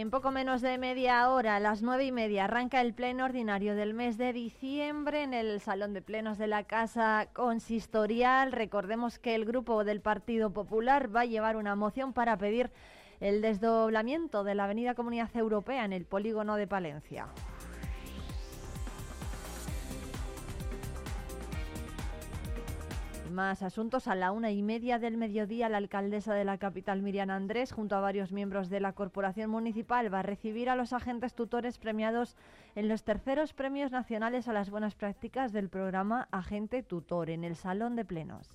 [0.00, 3.74] En poco menos de media hora, a las nueve y media, arranca el pleno ordinario
[3.74, 8.50] del mes de diciembre en el Salón de Plenos de la Casa Consistorial.
[8.50, 12.70] Recordemos que el grupo del Partido Popular va a llevar una moción para pedir
[13.20, 17.26] el desdoblamiento de la Avenida Comunidad Europea en el polígono de Palencia.
[23.40, 24.06] Más asuntos.
[24.06, 27.96] A la una y media del mediodía, la alcaldesa de la capital, Miriam Andrés, junto
[27.96, 32.36] a varios miembros de la corporación municipal, va a recibir a los agentes tutores premiados
[32.74, 37.56] en los terceros premios nacionales a las buenas prácticas del programa Agente Tutor en el
[37.56, 38.54] Salón de Plenos.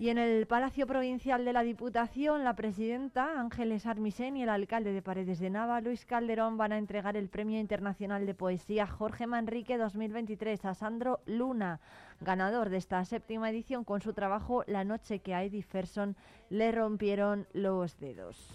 [0.00, 4.92] Y en el Palacio Provincial de la Diputación, la presidenta Ángeles Armisen y el alcalde
[4.92, 9.28] de Paredes de Nava, Luis Calderón, van a entregar el Premio Internacional de Poesía Jorge
[9.28, 11.80] Manrique 2023 a Sandro Luna,
[12.20, 16.16] ganador de esta séptima edición con su trabajo La noche que a Eddie Ferson
[16.50, 18.48] le rompieron los dedos.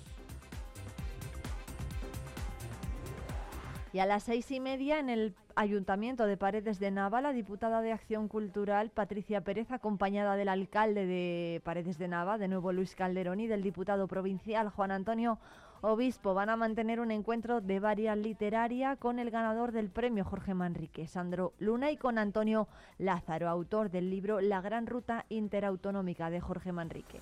[3.92, 7.82] Y a las seis y media en el Ayuntamiento de Paredes de Nava, la diputada
[7.82, 12.96] de Acción Cultural Patricia Pérez, acompañada del alcalde de Paredes de Nava, de nuevo Luis
[12.96, 15.40] Calderón, y del diputado provincial Juan Antonio
[15.82, 20.54] Obispo, van a mantener un encuentro de varias literaria con el ganador del premio Jorge
[20.54, 22.68] Manrique, Sandro Luna, y con Antonio
[22.98, 27.22] Lázaro, autor del libro La Gran Ruta Interautonómica de Jorge Manrique.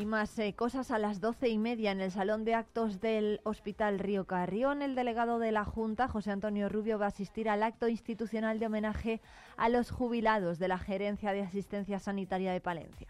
[0.00, 3.38] Y más eh, cosas a las doce y media en el Salón de Actos del
[3.44, 4.80] Hospital Río Carrión.
[4.80, 8.64] El delegado de la Junta, José Antonio Rubio, va a asistir al acto institucional de
[8.64, 9.20] homenaje
[9.58, 13.08] a los jubilados de la Gerencia de Asistencia Sanitaria de Palencia.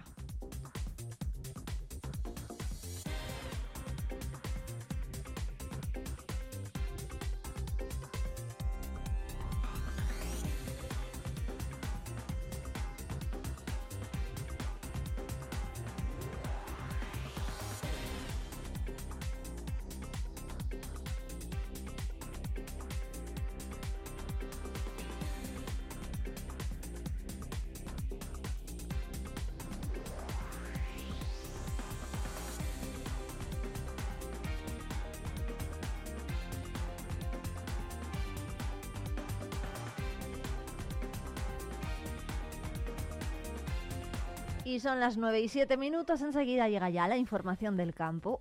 [44.80, 48.38] Son las 9 y 7 minutos, enseguida llega ya la información del campo.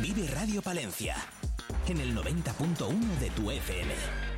[0.00, 1.16] Vive Radio Palencia
[1.88, 4.29] en el 90.1 de tu FM.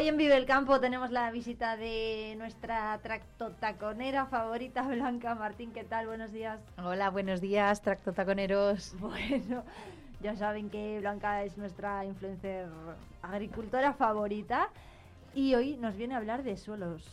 [0.00, 5.72] Hoy en Vive el Campo tenemos la visita de nuestra tractotaconera favorita, Blanca Martín.
[5.72, 6.06] ¿Qué tal?
[6.06, 6.58] Buenos días.
[6.82, 8.94] Hola, buenos días, tractotaconeros.
[8.98, 9.62] Bueno,
[10.22, 12.66] ya saben que Blanca es nuestra influencer
[13.20, 14.70] agricultora favorita
[15.34, 17.04] y hoy nos viene a hablar de suelos,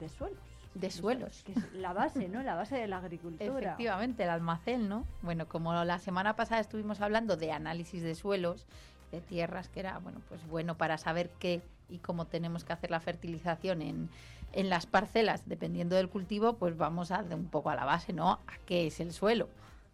[0.00, 0.40] de suelos.
[0.74, 1.44] De suelos.
[1.44, 2.42] Que es la base, ¿no?
[2.42, 3.60] La base de la agricultura.
[3.60, 5.06] Efectivamente, el almacén, ¿no?
[5.20, 8.66] Bueno, como la semana pasada estuvimos hablando de análisis de suelos,
[9.12, 12.90] de tierras, que era, bueno, pues bueno para saber qué y cómo tenemos que hacer
[12.90, 14.08] la fertilización en,
[14.52, 18.32] en las parcelas, dependiendo del cultivo, pues vamos a un poco a la base, ¿no?
[18.32, 19.48] ¿A qué es el suelo?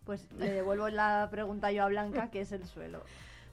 [0.07, 3.03] Pues le devuelvo la pregunta yo a Blanca, ¿qué es el suelo?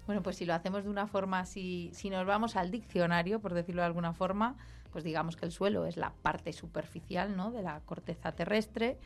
[0.06, 3.54] Bueno, pues si lo hacemos de una forma así, si nos vamos al diccionario, por
[3.54, 4.56] decirlo de alguna forma,
[4.92, 7.52] pues digamos que el suelo es la parte superficial, ¿no?
[7.52, 8.98] De la corteza terrestre,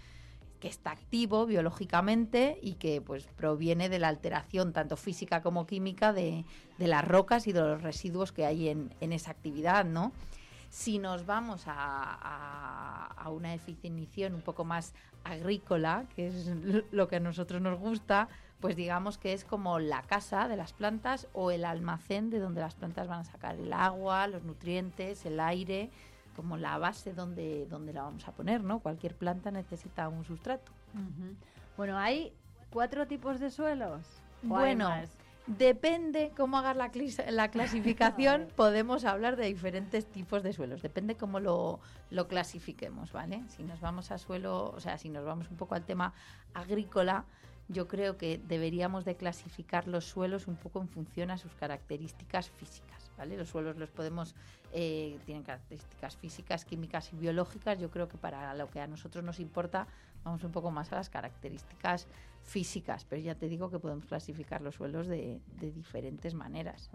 [0.60, 6.14] que está activo biológicamente y que pues proviene de la alteración tanto física como química
[6.14, 6.46] de,
[6.78, 10.12] de las rocas y de los residuos que hay en, en esa actividad, ¿no?
[10.70, 16.52] Si nos vamos a, a, a, una definición un poco más agrícola, que es
[16.92, 18.30] lo que a nosotros nos gusta,
[18.60, 22.62] pues digamos que es como la casa de las plantas o el almacén de donde
[22.62, 25.90] las plantas van a sacar el agua, los nutrientes, el aire,
[26.40, 28.80] como la base donde, donde la vamos a poner, ¿no?
[28.80, 30.72] Cualquier planta necesita un sustrato.
[30.94, 31.36] Uh -huh.
[31.76, 32.32] Bueno, hay
[32.70, 34.06] cuatro tipos de suelos.
[34.42, 34.90] Bueno,
[35.48, 36.90] depende cómo hagas la,
[37.30, 40.82] la clasificación, podemos hablar de diferentes tipos de suelos.
[40.82, 43.44] Depende cómo lo, lo clasifiquemos, ¿vale?
[43.50, 46.14] Si nos vamos a suelo, o sea, si nos vamos un poco al tema
[46.54, 47.26] agrícola,
[47.68, 52.50] yo creo que deberíamos de clasificar los suelos un poco en función a sus características
[52.50, 53.38] físicas, ¿vale?
[53.38, 54.33] Los suelos los podemos,
[54.71, 57.77] eh, tienen características físicas, químicas y biológicas.
[57.77, 59.88] Yo creo que para lo que a nosotros nos importa,
[60.24, 62.07] vamos un poco más a las características
[62.44, 66.89] físicas, pero ya te digo que podemos clasificar los suelos de, diferentes maneras.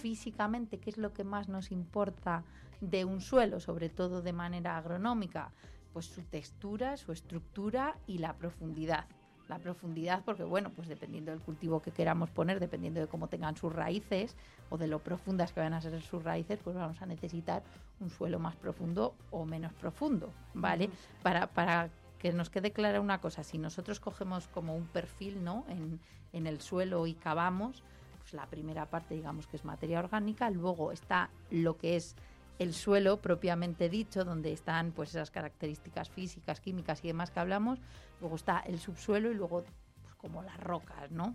[0.00, 2.44] Físicamente, ¿qué es lo que más nos importa
[2.80, 5.52] de un suelo, sobre todo de manera agronómica?
[5.94, 9.06] Pues su textura, su estructura y la profundidad
[9.48, 13.56] la profundidad, porque bueno, pues dependiendo del cultivo que queramos poner, dependiendo de cómo tengan
[13.56, 14.36] sus raíces
[14.70, 17.62] o de lo profundas que van a ser sus raíces, pues vamos a necesitar
[18.00, 20.90] un suelo más profundo o menos profundo, ¿vale?
[21.22, 25.64] para, para que nos quede clara una cosa, si nosotros cogemos como un perfil, ¿no?
[25.68, 25.98] En,
[26.32, 27.82] en el suelo y cavamos,
[28.20, 32.14] pues la primera parte digamos que es materia orgánica, luego está lo que es
[32.58, 37.80] el suelo propiamente dicho, donde están pues esas características físicas, químicas y demás que hablamos,
[38.20, 39.64] luego está el subsuelo y luego
[40.02, 41.34] pues, como las rocas, ¿no?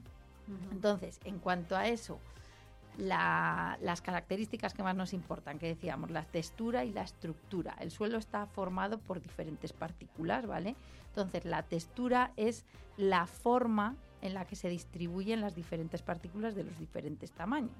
[0.71, 2.19] Entonces, en cuanto a eso,
[2.97, 7.75] las características que más nos importan, que decíamos, la textura y la estructura.
[7.79, 10.75] El suelo está formado por diferentes partículas, ¿vale?
[11.09, 12.65] Entonces, la textura es
[12.95, 17.75] la forma en la que se distribuyen las diferentes partículas de los diferentes tamaños.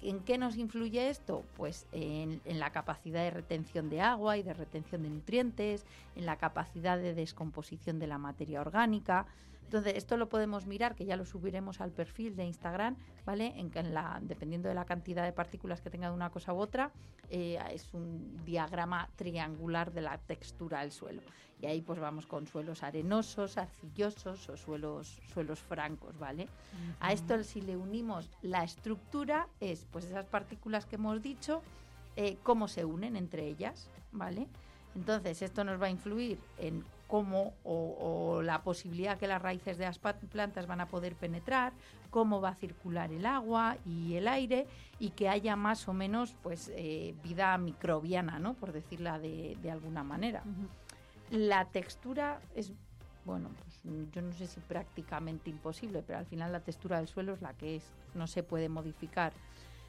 [0.00, 1.44] ¿En qué nos influye esto?
[1.56, 6.36] Pues en, la capacidad de retención de agua y de retención de nutrientes, en la
[6.36, 9.26] capacidad de descomposición de la materia orgánica.
[9.68, 12.96] Entonces, esto lo podemos mirar, que ya lo subiremos al perfil de Instagram,
[13.26, 13.52] ¿vale?
[13.58, 16.56] En que la, dependiendo de la cantidad de partículas que tenga de una cosa u
[16.56, 16.90] otra,
[17.28, 21.20] eh, es un diagrama triangular de la textura del suelo.
[21.60, 26.48] Y ahí pues vamos con suelos arenosos, arcillosos o suelos, suelos francos, ¿vale?
[27.00, 31.60] A esto si le unimos la estructura es pues esas partículas que hemos dicho,
[32.16, 34.46] eh, cómo se unen entre ellas, ¿vale?
[34.94, 39.84] Entonces esto nos va a influir en cómo o, la posibilidad que las raíces de
[39.86, 41.72] las plantas van a poder penetrar,
[42.10, 44.66] cómo va a circular el agua y el aire
[45.00, 48.54] y que haya más o menos pues eh, vida microbiana, ¿no?
[48.54, 50.44] Por decirla de, alguna manera.
[51.30, 52.72] La textura es,
[53.24, 57.32] bueno, pues yo no sé si prácticamente imposible, pero al final la textura del suelo
[57.32, 59.32] es la que es, no se puede modificar.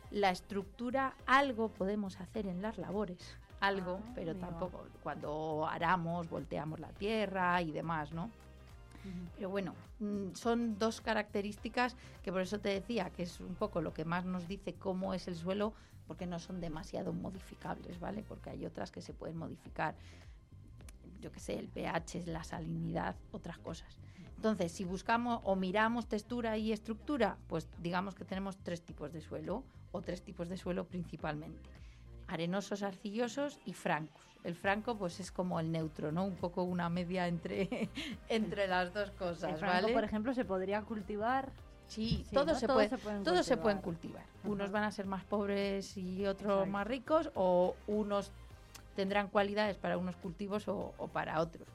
[0.10, 6.80] La estructura, algo podemos hacer en las labores, algo, ah, pero tampoco cuando aramos, volteamos
[6.80, 8.30] la tierra y demás, ¿no?
[9.36, 13.82] Pero bueno, mm, son dos características que por eso te decía que es un poco
[13.82, 15.74] lo que más nos dice cómo es el suelo,
[16.06, 18.24] porque no son demasiado modificables, ¿vale?
[18.28, 19.96] Porque hay otras que se pueden modificar
[21.22, 23.98] yo qué sé, el pH, la salinidad, otras cosas.
[24.36, 29.22] Entonces, si buscamos o miramos textura y estructura, pues digamos que tenemos tres tipos de
[29.22, 31.70] suelo o tres tipos de suelo principalmente.
[32.30, 34.24] Arenosos, arcillosos y francos.
[34.44, 36.24] El franco pues es como el neutro, ¿no?
[36.24, 37.90] Un poco una media entre,
[38.30, 41.52] entre las dos cosas, el franco, por ejemplo, se podría cultivar
[41.90, 42.88] Sí, todos, se, puede,
[43.24, 44.24] todos se pueden cultivar.
[44.44, 48.32] Unos van a ser más pobres y otros más ricos, o unos
[48.96, 51.68] tendrán cualidades para unos cultivos o, para otros.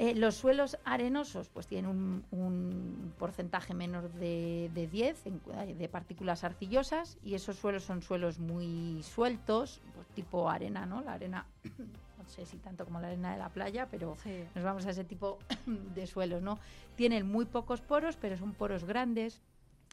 [0.00, 5.24] Eh, los suelos arenosos pues tienen un, porcentaje menor de, de 10
[5.76, 11.00] de partículas arcillosas y esos suelos son suelos muy sueltos, pues, tipo arena, ¿no?
[11.00, 14.16] La arena, no sé si tanto como la arena de la playa, pero
[14.54, 16.60] nos vamos a ese tipo de suelos, ¿no?
[16.94, 19.42] Tienen muy pocos poros, pero son poros grandes,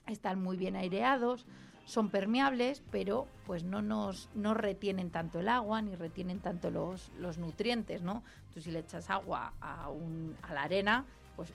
[0.05, 1.47] están muy bien aireados,
[1.85, 7.11] son permeables, pero pues no nos no retienen tanto el agua ni retienen tanto los,
[7.19, 8.23] los nutrientes, ¿no?
[8.53, 11.53] Tú si le echas agua a, un, a la arena, pues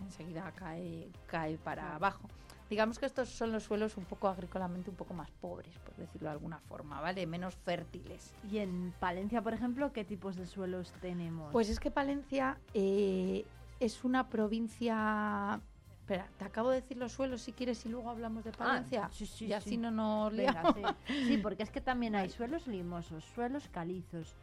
[0.00, 2.28] enseguida cae, cae para abajo.
[2.68, 6.28] Digamos que estos son los suelos un poco agrícolamente un poco más pobres, por decirlo
[6.28, 7.26] de alguna forma, ¿vale?
[7.26, 8.32] Menos fértiles.
[8.50, 11.52] ¿Y en Palencia, por ejemplo, qué tipos de suelos tenemos?
[11.52, 13.44] Pues es que Palencia eh,
[13.78, 15.60] es una provincia
[16.02, 19.08] Espera, te acabo de decir los suelos si quieres y luego hablamos de ah, Palencia.
[19.12, 20.74] sí, sí, y así no nos liamos.
[21.06, 21.38] sí.
[21.38, 24.34] porque es que también hay suelos limosos, suelos calizos.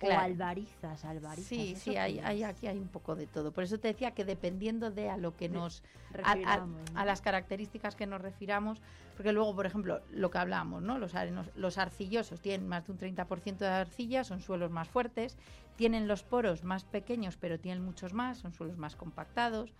[0.00, 1.46] O albarizas, albarizas.
[1.46, 3.52] Sí, sí, hay, hay, aquí hay un poco de todo.
[3.52, 5.84] Por eso te decía que dependiendo de a lo que nos.
[6.24, 8.80] A, las características que nos refiramos,
[9.16, 10.98] porque luego, por ejemplo, lo que hablamos, ¿no?
[10.98, 15.36] Los, arenos, los arcillosos tienen más de un 30% de arcilla, son suelos más fuertes,
[15.76, 19.72] tienen los poros más pequeños, pero tienen muchos más, son suelos más compactados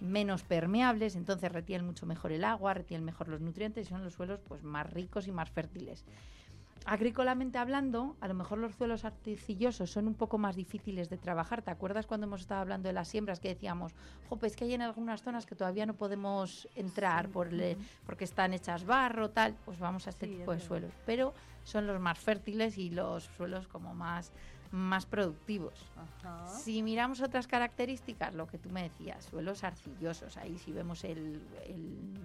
[0.00, 4.14] menos permeables, entonces retienen mucho mejor el agua, retienen mejor los nutrientes y son los
[4.14, 6.04] suelos pues más ricos y más fértiles.
[6.84, 11.60] Agrícolamente hablando, a lo mejor los suelos arcillosos son un poco más difíciles de trabajar.
[11.60, 13.92] ¿Te acuerdas cuando hemos estado hablando de las siembras que decíamos,
[14.28, 17.50] jo, pues que hay en algunas zonas que todavía no podemos entrar por
[18.06, 19.54] porque están hechas barro, tal?
[19.66, 20.92] Pues vamos a este tipo de suelos.
[21.04, 24.32] Pero son los más fértiles y los suelos como más
[24.70, 25.74] más productivos.
[25.96, 26.46] Ajá.
[26.48, 31.40] Si miramos otras características, lo que tú me decías, suelos arcillosos, ahí si vemos el,
[31.66, 32.18] el-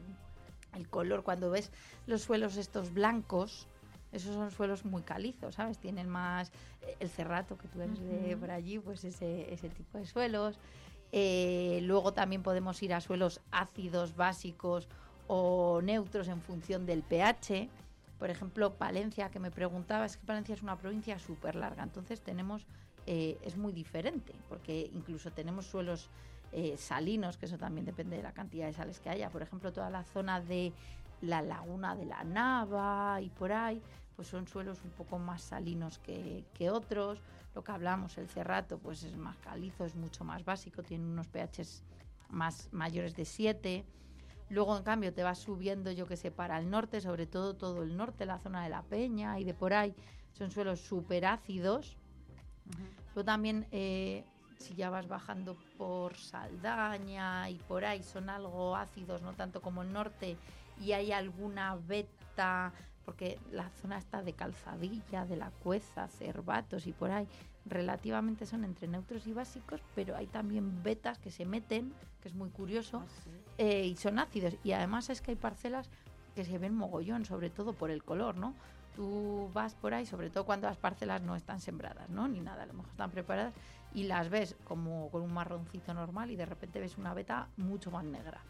[0.75, 1.71] el color, cuando ves
[2.07, 3.67] los suelos estos blancos,
[4.11, 5.77] esos son suelos muy calizos, ¿sabes?
[5.77, 9.97] Tienen más eh, el cerrato que tú eres de por allí, pues ese, ese tipo
[9.97, 10.59] de suelos.
[11.11, 14.87] Eh, luego también podemos ir a suelos ácidos, básicos
[15.27, 17.69] o neutros en función del pH.
[18.23, 22.21] Por ejemplo, Palencia, que me preguntaba, es que Palencia es una provincia súper larga, entonces
[22.21, 22.65] tenemos,
[23.05, 26.09] eh, es muy diferente, porque incluso tenemos suelos
[26.53, 29.29] eh, salinos, que eso también depende de la cantidad de sales que haya.
[29.29, 30.71] Por ejemplo, toda la zona de
[31.19, 33.81] la laguna de la Nava y por ahí,
[34.15, 37.19] pues son suelos un poco más salinos que, otros.
[37.53, 41.27] Lo que hablamos, el cerrato, pues es más calizo, es mucho más básico, tiene unos
[41.27, 41.83] pHs
[42.29, 43.83] más mayores de 7.
[44.53, 47.81] Luego, en cambio, te vas subiendo, yo que sé, para el norte, sobre todo todo
[47.81, 49.95] el norte, la zona de la Peña y de por ahí,
[50.33, 51.97] son suelos súper ácidos.
[53.15, 54.23] Luego también, eh,
[54.59, 59.81] si ya vas bajando por Saldaña y por ahí, son algo ácidos, no tanto como
[59.81, 60.37] el norte,
[60.79, 62.73] y hay alguna beta,
[63.05, 67.27] porque la zona está de Calzadilla, de la Cueza, Cervatos y por ahí,
[67.65, 72.35] relativamente son entre neutros y básicos, pero hay también betas que se meten, que es
[72.35, 73.03] muy curioso,
[73.57, 74.55] eh, y son ácidos.
[74.63, 75.89] Y además es que hay parcelas
[76.35, 78.53] que se ven mogollón, sobre todo por el color, ¿no?
[78.95, 82.27] Tú vas por ahí, sobre todo cuando las parcelas no están sembradas, ¿no?
[82.27, 83.53] Ni nada, a lo mejor están preparadas
[83.93, 87.91] y las ves como con un marroncito normal y de repente ves una beta mucho
[87.91, 88.41] más negra.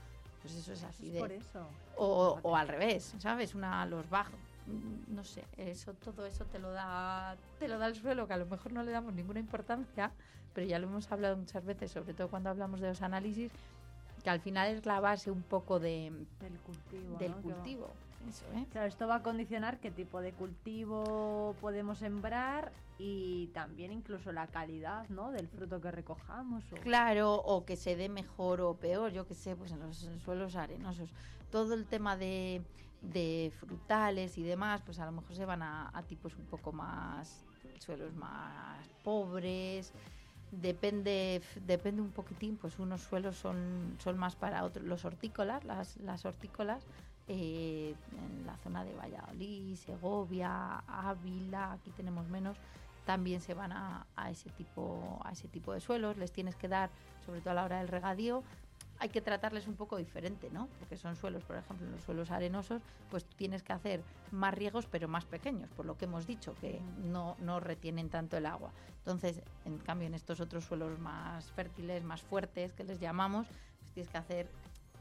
[0.41, 1.19] Pues eso es así Es de...
[1.19, 1.67] por eso.
[1.95, 3.55] O, o al revés, ¿sabes?
[3.55, 4.35] Una los bajos.
[5.07, 8.37] No sé, eso todo eso te lo da te lo da el suelo, que a
[8.37, 10.11] lo mejor no le damos ninguna importancia,
[10.53, 13.51] pero ya lo hemos hablado muchas veces, sobre todo cuando hablamos de los análisis,
[14.23, 17.17] que al final es la base un poco de, Del cultivo.
[17.17, 17.41] del ¿no?
[17.41, 17.93] Que va- cultivo.
[18.27, 18.65] Eso, ¿eh?
[18.71, 24.47] Claro, esto va a condicionar qué tipo de cultivo podemos sembrar y también incluso la
[24.47, 25.31] calidad, ¿no?
[25.31, 26.63] Del fruto que recojamos.
[26.71, 29.97] o- Claro, o que se dé mejor o peor, yo que sé, pues en los
[30.23, 31.09] suelos arenosos.
[31.51, 32.61] Todo el tema de,
[33.03, 37.45] de frutales y demás, pues a lo mejor se van a, tipos un poco más,
[37.79, 39.93] suelos más pobres.
[40.51, 44.85] Depende, depende un poquitín, pues unos suelos son, son más para otros.
[44.85, 46.85] Los hortícolas, las, las hortícolas,
[47.27, 52.57] eh, en la zona de Valladolid, Segovia, Ávila, aquí tenemos menos,
[53.05, 56.69] también se van a, a ese tipo a ese tipo de suelos les tienes que
[56.69, 56.89] dar
[57.25, 58.43] sobre todo a la hora del regadío
[58.99, 62.81] hay que tratarles un poco diferente no porque son suelos por ejemplo los suelos arenosos
[63.09, 66.81] pues tienes que hacer más riegos pero más pequeños por lo que hemos dicho que
[67.03, 72.03] no no retienen tanto el agua entonces en cambio en estos otros suelos más fértiles
[72.03, 73.47] más fuertes que les llamamos
[73.79, 74.49] pues tienes que hacer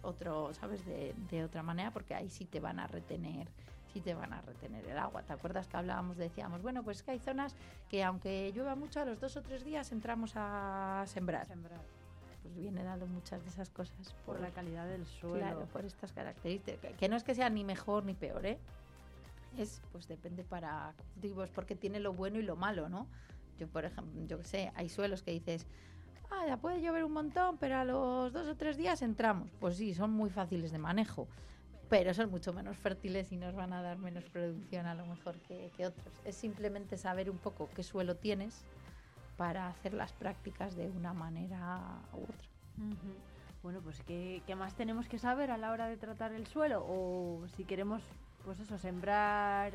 [0.02, 3.48] otro sabes de, de otra manera porque ahí sí te van a retener
[3.92, 5.22] sí te van a retener el agua.
[5.22, 7.54] ¿Te acuerdas que hablábamos, decíamos, bueno, pues es que hay zonas
[7.88, 11.46] que aunque llueva mucho, a los dos o tres días entramos a sembrar.
[11.46, 12.01] Sembrar.
[12.42, 15.36] Pues viene dado muchas de esas cosas Por la calidad del suelo.
[15.36, 16.92] Claro, por estas características.
[16.96, 18.58] Que no es que sea ni mejor ni peor, ¿eh?
[19.56, 23.06] Es, pues depende para cultivos, porque tiene lo bueno y lo malo, ¿no?
[23.58, 25.66] Yo, por ejemplo, yo que sé, hay suelos que dices,
[26.30, 29.50] ah, ya puede llover un montón, pero a los dos o tres días entramos.
[29.60, 31.28] Pues sí, son muy fáciles de manejo,
[31.88, 35.36] pero son mucho menos fértiles y nos van a dar menos producción a lo mejor
[35.40, 36.14] que, que otros.
[36.24, 38.64] Es simplemente saber un poco qué suelo tienes
[39.36, 42.48] para hacer las prácticas de una manera u otra.
[43.62, 46.84] Bueno, pues ¿qué, qué más tenemos que saber a la hora de tratar el suelo?
[46.88, 48.02] O si queremos,
[48.44, 49.72] pues eso, sembrar,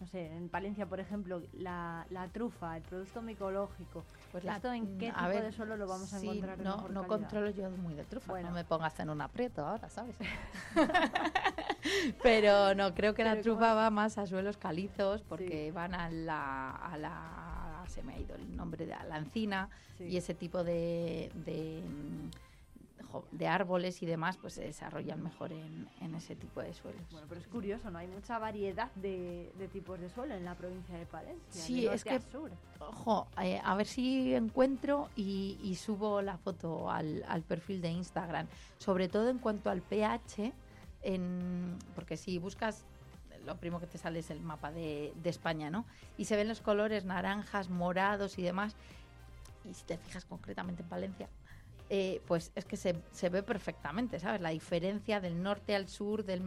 [0.00, 4.04] no sé, en Palencia, por ejemplo, la, la trufa, el producto micológico.
[4.32, 6.58] Pues la- ¿Esto en qué a tipo ver, de suelo lo vamos a sí, encontrar
[6.58, 8.48] No, no controlo yo muy de trufa, Bueno.
[8.50, 10.14] no me pongas en un aprieto ahora, ¿sabes?
[12.22, 15.70] Pero no, creo que la trufa va más a suelos calizos porque Sí.
[15.70, 17.45] van a la, a la...
[17.88, 20.04] se me ha ido el nombre de la encina Sí.
[20.04, 21.30] y ese tipo de,
[23.32, 27.00] de, árboles y demás pues se desarrollan mejor en, en ese tipo de suelos.
[27.12, 27.98] Bueno, pero es curioso, ¿no?
[27.98, 31.62] Hay mucha variedad de, de tipos de suelo en la provincia de Palencia.
[31.62, 32.50] Sí, de es que- sur.
[32.80, 37.88] Ojo, eh, a ver si encuentro y, y subo la foto al, al perfil de
[37.90, 38.48] Instagram.
[38.78, 40.52] Sobre todo en cuanto al pH,
[41.02, 42.84] en, porque si buscas,
[43.46, 45.86] lo primero que te sale es el mapa de, de España, ¿no?
[46.18, 48.74] Y se ven los colores naranjas, morados y demás.
[49.64, 51.28] Y si te fijas concretamente en Palencia,
[51.88, 54.40] eh, pues es que se, se ve perfectamente, ¿sabes?
[54.40, 56.42] La diferencia del norte al sur, del,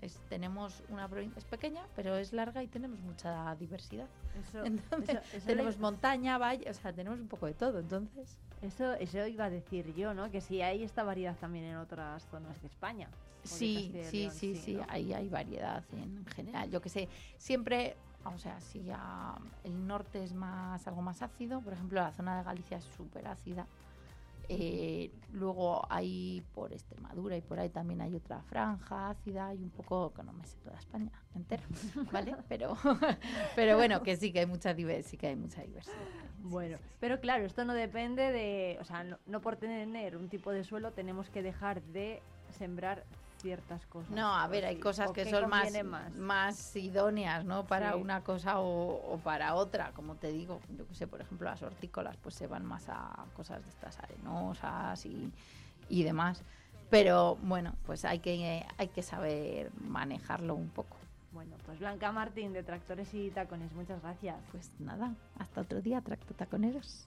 [0.00, 4.08] es- tenemos una provincia, es pequeña, pero es larga y tenemos mucha diversidad.
[4.40, 7.78] Eso, Entonces, eso- eso tenemos le- montaña, valle, o sea, tenemos un poco de todo.
[7.78, 10.30] Entonces, Eso, eso iba a decir yo, ¿no?
[10.30, 13.08] Que sí hay esta variedad también en otras zonas de España.
[13.42, 14.86] de sí, sí, sí, sí, ¿no?
[14.88, 16.70] ahí hay variedad en general.
[16.70, 17.08] Yo que sé,
[17.38, 17.94] siempre
[18.26, 19.34] O sea, si ya
[19.64, 23.26] el norte es más algo más ácido, por ejemplo, la zona de Galicia es súper
[23.26, 23.66] ácida.
[24.48, 29.70] Eh, luego hay por Extremadura y por ahí también hay otra franja ácida y un
[29.70, 31.62] poco, que no me sé toda España entera,
[32.12, 32.36] ¿vale?
[32.48, 32.76] Pero,
[33.56, 35.96] pero bueno, que sí que hay mucha diversidad, sí que hay mucha diversidad.
[36.38, 40.52] Bueno, pero claro, esto no depende de, o sea, no, no por tener un tipo
[40.52, 43.04] de suelo tenemos que dejar de sembrar
[43.44, 44.10] ciertas cosas.
[44.10, 46.14] No, a ver, hay cosas ¿o que son más, más?
[46.16, 47.66] más idóneas, ¿no?
[47.66, 47.98] Para Sí.
[48.00, 50.60] una cosa o, o para otra, como te digo.
[50.78, 53.98] Yo que sé, por ejemplo, las hortícolas pues se van más a cosas de estas
[53.98, 55.30] arenosas y,
[55.90, 56.42] y demás.
[56.88, 60.96] Pero bueno, pues hay que, hay que saber manejarlo un poco.
[61.32, 64.36] Bueno, pues Blanca Martín de Tractores y Tacones, muchas gracias.
[64.52, 67.06] Pues nada, hasta otro día, tracto taconeros.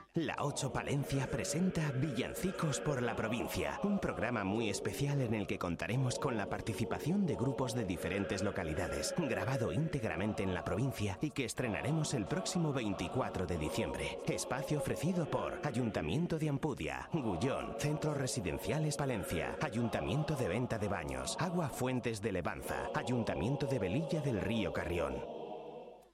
[0.15, 5.57] La 8 Palencia presenta Villancicos por la provincia, un programa muy especial en el que
[5.57, 11.31] contaremos con la participación de grupos de diferentes localidades, grabado íntegramente en la provincia y
[11.31, 14.19] que estrenaremos el próximo 24 de diciembre.
[14.27, 21.37] Espacio ofrecido por Ayuntamiento de Ampudia, Gullón, Centros Residenciales Palencia, Ayuntamiento de Venta de Baños,
[21.39, 25.40] Agua Fuentes de Levanza, Ayuntamiento de Velilla del Río Carrión.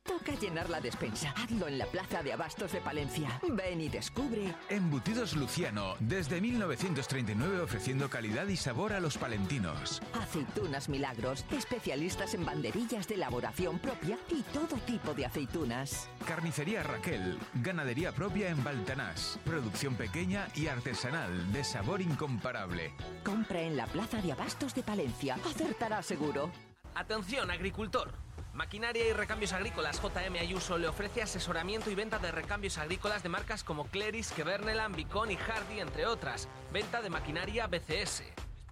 [0.07, 1.33] Toca llenar la despensa.
[1.35, 3.41] Hazlo en la Plaza de Abastos de Palencia.
[3.47, 10.01] Ven y descubre Embutidos Luciano, desde 1939 ofreciendo calidad y sabor a los palentinos.
[10.13, 16.09] aceitunas milagros, especialistas en banderillas de elaboración propia y todo tipo de aceitunas.
[16.25, 22.93] Carnicería Raquel, ganadería propia en Baltanás, producción pequeña y artesanal de sabor incomparable.
[23.23, 25.35] Compra en la Plaza de Abastos de Palencia.
[25.45, 26.51] Acertará seguro.
[26.95, 28.26] Atención, agricultor.
[28.57, 33.29] Maquinaria y Recambios Agrícolas JM Ayuso le ofrece asesoramiento y venta de recambios agrícolas de
[33.29, 36.49] marcas como Cleris, Keverneland, Bicon y Hardy, entre otras.
[36.73, 38.23] Venta de maquinaria BCS.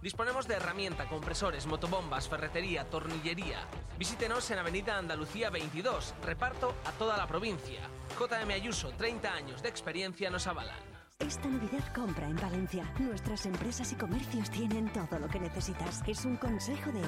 [0.02, 3.60] Disponemos de herramienta, compresores, motobombas, ferretería, tornillería.
[3.96, 6.14] Visítenos en Avenida Andalucía 22.
[6.24, 7.82] Reparto a toda la provincia.
[8.18, 10.96] JM Ayuso, 30 años de experiencia nos avalan.
[11.20, 12.92] Esta Navidad compra en Valencia.
[12.98, 16.02] Nuestras empresas y comercios tienen todo lo que necesitas.
[16.08, 17.02] Es un consejo de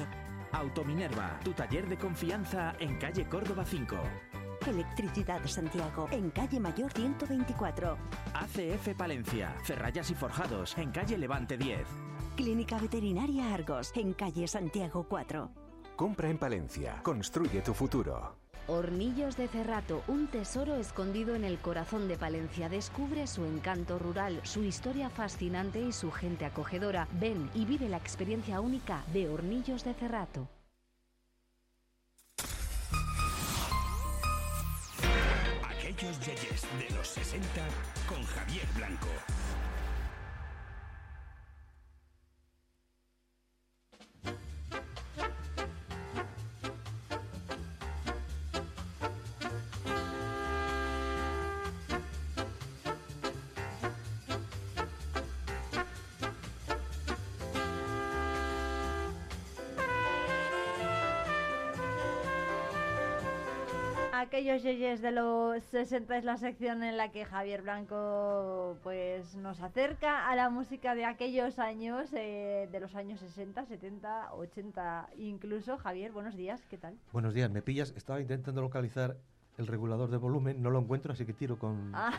[0.51, 3.95] Autominerva, tu taller de confianza en calle Córdoba 5.
[4.67, 7.97] Electricidad Santiago, en calle Mayor 124.
[8.33, 11.87] ACF Palencia, Ferrayas y Forjados, en calle Levante 10.
[12.35, 15.51] Clínica Veterinaria Argos, en calle Santiago 4.
[15.95, 17.01] Compra en Palencia.
[17.03, 18.38] Construye tu futuro.
[18.69, 22.69] Hornillos de Cerrato, un tesoro escondido en el corazón de Palencia.
[22.69, 27.07] Descubre su encanto rural, su historia fascinante y su gente acogedora.
[27.13, 30.47] Ven y vive la experiencia única de Hornillos de Cerrato.
[35.67, 37.49] Aquellos yeyes de los 60
[38.07, 39.07] con Javier Blanco.
[64.29, 69.59] Aquellos yeyes de los 60 es la sección en la que Javier Blanco pues nos
[69.59, 75.77] acerca a la música de aquellos años, eh, de los años 60, 70, 80 incluso.
[75.79, 76.95] Javier, buenos días, ¿qué tal?
[77.11, 79.17] Buenos días, me pillas, estaba intentando localizar
[79.57, 82.13] el regulador de volumen, no lo encuentro, así que tiro con, Ah.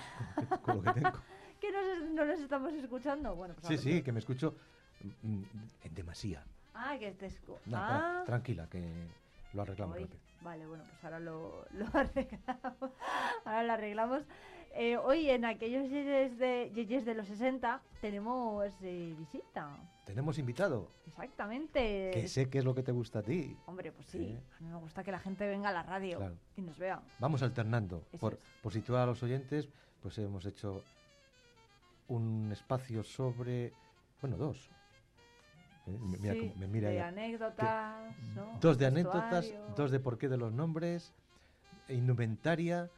[0.62, 1.12] con lo que tengo.
[1.61, 3.37] ¿Que nos, no nos estamos escuchando?
[3.37, 4.57] Bueno, pues Sí, sí, que me escucho
[5.23, 5.42] mm,
[5.85, 6.42] en demasía.
[6.75, 8.23] Ah, que te escu- No, ah.
[8.23, 8.83] tra- tranquila, que
[9.53, 10.20] lo arreglamos Hoy- rápido.
[10.42, 12.90] Vale, bueno, pues ahora lo, lo arreglamos.
[13.44, 14.22] Ahora lo arreglamos.
[14.72, 19.68] Eh, hoy en aquellos yeyes de, yeyes de los 60 tenemos eh, visita.
[20.07, 22.11] Tenemos invitado, Exactamente.
[22.12, 23.57] que sé qué es lo que te gusta a ti.
[23.66, 24.38] Hombre, pues sí.
[24.59, 26.37] A mí me gusta que la gente venga a la radio Claro.
[26.57, 27.00] y nos vea.
[27.18, 28.03] Vamos alternando.
[28.18, 29.68] Por, por situar a los oyentes,
[30.03, 30.83] pues hemos hecho
[32.09, 33.72] un espacio sobre,
[34.20, 34.70] bueno, dos.
[35.90, 38.59] Eh, Mira, Sí, cómo me mira de anécdotas, ¿no?
[38.61, 39.74] Dos de anécdotas, Vestuario.
[39.76, 41.12] dos de por qué de los nombres,
[41.88, 42.90] indumentaria,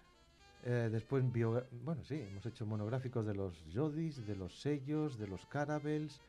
[0.65, 5.27] eh, después bio, bueno, sí, hemos hecho monográficos de los Jodis, de los sellos, de
[5.27, 6.21] los Caravels,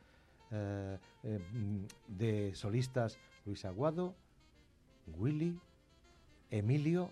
[0.50, 4.14] eh, eh, mm, de solistas Luis Aguado,
[5.18, 5.58] Willy,
[6.50, 7.10] Emilio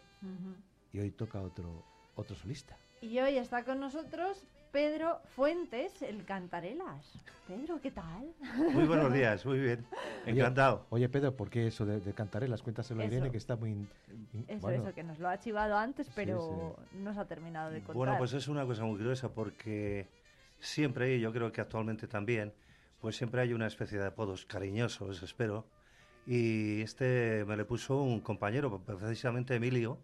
[0.92, 1.84] y hoy toca otro
[2.14, 2.76] otro solista.
[3.00, 7.06] Y hoy está con nosotros Pedro Fuentes, el Cantarelas.
[7.46, 8.32] Pedro, ¿qué tal?
[8.72, 9.85] Muy buenos días, muy bien.
[10.26, 10.87] Encantado.
[10.88, 12.62] Oye, Pedro, ¿por qué eso de, de cantarelas?
[12.62, 13.14] Cuéntaselo a Eso.
[13.14, 13.70] Irene, que está muy...
[13.72, 13.88] in-
[14.32, 17.70] in- Eso, bueno, eso, que nos lo ha chivado antes, pero no se ha terminado
[17.70, 17.96] de contar.
[17.96, 20.08] Bueno, pues es una cosa muy curiosa porque
[20.58, 22.54] siempre, y yo creo que actualmente también,
[23.00, 25.66] pues siempre hay una especie de apodos cariñosos, espero.
[26.26, 29.98] Y este me le puso un compañero, precisamente Emilio,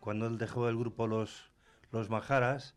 [0.00, 1.50] cuando él dejó el grupo Los,
[1.92, 2.74] los Majaras.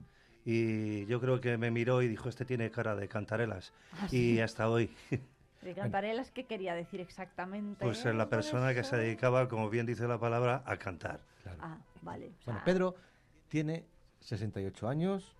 [0.50, 3.74] Y yo creo que me miró y dijo, este tiene cara de cantarelas.
[3.92, 4.40] Ah, y sí.
[4.40, 4.90] hasta hoy.
[5.62, 7.84] De Cantarelas, ¿qué quería decir exactamente?
[7.84, 11.20] Pues eh, la persona que se dedicaba, como bien dice la palabra, a cantar.
[11.60, 12.28] Ah, vale.
[12.28, 12.96] o Bueno, Pedro
[13.50, 13.84] tiene
[14.22, 15.36] 68 años,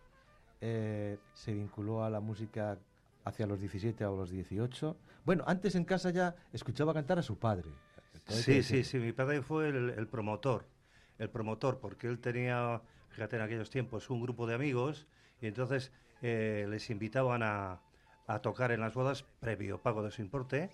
[0.60, 2.78] eh, se vinculó a la música
[3.24, 4.98] hacia los 17 o los 18.
[5.24, 7.70] Bueno, antes en casa ya escuchaba cantar a su padre.
[8.14, 10.66] Hay que Sí, sí, sí, mi padre fue el, el promotor,
[11.18, 12.82] el promotor, porque él tenía,
[13.18, 15.08] fíjate, en aquellos tiempos un grupo de amigos
[15.42, 17.82] y entonces eh, les invitaban a,
[18.28, 20.70] a tocar en las bodas previo pago de su importe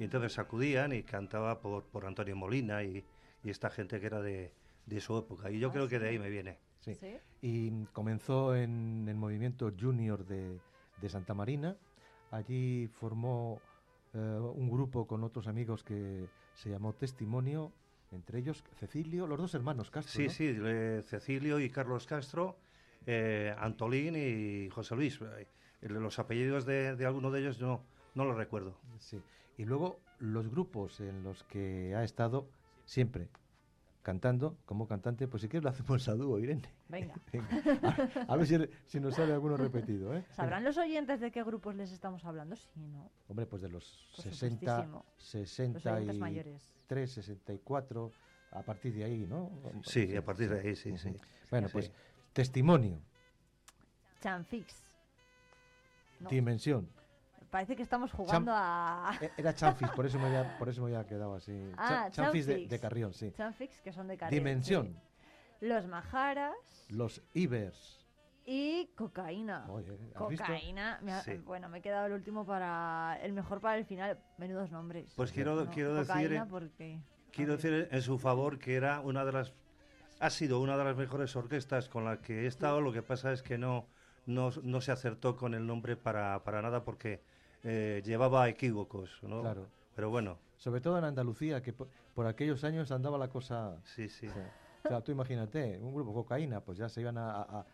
[0.00, 3.04] y entonces acudían y cantaba por, por Antonio Molina y,
[3.44, 4.52] y esta gente que era de,
[4.86, 5.52] de su época.
[5.52, 6.12] Y yo Ah, creo que de sí.
[6.14, 6.58] ahí me viene.
[6.80, 6.98] Sí.
[7.40, 10.58] Y comenzó en el movimiento junior de,
[11.00, 11.76] de Santa Marina.
[12.32, 13.60] Allí formó
[14.14, 17.72] eh, un grupo con otros amigos que se llamó Testimonio,
[18.14, 20.12] entre ellos Cecilio, los dos hermanos Castro.
[20.12, 20.30] Sí, ¿no?
[20.30, 22.56] sí, eh, Cecilio y Carlos Castro,
[23.06, 25.20] eh, Antolín y José Luis.
[25.20, 25.46] Eh,
[25.82, 27.82] Los apellidos de, de alguno de ellos no,
[28.14, 28.74] no los recuerdo.
[28.98, 29.20] Sí.
[29.58, 32.46] Y luego los grupos en los que ha estado
[32.86, 33.28] siempre
[34.04, 36.68] cantando como cantante, pues si quieres lo hacemos a dúo, Irene.
[36.88, 37.14] Venga.
[38.28, 40.24] A, a ver si, si nos sale alguno repetido, ¿eh?
[40.30, 42.54] ¿Sabrán los oyentes de qué grupos les estamos hablando?
[42.54, 43.10] Sí, ¿no?
[43.28, 45.72] Hombre, pues de los Por 60, supuestísimo.
[45.72, 46.62] Los oyentes mayores.
[46.62, 48.12] 63, 64,
[48.52, 49.50] a partir de ahí, ¿no?
[49.82, 51.16] Sí, a partir de ahí, sí, sí.
[51.50, 51.72] Bueno, Sí.
[51.72, 51.90] pues
[52.34, 53.00] testimonio,
[54.20, 54.82] Chanfix.
[56.20, 56.88] No, dimensión.
[57.54, 59.16] Parece que estamos jugando a...
[59.20, 61.52] E- Era Chanfis, por eso me había, por eso me había quedado así.
[61.78, 62.70] Ah, Cha- Chanfis de, Chanfix.
[62.70, 63.30] de Carrión, sí.
[63.30, 64.96] Chanfix, que son de Carrión, Dimensión, sí.
[65.60, 66.56] Los Majaras
[66.88, 68.04] los Ibers.
[68.44, 69.66] y cocaína.
[69.70, 70.18] Oye, ¿has visto?
[70.18, 70.98] Cocaína.
[71.02, 71.36] me ha- Sí.
[71.44, 73.20] Bueno, me he quedado el último para...
[73.22, 74.18] El mejor para el final.
[74.36, 75.12] Menudos nombres.
[75.14, 76.98] Pues quiero, No, quiero decir, cocaína porque...
[77.30, 79.52] quiero decir en su favor que era una de las,
[80.18, 82.80] ha sido una de las mejores orquestas con las que he estado.
[82.80, 83.86] Lo que pasa es que no,
[84.26, 87.22] no, no se acertó con el nombre para, para nada porque
[87.64, 89.40] eh, llevaba equívocos, ¿no?
[89.40, 89.66] Claro.
[89.96, 93.76] Pero bueno, Sobre todo en Andalucía, que por, por aquellos años andaba la cosa...
[93.84, 94.26] sí, sí.
[94.28, 94.50] O sea,
[94.84, 97.30] o sea, tú imagínate, un grupo cocaína, pues ya se iban a...
[97.30, 97.66] a- a-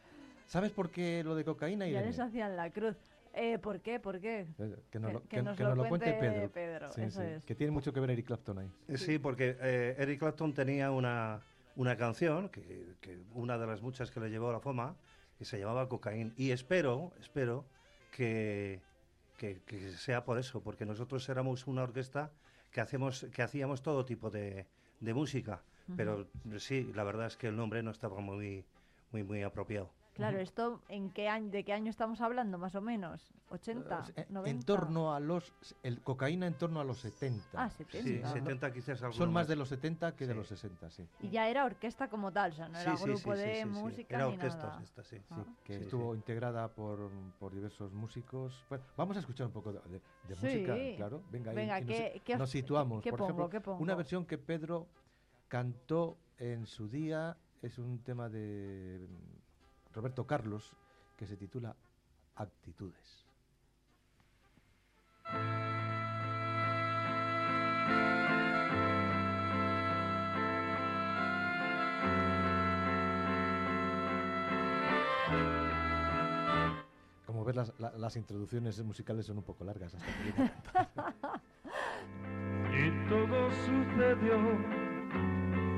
[0.46, 1.84] ¿Sabes por qué lo de cocaína?
[1.86, 2.06] Ya Irene?
[2.08, 2.96] les hacían la cruz.
[3.32, 4.00] Eh, ¿Por qué?
[4.00, 4.46] ¿Por qué?
[4.58, 6.50] Eh, Que nos, lo, que que- nos nos lo cuente cuente Pedro.
[6.50, 7.44] Pedro, Sí, eso sí, es.
[7.44, 8.70] Que tiene mucho que ver Eric Clapton ahí.
[8.88, 11.40] Eh, Sí, porque eh, Eric Clapton tenía una,
[11.76, 14.96] una canción, que, que una de las muchas que le llevó a la fama,
[15.38, 16.32] que se llamaba Cocaína.
[16.36, 17.64] Y espero, espero
[18.10, 18.80] que,
[19.40, 22.30] que, que sea por eso, porque nosotros éramos una orquesta
[22.70, 24.66] que, hacemos, que hacíamos todo tipo de,
[25.00, 25.62] de música.
[25.96, 28.64] Pero sí, la verdad es que el nombre no estaba muy,
[29.10, 29.90] muy, muy apropiado.
[30.14, 33.32] Claro, esto en qué año, ¿de qué año estamos hablando más o menos?
[33.50, 34.12] ¿80?
[34.16, 34.50] Eh, 90?
[34.50, 35.54] En torno a los...
[35.82, 37.42] El cocaína en torno a los 70.
[37.54, 38.06] Ah, 70.
[38.08, 38.32] Sí, Ah.
[38.32, 41.06] 70 quizás Son más de los 70 que de los 60, sí.
[41.20, 43.54] Y ya era orquesta como tal, o sea, no era sí, grupo sí, sí, de
[43.54, 43.66] sí, sí.
[43.66, 44.82] música Era ni orquesta, nada.
[44.82, 45.16] esta, sí.
[45.30, 45.42] Ah.
[45.44, 46.18] Sí, que Sí, estuvo sí.
[46.18, 48.62] integrada por, por diversos músicos.
[48.68, 50.44] Bueno, vamos a escuchar un poco de, de- de Sí.
[50.46, 51.22] música, claro.
[51.30, 53.02] Venga, y- Venga, y nos, ¿qué- qué os- nos situamos.
[53.02, 53.82] qué por pongo, ejemplo, qué pongo?
[53.82, 54.86] una versión que Pedro
[55.48, 59.06] cantó en su día es un tema de
[59.94, 60.72] Roberto Carlos
[61.16, 61.74] que se titula
[62.36, 63.26] Actitudes.
[77.26, 79.94] Como ves, las, la- las introducciones musicales son un poco largas.
[79.94, 80.30] Hasta que.
[82.72, 84.38] Y todo sucedió,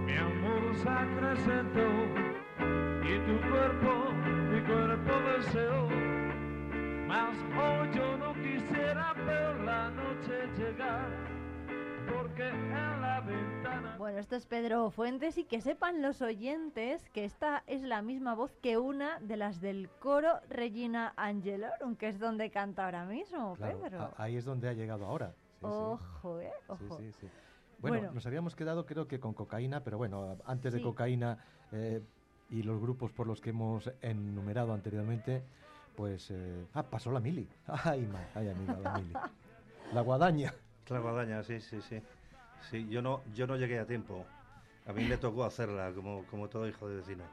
[0.06, 2.31] mi amor se acrecentó,
[3.04, 5.88] y tu cuerpo, mi cuerpo deseó.
[7.06, 11.08] Mas hoy yo no quisiera ver la noche llegar,
[12.12, 13.96] porque en la ventana...
[13.98, 18.34] Bueno, esto es Pedro Fuentes y que sepan los oyentes que esta es la misma
[18.34, 23.54] voz que una de las del coro Regina Angelorum, que es donde canta ahora mismo,
[23.56, 24.10] Claro, Pedro.
[24.16, 25.34] ahí es donde ha llegado ahora.
[25.60, 25.66] Sí, sí.
[25.68, 26.96] Ojo, eh, ojo.
[26.98, 27.28] sí, sí.
[27.78, 28.12] Bueno, Bueno.
[28.14, 31.38] nos habíamos quedado creo que con cocaína, pero bueno, antes de cocaína
[31.72, 32.00] eh,
[32.52, 35.42] y los grupos por los que hemos enumerado anteriormente,
[35.96, 36.30] pues...
[36.30, 37.48] eh, ah, pasó la mili.
[37.66, 39.14] Ay, ma, ay, amiga, la mili.
[39.92, 40.52] La guadaña.
[40.88, 42.00] La guadaña, sí, sí, sí.
[42.70, 44.24] Sí, yo no, yo no llegué a tiempo.
[44.86, 47.24] A mí me tocó hacerla, como, como todo hijo de vecino.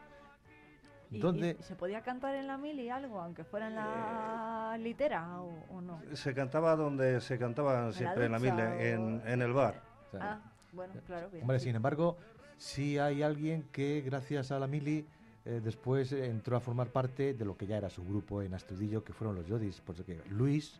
[1.11, 1.57] ¿Y- y ¿Dónde?
[1.61, 5.99] ¿Se podía cantar en la mili algo, aunque fuera en la litera o, o no?
[6.13, 9.81] Se cantaba donde se cantaba siempre en la mila, o- en, en el bar.
[10.19, 10.39] Ah,
[10.71, 11.29] bueno, claro.
[11.29, 11.65] bien, Hombre, sí.
[11.65, 12.17] sin embargo,
[12.59, 15.07] sí hay alguien que gracias a la mili
[15.45, 19.03] eh, después entró a formar parte de lo que ya era su grupo en Astudillo,
[19.03, 20.79] que fueron los Yodis, porque Luis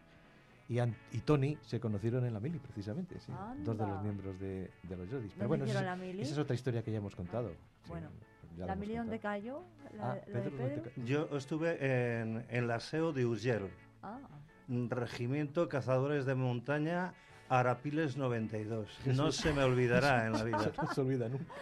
[0.67, 3.31] y, y Tony se conocieron en la mili, precisamente, sí,
[3.63, 5.31] dos de los miembros de, de los Yodis.
[5.31, 7.49] ¿Dónde Pero bueno, esa, es otra historia que ya hemos contado.
[7.49, 8.09] sí, Bueno,
[8.57, 9.63] ya ¿La mili dónde cayó?
[9.97, 10.91] ¿La, Ah, la de Pedro.
[11.05, 11.77] Yo estuve
[12.21, 13.69] en, en la SEO de Urgell,
[14.03, 14.19] Ah,
[14.67, 17.13] Regimiento Cazadores de Montaña,
[17.49, 18.88] Arapiles 92.
[19.15, 20.71] No se me olvidará en la vida.
[20.81, 21.53] no se olvida nunca.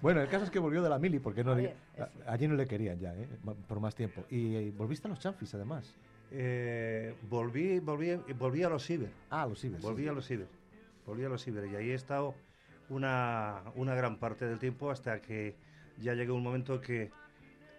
[0.00, 2.66] Bueno, el caso es que volvió de la mili porque no a- allí no le
[2.66, 3.26] querían ya, ¿eh?
[3.66, 4.24] Por más tiempo.
[4.30, 5.94] Y, eh, volviste a los Chanfis, además.
[6.30, 9.10] Eh, volví, volví, volví a los ciber.
[9.30, 9.80] Ah, a los ciber.
[9.80, 10.08] Volví sí.
[10.08, 10.48] a los ciber.
[11.06, 11.66] Volví a los ciber.
[11.66, 12.34] Y ahí he estado
[12.88, 15.56] una, una gran parte del tiempo hasta que
[15.98, 17.10] ya llegó un momento que,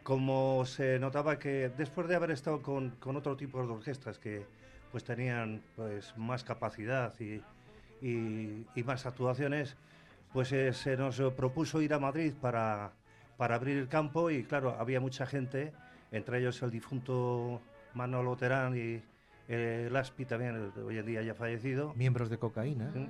[0.04, 4.46] como se notaba que después de haber estado con, con otro tipo de orquestas que
[4.92, 7.42] pues tenían pues más capacidad y,
[8.02, 9.76] y- y más actuaciones,
[10.34, 12.92] pues eh, se nos propuso ir a Madrid para,
[13.38, 15.74] para abrir el campo y claro, había mucha gente,
[16.12, 17.62] entre ellos el difunto
[17.94, 19.02] Manolo Terán y
[19.50, 21.94] eh, Laspi también, el- hoy en día ya fallecido.
[21.96, 22.92] Miembros de cocaína.
[22.94, 23.10] Sí.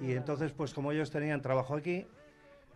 [0.00, 2.06] Y entonces, pues como ellos tenían trabajo aquí,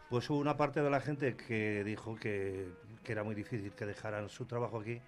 [0.08, 2.68] pues hubo una parte de la gente que dijo que,
[3.04, 5.00] que era muy difícil que dejaran su trabajo aquí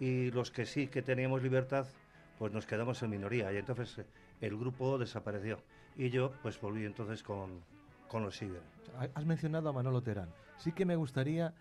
[0.00, 1.86] y los que sí que teníamos libertad,
[2.42, 4.04] pues nos quedamos en minoría y entonces eh,
[4.40, 5.62] el grupo desapareció
[5.96, 7.60] y yo pues volví entonces con,
[8.08, 8.62] con los Ciber.
[8.98, 10.28] Ha- Has mencionado a Manolo Terán.
[10.56, 11.54] Sí que me gustaría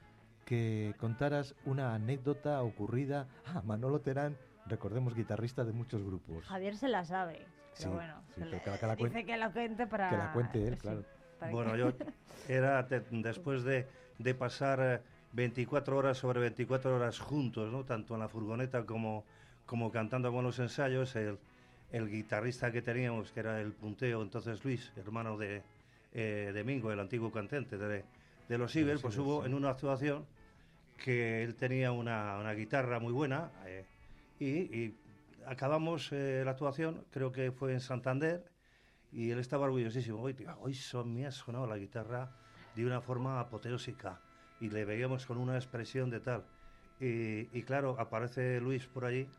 [0.44, 3.28] que contaras una anécdota ocurrida.
[3.46, 6.46] Ah, Manolo Terán, recordemos, guitarrista de muchos grupos.
[6.48, 7.46] Javier se la sabe.
[7.78, 10.10] Pero Sí, bueno, sí, pero que la- que la dice que la cuente para.
[10.10, 11.06] que la cuente él, sí, claro.
[11.52, 11.92] Bueno, que- yo
[12.50, 15.02] era te- después de, de pasar eh,
[15.34, 17.84] 24 horas sobre 24 horas juntos, ¿no?
[17.86, 19.26] tanto en la furgoneta como,
[19.72, 21.40] como cantando con los ensayos, el,
[21.94, 25.64] el guitarrista que teníamos, que era el punteo, entonces Luis, hermano de,
[26.12, 28.04] eh, de Mingo, el antiguo cantante de,
[28.50, 29.48] de los Iber, pues hubo sí.
[29.48, 30.26] en una actuación
[31.02, 33.86] que él tenía una, una guitarra muy buena eh,
[34.42, 34.98] y, y
[35.46, 38.44] acabamos eh, la actuación, creo que fue en Santander,
[39.14, 40.20] y él estaba orgullosísimo.
[40.20, 42.30] Hoy, tío, hoy son, me ha sonado la guitarra
[42.76, 44.20] de una forma apoteósica
[44.60, 46.44] y le veíamos con una expresión de tal.
[47.00, 49.30] Y, y claro, aparece Luis por allí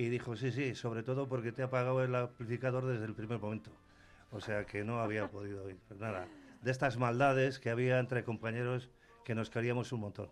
[0.00, 3.38] y dijo, sí, sí, sobre todo porque te ha apagado el amplificador desde el primer
[3.38, 3.70] momento.
[4.30, 5.78] O sea que no había podido oír.
[5.88, 6.26] Pues nada,
[6.62, 8.88] de estas maldades que había entre compañeros
[9.24, 10.30] que nos queríamos un montón.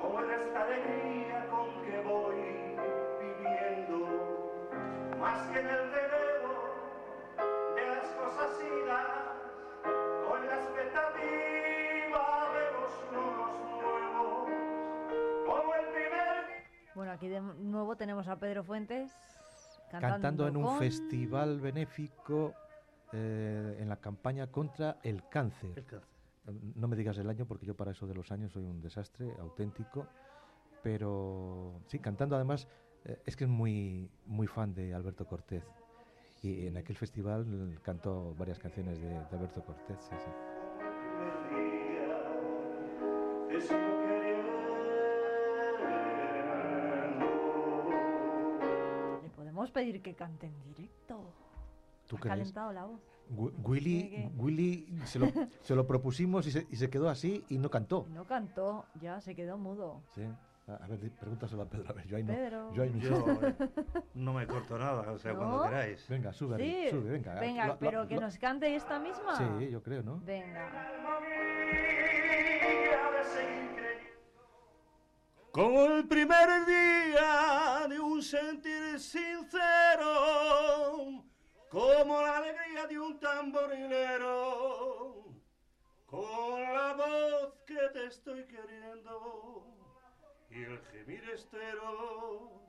[0.00, 0.50] Como es
[17.20, 19.12] aquí de nuevo tenemos a Pedro Fuentes
[19.90, 22.54] cantando, Cantando en un con- festival benéfico
[23.12, 25.72] eh, en la campaña contra el cáncer.
[25.76, 26.08] El cáncer.
[26.76, 29.34] No me digas el año porque yo para eso de los años soy un desastre
[29.38, 30.06] auténtico.
[30.82, 32.66] Pero sí, cantando además,
[33.04, 35.62] eh, es que es muy, muy fan de Alberto Cortés.
[36.42, 39.98] Y en aquel festival cantó varias canciones de, de Alberto Cortés.
[40.00, 40.30] sí, sí.
[49.60, 51.20] Podemos pedir que cante en directo.
[52.06, 52.32] ¿Tú Ha crees?
[52.38, 53.00] calentado la voz.
[53.28, 54.30] Wi- Willy.
[54.36, 55.26] Willy se, lo,
[55.60, 58.06] se lo propusimos y se, y se quedó así y no cantó.
[58.10, 60.02] No cantó, ya se quedó mudo.
[60.14, 60.22] Sí.
[60.66, 61.90] A ver, pregúntaselo a Pedro.
[61.90, 62.32] A ver, yo ahí no.
[62.32, 62.72] Pedro.
[62.72, 62.98] Yo ahí no.
[63.00, 63.54] Yo eh,
[64.14, 66.08] no me corto nada, o sea, cuando queráis.
[66.08, 66.90] Venga, sube, Sí.
[66.90, 67.34] sube, venga.
[67.40, 69.36] Venga, Lo- lo- pero que lo- nos cante esta misma.
[69.36, 70.20] Sí, yo creo, ¿no?
[70.20, 70.70] Venga.
[75.52, 79.64] Como el primer día de un sentir sincero,
[81.68, 85.24] como la alegría de un tamborilero,
[86.06, 89.66] con la voz que te estoy queriendo
[90.50, 92.62] y el gemir estero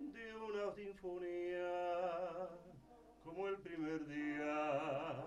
[0.00, 2.48] de una sinfonía,
[3.22, 5.26] como el primer día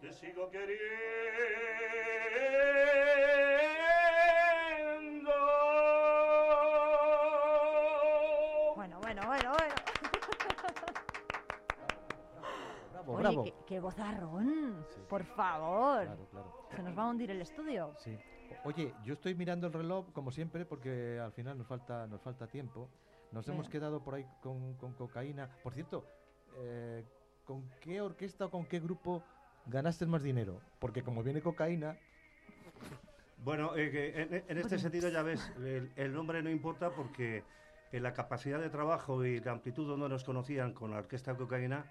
[0.00, 1.44] te sigo queriendo.
[13.24, 14.86] Bravo, Oye, qué, qué vozarrón.
[15.08, 16.04] Por favor.
[16.04, 16.66] Claro, claro.
[16.74, 17.92] Se nos va a hundir el estudio.
[17.98, 18.16] Sí.
[18.64, 22.46] Oye, yo estoy mirando el reloj como siempre porque al final nos falta nos falta
[22.46, 22.88] tiempo.
[23.32, 23.50] Nos Sí.
[23.52, 25.48] hemos quedado por ahí con, con cocaína.
[25.62, 26.06] Por cierto,
[26.58, 27.04] eh,
[27.44, 29.22] ¿con qué orquesta o con qué grupo
[29.66, 30.60] ganaste más dinero?
[30.78, 31.96] Porque como viene cocaína,
[33.38, 37.42] Bueno, eh, que en, en este sentido ya ves, el, el nombre no importa porque
[37.92, 41.84] en la capacidad de trabajo y la amplitud donde nos conocían con la orquesta cocaína,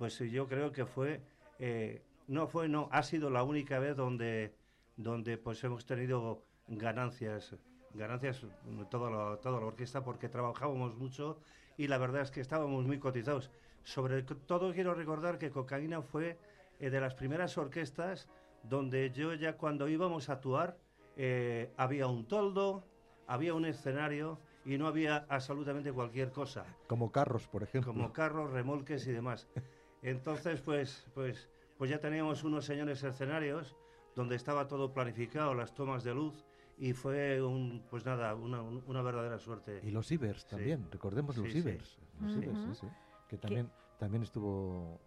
[0.00, 1.20] pues yo creo que fue,
[1.58, 4.54] eh, no fue, no, ha sido la única vez donde,
[4.96, 7.54] donde pues hemos tenido ganancias,
[7.92, 8.46] ganancias
[8.88, 11.38] toda la, toda la orquesta porque trabajábamos mucho
[11.76, 13.50] y la verdad es que estábamos muy cotizados.
[13.84, 16.38] Sobre todo quiero recordar que Cocaína fue
[16.78, 18.26] eh, de las primeras orquestas
[18.62, 20.78] donde yo ya cuando íbamos a actuar
[21.18, 22.86] eh, había un toldo,
[23.26, 27.92] había un escenario y no había absolutamente cualquier cosa, como carros, por ejemplo.
[27.92, 29.46] como carros, remolques y demás.
[30.02, 31.48] Entonces, pues, pues,
[31.78, 33.76] pues ya teníamos unos señores escenarios
[34.14, 36.44] donde estaba todo planificado, las tomas de luz
[36.78, 39.80] y fue un, pues nada, una, una verdadera suerte.
[39.82, 40.48] Y los Ibers Sí.
[40.50, 41.58] también, recordemos los Sí, sí.
[41.58, 41.98] Ibers.
[42.20, 42.42] Los Ujú.
[42.42, 42.86] Ibers, sí, sí.
[43.28, 45.00] Que también, también estuvo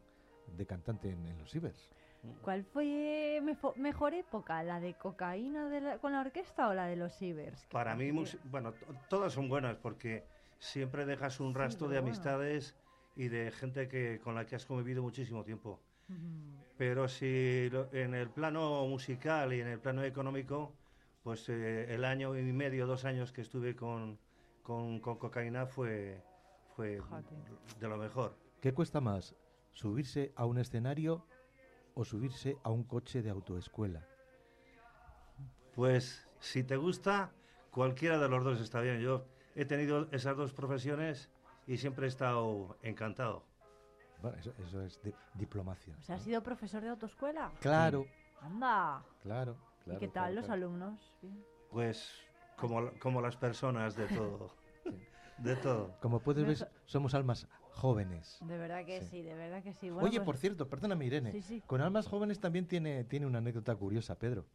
[0.47, 1.89] de cantante en, en los Ibers.
[2.41, 4.63] ¿Cuál fue mefo- mejor época?
[4.63, 7.65] ¿La de cocaína de la- con la orquesta o la de los Ibers?
[7.65, 8.11] Para mí,
[8.45, 10.25] bueno, to- todas son buenas porque
[10.59, 12.07] siempre dejas un Sí, rastro de bueno.
[12.07, 12.77] amistades
[13.15, 15.81] y de gente que con la que has convivido muchísimo tiempo.
[16.77, 20.73] Pero si lo- en el plano musical y en el plano económico,
[21.23, 24.17] pues eh, el año y medio, dos años que estuve con,
[24.63, 26.21] con, con cocaína fue,
[26.75, 26.99] fue
[27.79, 28.35] de lo mejor.
[28.61, 29.35] ¿Qué cuesta más?
[29.71, 31.25] ¿Subirse a un escenario
[31.95, 34.05] o subirse a un coche de autoescuela?
[35.75, 37.31] Pues si te gusta,
[37.71, 38.99] cualquiera de los dos está bien.
[38.99, 41.29] Yo he tenido esas dos profesiones
[41.67, 43.43] y siempre he estado encantado.
[44.21, 45.95] Bueno, eso, eso es di- diplomacia.
[45.99, 47.51] O sea, ¿has sido profesor de autoescuela?
[47.59, 48.05] Claro,
[48.41, 49.03] Anda.
[49.21, 49.97] claro, claro.
[49.97, 50.61] ¿Y qué tal claro, los claro.
[50.61, 51.13] alumnos?
[51.21, 51.43] Bien.
[51.71, 52.21] Pues
[52.57, 54.55] como, como las personas de todo.
[55.39, 55.97] De todo.
[55.99, 58.37] Como puedes ver, somos almas jóvenes.
[58.41, 59.07] De verdad que Sí.
[59.07, 59.89] sí, de verdad que sí.
[59.89, 61.31] Bueno, Oye, pues- por cierto, perdóname, Irene.
[61.31, 61.61] Sí, sí.
[61.65, 64.45] Con almas jóvenes también tiene, tiene una anécdota curiosa, Pedro.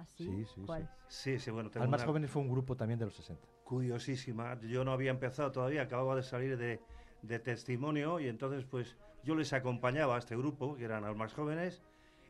[0.00, 0.24] ¿Ah, sí?
[0.24, 0.88] Sí, sí, ¿Cuál?
[1.08, 3.46] Sí, sí, bueno, tengo Almas una jóvenes fue un grupo también de los 60.
[3.64, 4.58] curiosísima.
[4.62, 6.80] Yo no había empezado todavía, acababa de salir de,
[7.22, 11.82] de testimonio y entonces pues yo les acompañaba a este grupo, que eran almas jóvenes,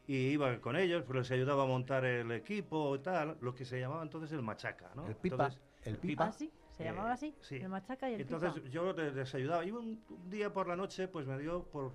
[0.08, 3.64] y iba con ellos, pues les ayudaba a montar el equipo y tal, lo que
[3.64, 5.06] se llamaba entonces el machaca, ¿no?
[5.06, 6.24] El pipa, Entonces, el pipa.
[6.24, 6.52] ¿Ah, sí?
[6.72, 7.36] ¿Se Eh, llamaba así?
[7.40, 7.56] sí.
[7.56, 8.68] El machaca y el Entonces pipa.
[8.68, 9.64] yo le- les ayudaba.
[9.64, 11.92] Y un, un día por la noche, pues me dio por.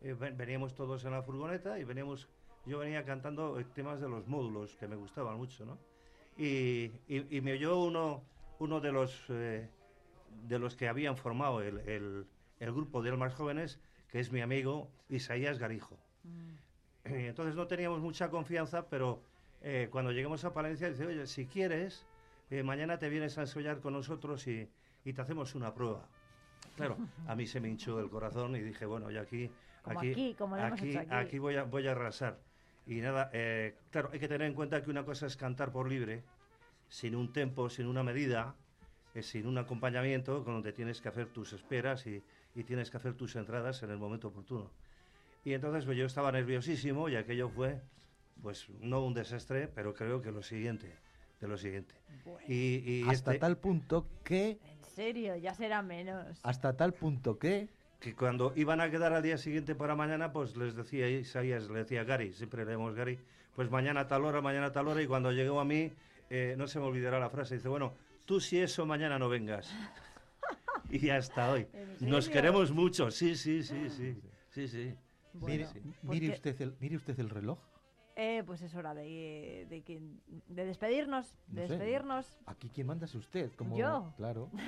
[0.00, 2.30] eh, ven- veníamos todos en la furgoneta y veníamos.
[2.68, 5.78] Yo venía cantando eh, temas de los módulos que me gustaban mucho, ¿no?
[6.36, 8.22] Y, y- y me oyó uno,
[8.58, 9.68] uno de los eh,
[10.46, 12.26] de los que habían formado el, el-
[12.60, 15.96] el grupo de almas jóvenes, que es mi amigo Isaías Garijo.
[16.24, 16.54] Mm.
[17.04, 19.22] Entonces no teníamos mucha confianza, pero
[19.62, 22.06] eh, cuando llegamos a Palencia dice, oye, si quieres,
[22.50, 24.68] eh, mañana te vienes a ensayar con nosotros y,
[25.04, 26.06] y te hacemos una prueba.
[26.76, 29.50] Claro, a mí se me hinchó el corazón y dije, bueno, yo aquí,
[29.82, 31.38] Como aquí, como aquí, aquí.
[31.38, 32.38] voy a, voy a arrasar.
[32.88, 35.88] Y nada, eh, claro, hay que tener en cuenta que una cosa es cantar por
[35.88, 36.22] libre,
[36.88, 38.54] sin un tempo, sin una medida,
[39.14, 42.22] eh, sin un acompañamiento, con donde tienes que hacer tus esperas y,
[42.54, 44.70] y tienes que hacer tus entradas en el momento oportuno.
[45.44, 47.78] Y entonces pues, yo estaba nerviosísimo y aquello fue,
[48.42, 50.90] pues no un desastre, pero creo que lo siguiente,
[51.40, 51.94] de lo siguiente.
[52.24, 52.40] Bueno.
[52.48, 56.40] Y, y Hasta este- tal punto que, En serio, ya será menos.
[56.42, 57.68] hasta tal punto que,
[58.00, 61.80] que cuando iban a quedar al día siguiente para mañana, pues les decía Isaías, le
[61.80, 63.18] decía Gary, siempre leemos Gary,
[63.54, 65.92] pues mañana a tal hora, mañana a tal hora, y cuando llegó a mí,
[66.30, 67.94] eh, no se me olvidará la frase, dice, bueno,
[68.24, 69.72] tú si eso mañana no vengas.
[70.90, 71.66] y hasta hoy.
[71.72, 74.16] ¿En Nos queremos mucho, sí, sí, sí, sí,
[74.50, 74.94] sí, sí.
[75.34, 77.58] mire, Bueno, mire porque- usted el, mire usted el reloj.
[78.20, 80.00] Eh, pues es hora de, de, que-
[80.48, 82.38] de despedirnos, de No sé, despedirnos.
[82.46, 83.52] Aquí quien manda es usted.
[83.54, 84.12] Como, ¿Yo?
[84.16, 84.50] Claro.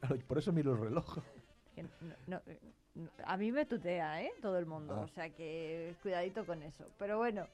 [0.00, 1.18] Claro, por eso miro el reloj.
[1.74, 1.88] Que no-
[2.26, 2.40] no-
[2.94, 4.30] no- a mí me tutea, ¿eh?
[4.40, 4.94] Todo el mundo.
[4.96, 5.00] Ah.
[5.00, 6.84] O sea que cuidadito con eso.
[6.98, 7.46] Pero bueno,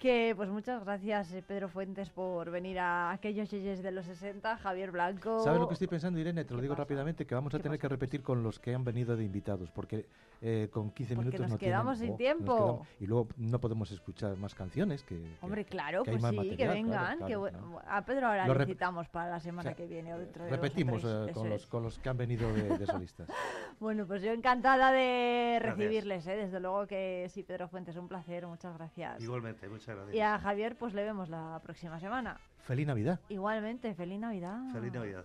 [0.00, 4.56] que pues muchas gracias, eh, Pedro Fuentes, por venir a aquellos yeyes de los 60.
[4.58, 5.40] Javier Blanco.
[5.40, 6.44] ¿Sabes lo que estoy pensando, Irene?
[6.44, 6.84] Te lo ¿Qué digo pasa?
[6.84, 9.70] rápidamente, que vamos a ¿Qué tener que repetir con los que han venido de invitados,
[9.70, 10.06] porque
[10.42, 12.54] eh, con 15 Porque minutos nos no quedamos tienen- sin oh, tiempo.
[12.56, 15.36] quedamos- y luego no podemos escuchar más canciones que...
[15.40, 17.16] Hombre, claro, que pues más sí, que material, vengan.
[17.18, 17.80] claro, que bu- claro.
[17.88, 20.50] A Pedro ahora Lo citamos para la semana o sea, que viene o dentro de
[20.50, 23.28] Repetimos tres, eh, con, los, con los que han venido de, de solistas.
[23.78, 26.36] Bueno, pues yo encantada de recibirles, ¿eh?
[26.36, 29.22] desde luego que sí, Pedro Fuentes, un placer, muchas gracias.
[29.22, 30.14] Igualmente, muchas gracias.
[30.16, 32.40] Y a Javier, pues le vemos la próxima semana.
[32.60, 33.20] Feliz Navidad.
[33.28, 34.58] Igualmente, feliz Navidad.
[34.72, 35.24] Feliz Navidad.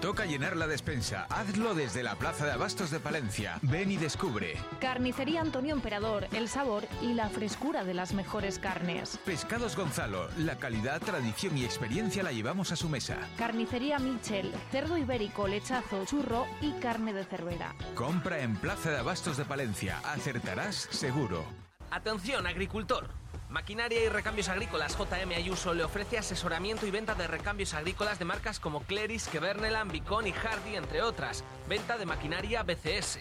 [0.00, 1.26] Toca llenar la despensa.
[1.28, 3.58] Hazlo desde la Plaza de Abastos de Palencia.
[3.60, 4.56] Ven y descubre.
[4.80, 9.18] Carnicería Antonio Emperador, el sabor y la frescura de las mejores carnes.
[9.26, 13.18] Pescados Gonzalo, la calidad, tradición y experiencia la llevamos a su mesa.
[13.36, 17.74] Carnicería Michel, cerdo ibérico, lechazo, churro y carne de cervera.
[17.94, 20.00] Compra en Plaza de Abastos de Palencia.
[20.04, 21.44] Acertarás seguro.
[21.90, 23.10] Atención, agricultor.
[23.50, 28.24] Maquinaria y Recambios Agrícolas JM Ayuso le ofrece asesoramiento y venta de recambios agrícolas de
[28.24, 31.42] marcas como Cleris, Kevernelan, Bicon y Hardy, entre otras.
[31.68, 33.18] Venta de maquinaria BCS.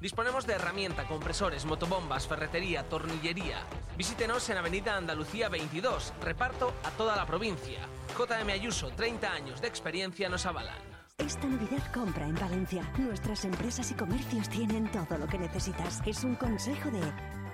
[0.00, 3.58] Disponemos de herramienta, compresores, motobombas, ferretería, tornillería.
[3.96, 6.12] Visítenos en Avenida Andalucía 22.
[6.22, 7.80] Reparto a toda la provincia.
[8.16, 10.78] JM Ayuso, 30 años de experiencia nos avalan.
[11.18, 12.88] Esta Navidad compra en Valencia.
[12.98, 16.00] Nuestras empresas y comercios tienen todo lo que necesitas.
[16.06, 17.00] Es un consejo de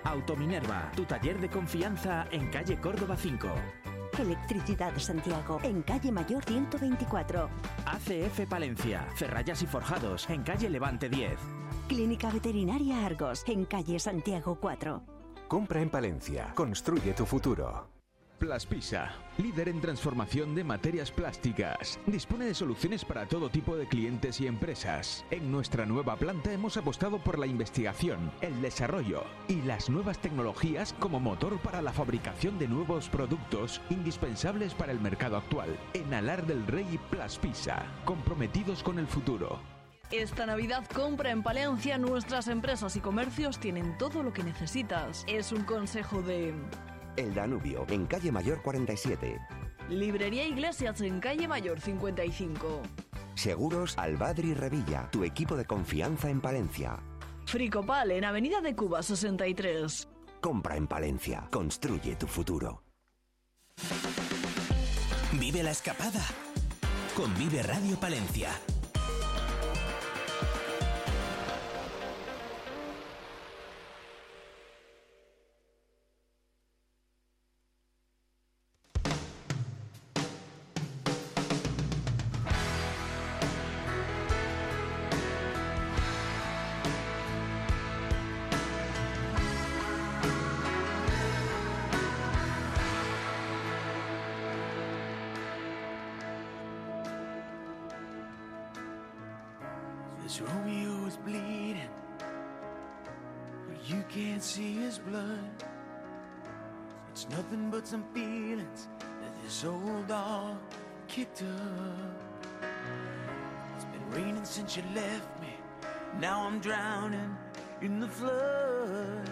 [0.05, 3.49] Autominerva, tu taller de confianza en calle Córdoba 5.
[4.19, 7.49] Electricidad Santiago, en calle Mayor 124.
[7.87, 11.39] ACF Palencia, Ferrayas y Forjados, en calle Levante 10.
[11.89, 15.03] Clínica Veterinaria Argos, en calle Santiago 4.
[15.47, 16.53] Compra en Palencia.
[16.55, 17.98] Construye tu futuro.
[18.39, 21.99] Plaspisa, líder en transformación de materias plásticas.
[22.07, 25.24] Dispone de soluciones para todo tipo de clientes y empresas.
[25.32, 30.95] En nuestra nueva planta hemos apostado por la investigación, el desarrollo y las nuevas tecnologías
[31.01, 35.76] como motor para la fabricación de nuevos productos indispensables para el mercado actual.
[35.93, 39.59] En Alar del Rey Plaspisa, comprometidos con el futuro.
[40.12, 41.99] Esta Navidad compra en Palencia.
[41.99, 45.24] Nuestras empresas y comercios tienen todo lo que necesitas.
[45.26, 46.55] Es un consejo de
[47.19, 49.41] El Danubio, en calle Mayor 47.
[49.89, 52.83] Librería Iglesias en calle Mayor 55.
[53.35, 57.01] Seguros Albadri Revilla, tu equipo de confianza en Palencia.
[57.45, 60.09] Fricopal en Avenida de Cuba 63.
[60.41, 61.49] Compra en Palencia.
[61.51, 62.85] Construye tu futuro.
[65.41, 66.25] Vive la escapada
[67.16, 68.51] con Vive Radio Palencia.
[104.49, 105.65] See his blood.
[107.13, 108.89] It's nothing but some feelings
[109.21, 110.57] that this old dog
[111.07, 112.63] kicked up.
[113.77, 115.53] It's been raining since you left me.
[116.19, 117.37] Now I'm drowning
[117.83, 119.29] in the flood.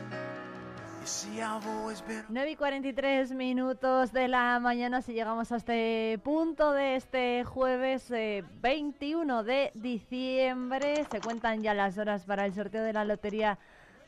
[1.00, 5.56] You see, I've always been 9 y 43 minutos de la mañana si llegamos a
[5.56, 11.06] este punto de este jueves eh, 21 de diciembre.
[11.10, 13.58] Se cuentan ya las horas para el sorteo de la lotería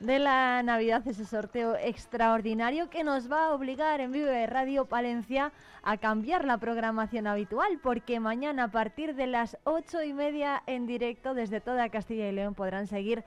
[0.01, 5.53] de la Navidad, ese sorteo extraordinario que nos va a obligar en Vive Radio Palencia
[5.83, 10.87] a cambiar la programación habitual, porque mañana a partir de las ocho y media en
[10.87, 13.25] directo desde toda Castilla y León podrán seguir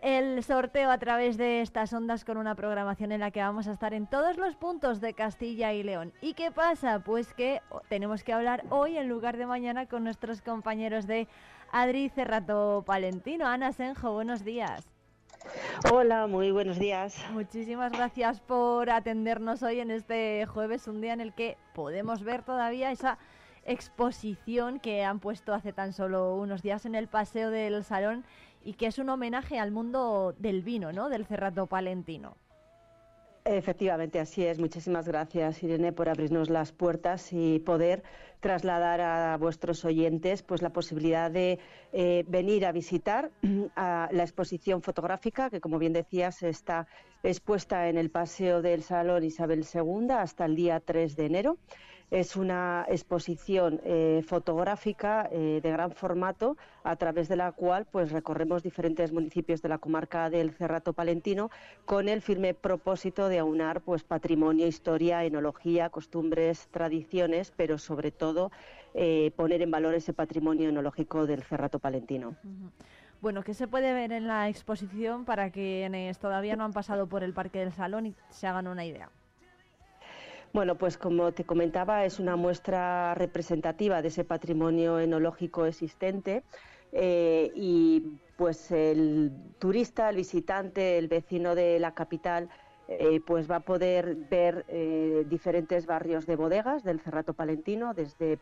[0.00, 3.72] el sorteo a través de estas ondas con una programación en la que vamos a
[3.72, 6.12] estar en todos los puntos de Castilla y León.
[6.22, 7.00] ¿Y qué pasa?
[7.00, 11.28] Pues que tenemos que hablar hoy en lugar de mañana con nuestros compañeros de
[11.72, 13.46] Adri Cerrato Palentino.
[13.46, 14.97] Ana Senjo, buenos días.
[15.90, 17.24] Hola, muy buenos días.
[17.32, 22.42] Muchísimas gracias por atendernos hoy en este jueves, un día en el que podemos ver
[22.42, 23.18] todavía esa
[23.64, 28.24] exposición que han puesto hace tan solo unos días en el Paseo del Salón
[28.64, 31.08] y que es un homenaje al mundo del vino, ¿no?
[31.08, 32.36] Del Cerrato Palentino.
[33.50, 34.58] Efectivamente, así es.
[34.58, 38.02] Muchísimas gracias, Irene, por abrirnos las puertas y poder
[38.40, 41.58] trasladar a vuestros oyentes pues la posibilidad de
[41.94, 43.30] eh, venir a visitar
[43.74, 46.86] a la exposición fotográfica que, como bien decías, está
[47.22, 51.56] expuesta en el Paseo del Salón Isabel II hasta el día 3 de enero.
[52.10, 58.12] Es una exposición eh, fotográfica eh, de gran formato a través de la cual pues
[58.12, 61.50] recorremos diferentes municipios de la comarca del Cerrato Palentino
[61.84, 68.50] con el firme propósito de aunar pues patrimonio, historia, enología, costumbres, tradiciones, pero sobre todo
[68.94, 72.36] eh, poner en valor ese patrimonio enológico del Cerrato Palentino.
[73.20, 77.22] Bueno, ¿qué se puede ver en la exposición para quienes todavía no han pasado por
[77.22, 79.10] el Parque del Salón y se hagan una idea?
[80.52, 86.42] Bueno, pues como te comentaba, es una muestra representativa de ese patrimonio enológico existente.
[86.92, 92.48] Eh, y pues el turista, el visitante, el vecino de la capital,
[92.90, 98.38] eh, pues va a poder ver eh, diferentes barrios de bodegas del Cerrato Palentino, desde,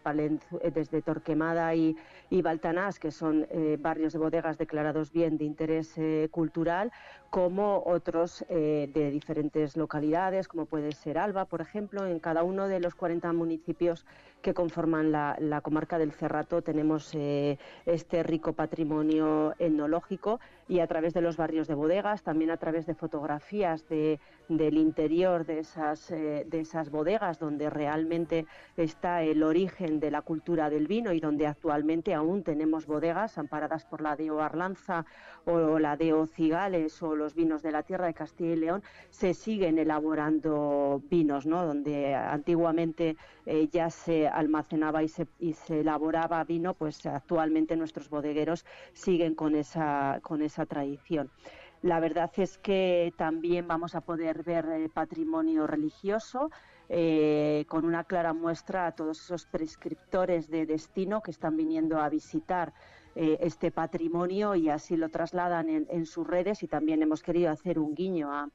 [0.72, 1.96] desde Torquemada y,
[2.30, 3.48] y Baltanás, que son
[3.80, 5.96] barrios de bodegas declarados bien de interés
[6.30, 6.92] cultural,
[7.36, 12.06] como otros eh, de diferentes localidades, como puede ser Alba, por ejemplo.
[12.06, 14.06] En cada uno de los 40 municipios
[14.40, 21.12] que conforman la, comarca del Cerrato tenemos eh, este rico patrimonio etnológico y a través
[21.12, 24.18] de los barrios de bodegas, también a través de fotografías de,
[24.48, 30.22] del interior de esas, eh, de esas bodegas, donde realmente está el origen de la
[30.22, 35.04] cultura del vino y donde actualmente aún tenemos bodegas amparadas por la DEO Arlanza
[35.44, 39.34] o la DEO Cigales o los vinos de la tierra de Castilla y León, se
[39.34, 41.64] siguen elaborando vinos, ¿no?
[41.64, 43.16] Donde antiguamente
[43.46, 49.34] eh, ya se almacenaba y se, y se elaboraba vino, pues actualmente nuestros bodegueros siguen
[49.34, 51.30] con esa, con esa tradición.
[51.82, 56.50] La verdad es que también vamos a poder ver eh, patrimonio religioso,
[56.88, 62.08] eh, con una clara muestra a todos esos prescriptores de destino que están viniendo a
[62.08, 62.72] visitar
[63.14, 67.78] eh, este patrimonio y así lo trasladan en, sus redes y también hemos querido hacer
[67.78, 68.48] un guiño a,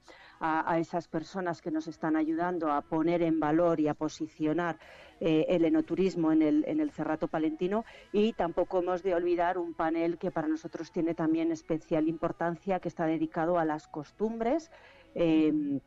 [0.77, 4.79] esas personas que nos están ayudando a poner en valor y a posicionar
[5.19, 9.75] eh, el enoturismo en el, en el Cerrato Palentino y tampoco hemos de olvidar un
[9.75, 14.71] panel que para nosotros tiene también especial importancia que está dedicado a las costumbres.
[15.13, 15.79] Em,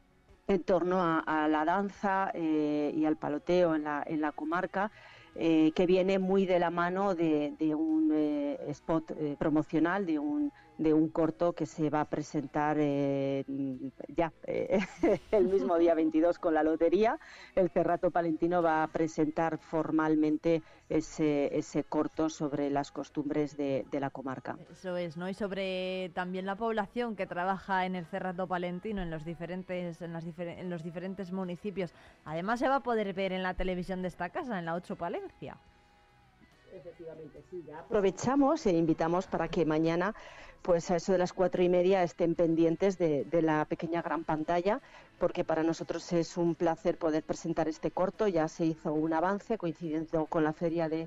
[0.46, 4.90] en torno a, la danza eh, y al paloteo en la, en la comarca
[5.34, 8.12] eh, que viene muy de la mano de, un
[8.68, 13.44] spot promocional, de un de un corto que se va a presentar eh,
[14.08, 14.80] ya eh,
[15.30, 17.18] el mismo día 22 con la lotería.
[17.54, 24.10] El Cerrato Palentino va a presentar formalmente ese, ese corto sobre las costumbres de, la
[24.10, 24.58] comarca.
[24.70, 25.28] Eso es, ¿no?
[25.28, 30.12] Y sobre también la población que trabaja en el Cerrato Palentino, en los diferentes, en,
[30.12, 31.92] las en los diferentes municipios.
[32.24, 34.96] Además se va a poder ver en la televisión de esta casa, en la 8
[34.96, 35.56] Palencia.
[36.74, 40.12] Efectivamente, sí, ya aprovechamos e invitamos para que mañana,
[40.64, 44.80] pues a eso de las cuatro y media, estén pendientes de, la pequeña gran pantalla,
[45.18, 48.28] porque para nosotros es un placer poder presentar este corto.
[48.28, 51.06] Ya se hizo un avance coincidiendo con la feria de,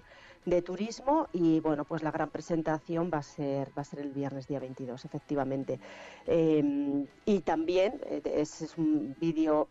[0.63, 4.47] turismo y bueno, pues la gran presentación va a ser, va a ser el viernes
[4.47, 5.79] día 22, efectivamente.
[6.25, 9.67] Em, y también eh, es, un vídeo,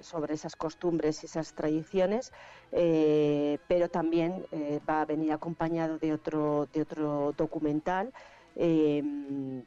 [0.00, 2.32] sobre esas costumbres y esas tradiciones,
[2.72, 8.12] eh, pero también eh, va a venir acompañado de otro, de otro documental.
[8.56, 9.62] Em,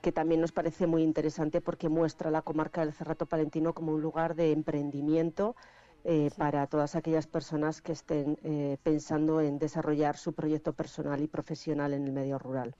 [0.00, 4.02] que también nos parece muy interesante porque muestra la comarca del Cerrato Palentino como un
[4.02, 5.54] lugar de emprendimiento
[6.04, 8.36] eh, para todas aquellas personas que estén
[8.82, 12.74] pensando en desarrollar su proyecto personal y profesional en el medio rural.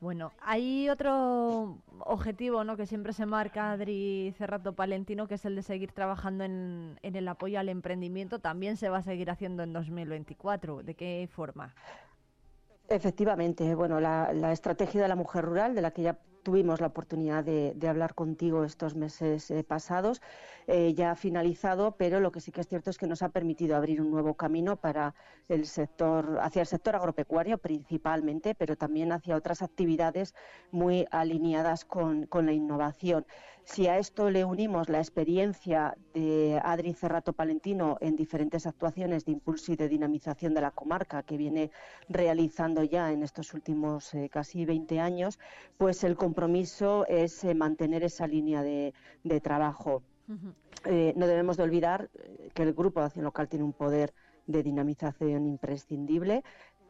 [0.00, 2.76] Bueno, hay otro objetivo ¿no?
[2.76, 7.26] que siempre se marca Adri Cerrato Palentino, que es el de seguir trabajando en, el
[7.26, 8.38] apoyo al emprendimiento.
[8.38, 10.84] También se va a seguir haciendo en 2024.
[10.84, 11.74] ¿De qué forma?
[12.88, 17.44] Efectivamente, bueno, la, estrategia de la mujer rural, de la que ya tuvimos la oportunidad
[17.44, 20.22] de, hablar contigo estos meses eh, pasados.
[20.66, 23.28] Eh, ya ha finalizado, pero lo que sí que es cierto es que nos ha
[23.28, 25.14] permitido abrir un nuevo camino para
[25.50, 30.34] el sector, hacia el sector agropecuario principalmente, pero también hacia otras actividades
[30.70, 33.26] muy alineadas con la innovación.
[33.68, 39.32] Si a esto le unimos la experiencia de Adri Cerrato Palentino en diferentes actuaciones de
[39.32, 41.70] impulso y de dinamización de la comarca que viene
[42.08, 45.38] realizando ya en estos últimos eh, casi 20 años,
[45.76, 50.02] pues el compromiso es eh, mantener esa línea de, de trabajo.
[50.86, 52.08] Eh, no debemos de olvidar
[52.54, 54.14] que el Grupo de Acción Local tiene un poder
[54.46, 56.42] de dinamización imprescindible.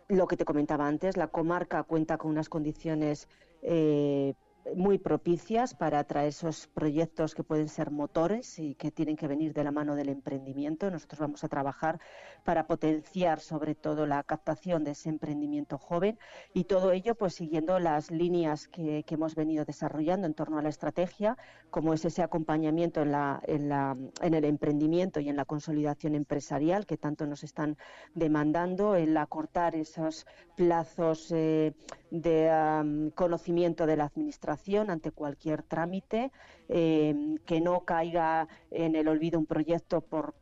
[0.06, 3.28] Lo que te comentaba antes, la comarca cuenta con unas condiciones
[3.62, 4.34] eh,
[4.76, 9.52] muy propicias para atraer esos proyectos que pueden ser motores y que tienen que venir
[9.52, 10.90] de la mano del emprendimiento.
[10.90, 12.00] Nosotros vamos a trabajar
[12.44, 16.18] para potenciar sobre todo la captación de ese emprendimiento joven
[16.52, 20.68] y todo ello pues siguiendo las líneas que, hemos venido desarrollando en torno a la
[20.68, 21.36] estrategia,
[21.70, 27.42] como es ese acompañamiento en, el emprendimiento y en la consolidación empresarial que tanto nos
[27.42, 27.76] están
[28.14, 31.72] demandando, el acortar esos plazos eh,
[32.11, 34.47] de conocimiento de la administración
[34.88, 36.32] ante cualquier trámite,
[36.68, 40.34] eh, que no caiga en el olvido un proyecto por,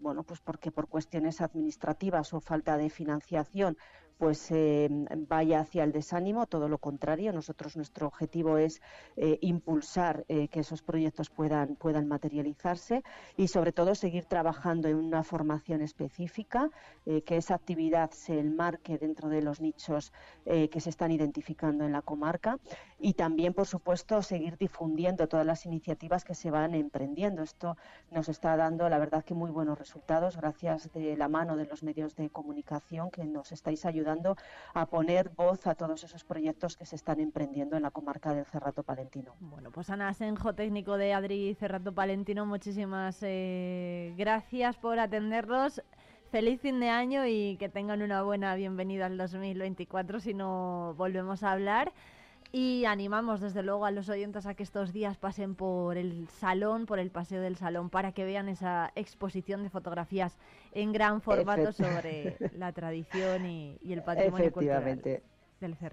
[0.00, 3.76] bueno, pues porque por cuestiones administrativas o falta de financiación
[4.18, 4.88] pues eh,
[5.28, 7.32] vaya hacia el desánimo, todo lo contrario.
[7.32, 8.80] Nosotros nuestro objetivo es
[9.16, 13.02] eh, impulsar eh, que esos proyectos puedan, puedan materializarse
[13.36, 16.70] y sobre todo seguir trabajando en una formación específica,
[17.04, 20.12] eh, que esa actividad se enmarque dentro de los nichos
[20.44, 22.58] que se están identificando en la comarca
[22.98, 27.42] y también, por supuesto, seguir difundiendo todas las iniciativas que se van emprendiendo.
[27.42, 27.76] Esto
[28.10, 31.82] nos está dando, la verdad, que muy buenos resultados gracias de la mano de los
[31.82, 34.36] medios de comunicación que nos estáis ayudando
[34.72, 38.46] a poner voz a todos esos proyectos que se están emprendiendo en la comarca del
[38.46, 39.34] Cerrato Palentino.
[39.40, 45.82] Bueno, pues Ana Senjo, técnico de Adri Cerrato Palentino, muchísimas eh, gracias por atendernos.
[46.30, 51.42] Feliz fin de año y que tengan una buena bienvenida al 2024 si no volvemos
[51.42, 51.92] a hablar.
[52.52, 56.86] Y animamos desde luego a los oyentes a que estos días pasen por el salón,
[56.86, 60.36] por el paseo del salón, para que vean esa exposición de fotografías
[60.72, 65.22] en gran formato sobre la tradición y, y el patrimonio cultural del.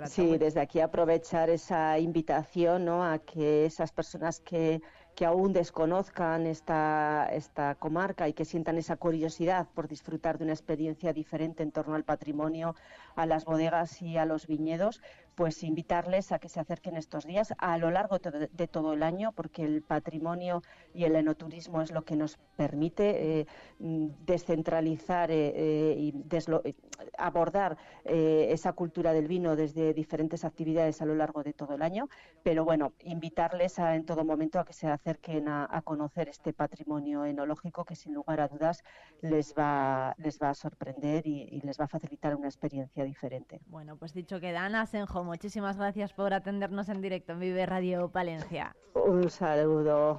[0.08, 3.02] Sí, desde aquí aprovechar esa invitación ¿no?
[3.06, 4.82] a que esas personas que,
[5.16, 10.54] que aún desconozcan esta, esta comarca y que sientan esa curiosidad por disfrutar de una
[10.54, 12.76] experiencia diferente en torno al patrimonio,
[13.16, 15.02] a las bodegas y a los viñedos,
[15.36, 19.32] pues invitarles a que se acerquen estos días a lo largo de todo el año,
[19.32, 20.62] porque el patrimonio
[20.94, 23.48] y el enoturismo es lo que nos permite eh,
[23.80, 26.76] mm, descentralizar eh, eh, y eh,
[27.18, 32.10] abordar esa cultura del vino desde diferentes actividades a lo largo de todo el año.
[32.44, 37.26] Pero bueno, invitarles a, en todo momento a que se acerquen a, conocer este patrimonio
[37.26, 38.84] enológico que sin lugar a dudas
[39.22, 43.60] les va, les va a sorprender y, y les va a facilitar una experiencia diferente.
[43.68, 48.10] Bueno, pues dicho queda, Ana Senjo, muchísimas gracias por atendernos en directo en Vive Radio
[48.10, 48.76] Palencia.
[48.94, 50.18] Un saludo.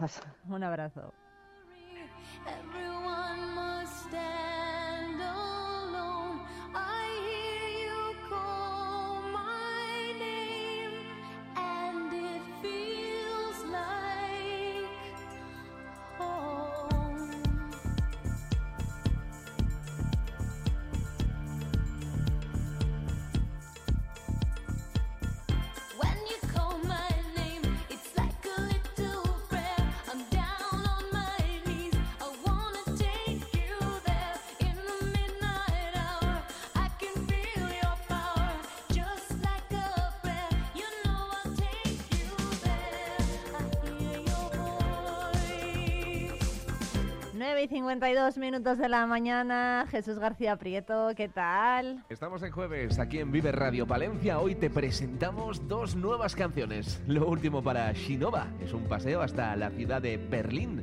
[0.48, 1.12] Un abrazo.
[47.84, 49.86] 52 minutos de la mañana.
[49.90, 52.02] Jesús García Prieto, ¿qué tal?
[52.08, 54.40] Estamos en jueves aquí en Vive Radio Palencia.
[54.40, 57.02] Hoy te presentamos dos nuevas canciones.
[57.06, 60.82] Lo último para Shinova es un paseo hasta la ciudad de Berlín.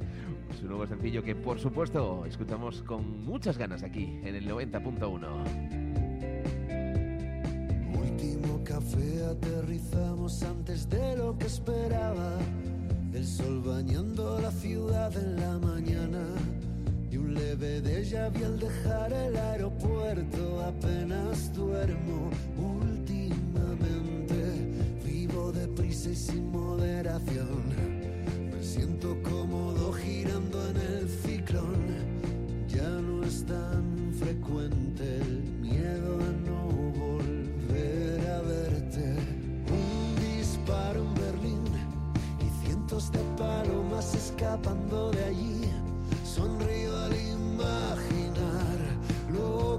[0.60, 5.18] Su nuevo sencillo que por supuesto escuchamos con muchas ganas aquí en el 90.1.
[7.97, 12.38] Último café aterrizamos antes de lo que esperaba.
[13.12, 16.20] El sol bañando la ciudad en la mañana
[17.34, 20.61] leve déjà vu al dejar el aeropuerto.
[20.61, 24.36] Apenas duermo últimamente,
[25.05, 27.63] vivo deprisa y sin moderación.
[28.51, 31.82] Me siento cómodo girando en el ciclón.
[32.67, 36.61] Ya no es tan frecuente el miedo a no
[36.99, 39.15] volver a verte.
[39.69, 41.63] Un disparo en Berlín
[42.39, 45.61] y cientos de palomas escapando de allí
[46.36, 46.90] sonrío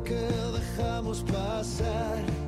[0.04, 0.14] que
[0.52, 2.41] dejamos pasar.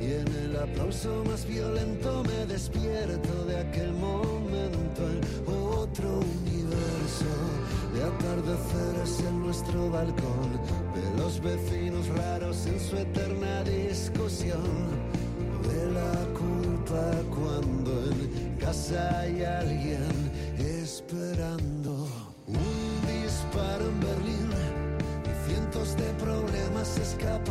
[0.00, 7.32] Y en el aplauso más violento me despierto de aquel momento en otro universo.
[7.94, 10.60] De atardeceres en nuestro balcón.
[10.94, 14.60] De los vecinos raros en su eterna discusión.
[15.62, 22.06] De la culpa cuando en casa hay alguien esperando.
[22.46, 24.50] Un disparo en Berlín
[25.24, 27.43] y cientos de problemas escapando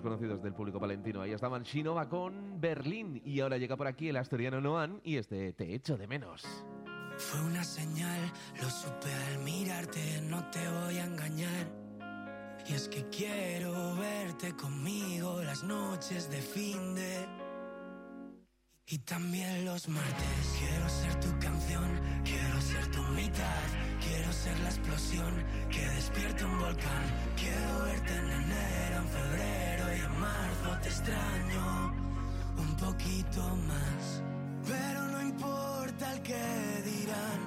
[0.00, 1.20] Conocidos del público palentino.
[1.20, 3.20] Ahí estaban Shinova con Berlín.
[3.24, 6.44] Y ahora llega por aquí el asturiano Noan y este Te echo de menos.
[7.18, 8.30] Fue una señal,
[8.60, 11.72] lo supe al mirarte, no te voy a engañar.
[12.68, 17.26] Y es que quiero verte conmigo las noches de fin de...
[18.88, 20.56] Y también los martes.
[20.58, 23.62] Quiero ser tu canción, quiero ser tu mitad.
[24.00, 27.02] Quiero ser la explosión que despierta un volcán.
[27.36, 29.75] Quiero verte en enero, en febrero.
[30.82, 31.92] Te extraño
[32.58, 34.22] un poquito más.
[34.66, 37.40] Pero no importa el que dirán.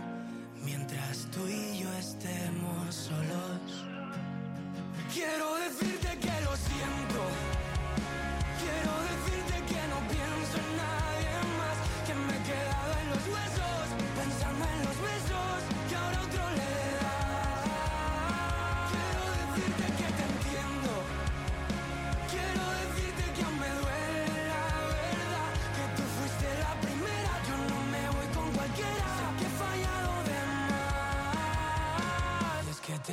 [0.63, 3.85] Mientras tú y yo estemos solos.
[5.13, 5.88] Quiero decirte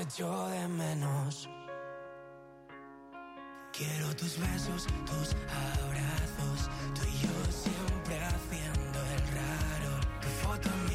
[0.07, 1.49] echo de menos.
[3.73, 5.35] Quiero tus besos, tus
[5.75, 10.01] abrazos, tú y yo siempre haciendo el raro.
[10.21, 10.86] Tu foto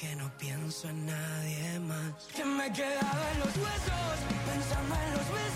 [0.00, 2.24] que no pienso en nadie más.
[2.34, 5.49] Que me he quedado en los huesos, pensando en los besos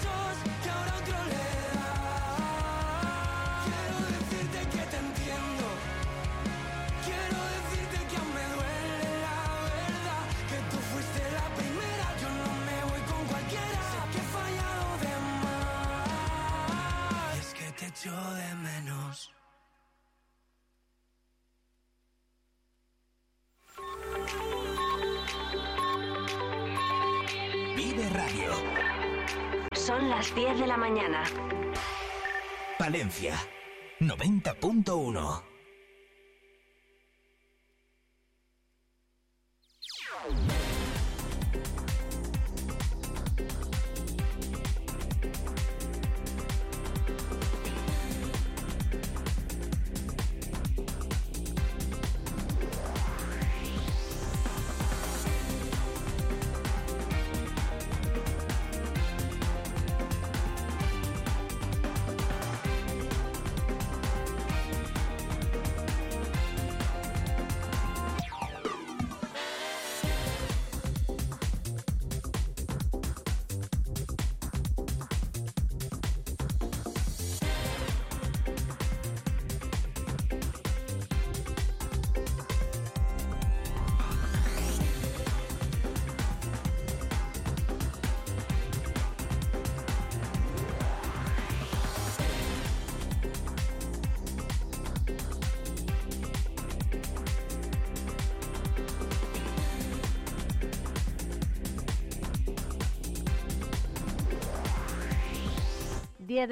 [30.34, 31.22] 10 de la mañana.
[32.78, 33.34] Palencia
[34.00, 35.53] 90.1.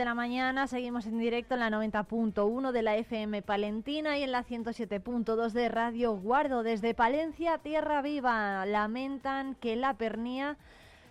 [0.03, 4.33] de la mañana, seguimos en directo en la 90.1 de la FM Palentina y en
[4.33, 6.65] la 107.2 de Radio Guardo.
[6.65, 10.57] Desde Palencia, Tierra Viva, lamentan que la pernía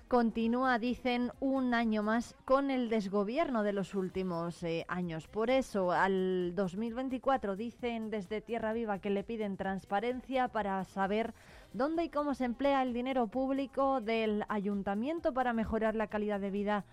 [0.09, 5.29] continúa, dicen, un año más con el desgobierno de los últimos eh, años.
[5.29, 11.33] Por eso, al 2024 dicen desde Tierra Viva que le piden transparencia para saber
[11.71, 16.51] dónde y cómo se emplea el dinero público del ayuntamiento para mejorar la calidad de
[16.51, 16.83] vida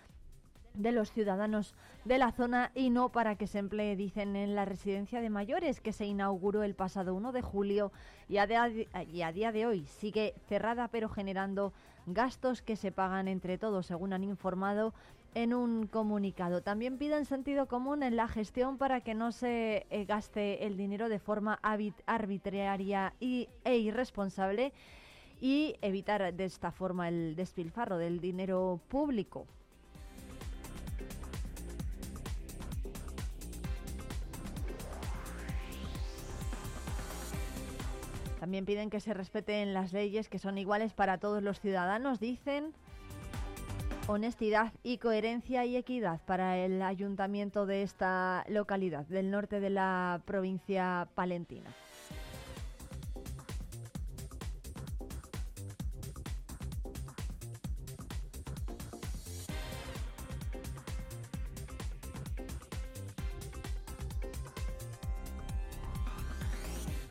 [0.75, 4.65] de los ciudadanos de la zona y no para que se emplee, dicen, en la
[4.65, 7.93] residencia de mayores que se inauguró el pasado 1 de julio
[8.29, 8.89] y a, de-
[9.33, 11.73] día de hoy sigue cerrada pero generando
[12.07, 14.95] gastos que se pagan entre todos, según han informado
[15.35, 16.63] en un comunicado.
[16.63, 21.09] También piden sentido común en la gestión para que no se eh, gaste el dinero
[21.11, 21.61] de forma
[22.07, 24.73] arbitraria e irresponsable
[25.41, 29.47] y evitar de esta forma el despilfarro del dinero público.
[38.41, 42.73] También piden que se respeten las leyes que son iguales para todos los ciudadanos, dicen.
[44.07, 50.23] Honestidad y coherencia y equidad para el ayuntamiento de esta localidad del norte de la
[50.25, 51.71] provincia palentina.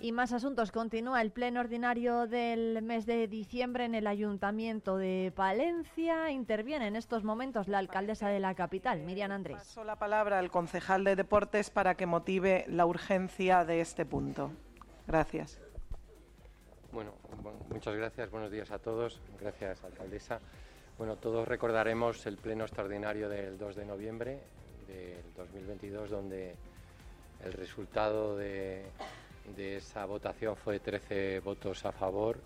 [0.08, 0.72] Y más asuntos.
[0.72, 6.32] Continúa el pleno ordinario del mes de diciembre en el Ayuntamiento de Palencia.
[6.32, 9.58] Interviene en estos momentos la alcaldesa de la capital, Miriam Andrés.
[9.58, 14.50] Paso la palabra al concejal de deportes para que motive la urgencia de este punto.
[15.08, 15.60] Gracias.
[16.94, 17.12] Bueno,
[17.44, 19.20] bu- muchas gracias, buenos días a todos.
[19.42, 20.40] Gracias, alcaldesa.
[20.98, 24.40] Bueno, todos recordaremos el pleno extraordinario del 2 de noviembre
[24.88, 26.56] del 2022, donde
[27.44, 28.86] el resultado de,
[29.56, 32.40] de esa votación fue 13 votos a favor,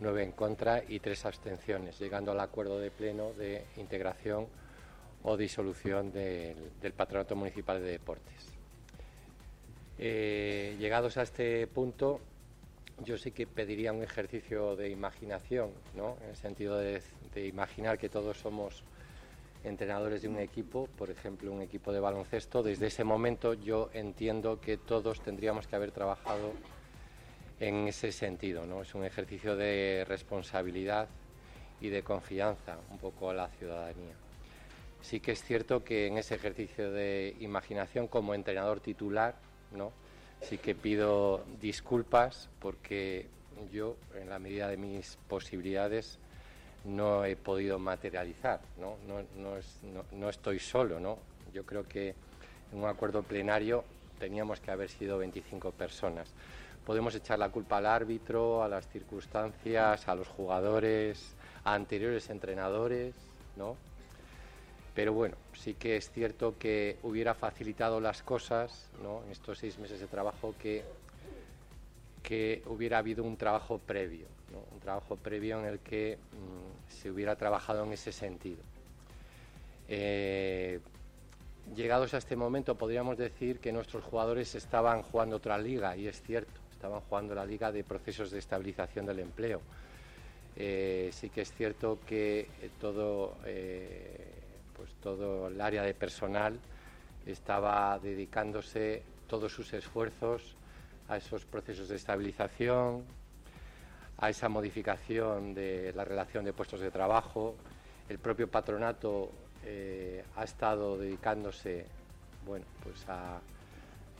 [0.00, 4.46] 9 en contra y 3 abstenciones, llegando al acuerdo de pleno de integración
[5.22, 8.52] o disolución del, Patronato Municipal de Deportes.
[9.98, 12.20] Eh, llegados a este punto,
[13.04, 16.16] yo sí que pediría un ejercicio de imaginación, ¿no?
[16.22, 17.02] En el sentido de,
[17.34, 18.84] de imaginar que todos somos
[19.64, 22.62] entrenadores de un equipo, por ejemplo, un equipo de baloncesto.
[22.62, 26.52] Desde ese momento yo entiendo que todos tendríamos que haber trabajado
[27.60, 28.82] en ese sentido, ¿no?
[28.82, 31.08] Es un ejercicio de responsabilidad
[31.80, 34.14] y de confianza un poco a la ciudadanía.
[35.00, 39.36] Sí que es cierto que en ese ejercicio de imaginación como entrenador titular,
[39.72, 39.92] ¿no?
[40.40, 43.26] Sí que pido disculpas porque
[43.72, 46.18] yo, en la medida de mis posibilidades,
[46.84, 48.96] no he podido materializar, ¿no?
[50.12, 51.18] No, estoy solo, ¿no?
[51.52, 52.14] Yo creo que
[52.72, 53.84] en un acuerdo plenario
[54.18, 56.28] teníamos que haber sido 25 personas.
[56.84, 63.14] Podemos echar la culpa al árbitro, a las circunstancias, a los jugadores, a anteriores entrenadores,
[63.56, 63.76] ¿no?
[64.94, 69.22] Pero bueno, sí que es cierto que hubiera facilitado las cosas ¿no?
[69.24, 70.82] en estos seis meses de trabajo que
[72.66, 74.26] hubiera habido un trabajo previo,
[74.72, 78.62] un trabajo previo en el que mm, se hubiera trabajado en ese sentido.
[79.88, 80.80] Eh,
[81.74, 86.22] llegados a este momento podríamos decir que nuestros jugadores estaban jugando otra liga, y es
[86.22, 89.60] cierto, estaban jugando la liga de procesos de estabilización del empleo.
[90.56, 92.48] Eh, sí que es cierto que
[92.80, 94.38] todo eh,
[94.76, 96.58] pues todo el área de personal
[97.26, 100.56] estaba dedicándose todos sus esfuerzos
[101.08, 103.04] a esos procesos de estabilización,
[104.18, 107.54] a esa modificación de la relación de puestos de trabajo.
[108.08, 109.30] El propio patronato
[109.64, 111.86] eh, ha estado dedicándose
[112.44, 113.40] bueno, pues a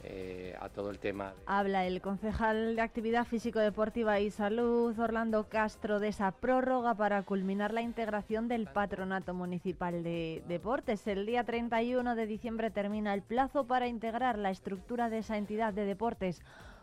[0.03, 1.33] eh, a todo el tema.
[1.45, 7.73] Habla el concejal de Actividad Físico-Deportiva y Salud, Orlando Castro, de esa prórroga para culminar
[7.73, 11.05] la integración del Patronato Municipal de Deportes.
[11.05, 15.73] El día 31 de diciembre termina el plazo para integrar la estructura de esa entidad
[15.73, 16.41] de deportes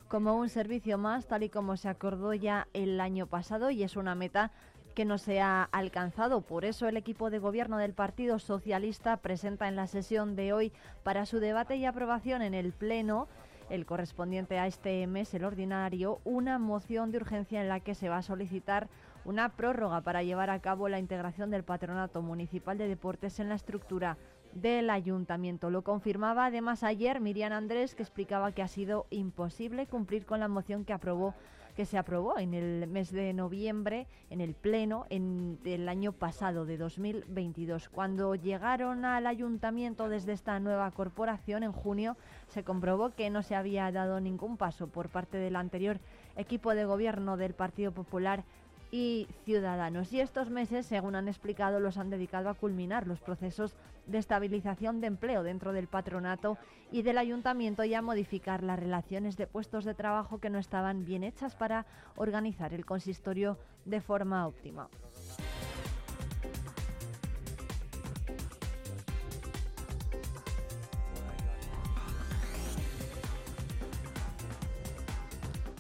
[0.09, 3.97] como un servicio más, tal y como se acordó ya el año pasado, y es
[3.97, 4.53] una meta
[4.95, 6.41] que no se ha alcanzado.
[6.41, 10.73] Por eso el equipo de gobierno del Partido Socialista presenta en la sesión de hoy
[11.03, 13.29] para su debate y aprobación en el Pleno
[13.69, 18.09] el correspondiente a este mes, el ordinario, una moción de urgencia en la que se
[18.09, 18.89] va a solicitar
[19.25, 23.57] una prórroga para llevar a cabo la integración del Patronato Municipal de Deportes en la
[23.57, 24.17] estructura
[24.61, 25.71] del ayuntamiento.
[25.71, 30.49] Lo confirmaba además ayer Miriam Andrés, que explicaba que ha sido imposible cumplir con la
[30.49, 31.35] moción que aprobó
[31.77, 36.65] que se aprobó en el mes de noviembre en el Pleno en, del año pasado,
[36.65, 37.91] de 2022.
[37.91, 42.17] Cuando llegaron al ayuntamiento desde esta nueva corporación en junio,
[42.49, 46.01] se comprobó que no se había dado ningún paso por parte del anterior
[46.37, 48.45] equipo de gobierno del Partido Popular
[48.91, 50.13] y Ciudadanos.
[50.13, 53.75] Y estos meses, según han explicado, los han dedicado a culminar los procesos
[54.07, 56.59] de estabilización de empleo dentro del patronato
[56.91, 61.05] y del ayuntamiento y a modificar las relaciones de puestos de trabajo que no estaban
[61.05, 64.89] bien hechas para organizar el consistorio de forma óptima.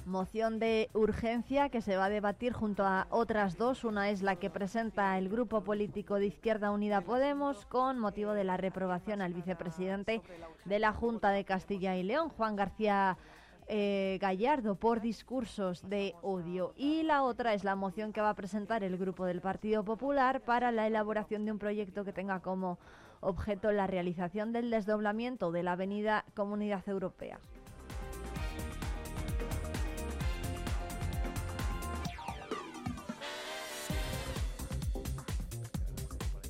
[0.06, 3.82] Moción de urgencia que se va a debatir junto a otras dos.
[3.82, 8.44] Una es la que presenta el Grupo Político de Izquierda Unida Podemos con motivo de
[8.44, 10.22] la reprobación al vicepresidente
[10.64, 13.18] de la Junta de Castilla y León, Juan García
[13.66, 16.72] eh, Gallardo, por discursos de odio.
[16.76, 20.40] Y la otra es la moción que va a presentar el Grupo del Partido Popular
[20.40, 22.78] para la elaboración de un proyecto que tenga como
[23.18, 27.40] objeto la realización del desdoblamiento de la Avenida Comunidad Europea.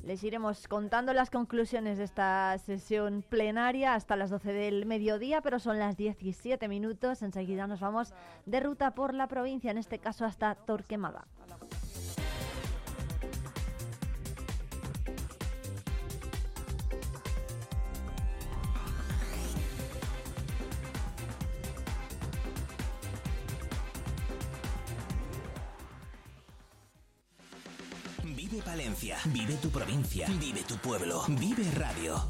[0.07, 5.59] Les iremos contando las conclusiones de esta sesión plenaria hasta las 12 del mediodía, pero
[5.59, 7.21] son las 17 minutos.
[7.23, 8.13] Enseguida nos vamos
[8.45, 11.27] de ruta por la provincia, en este caso hasta Torquemada.
[29.25, 30.27] Vive tu provincia.
[30.27, 31.23] Vive tu pueblo.
[31.29, 32.27] Vive Radio.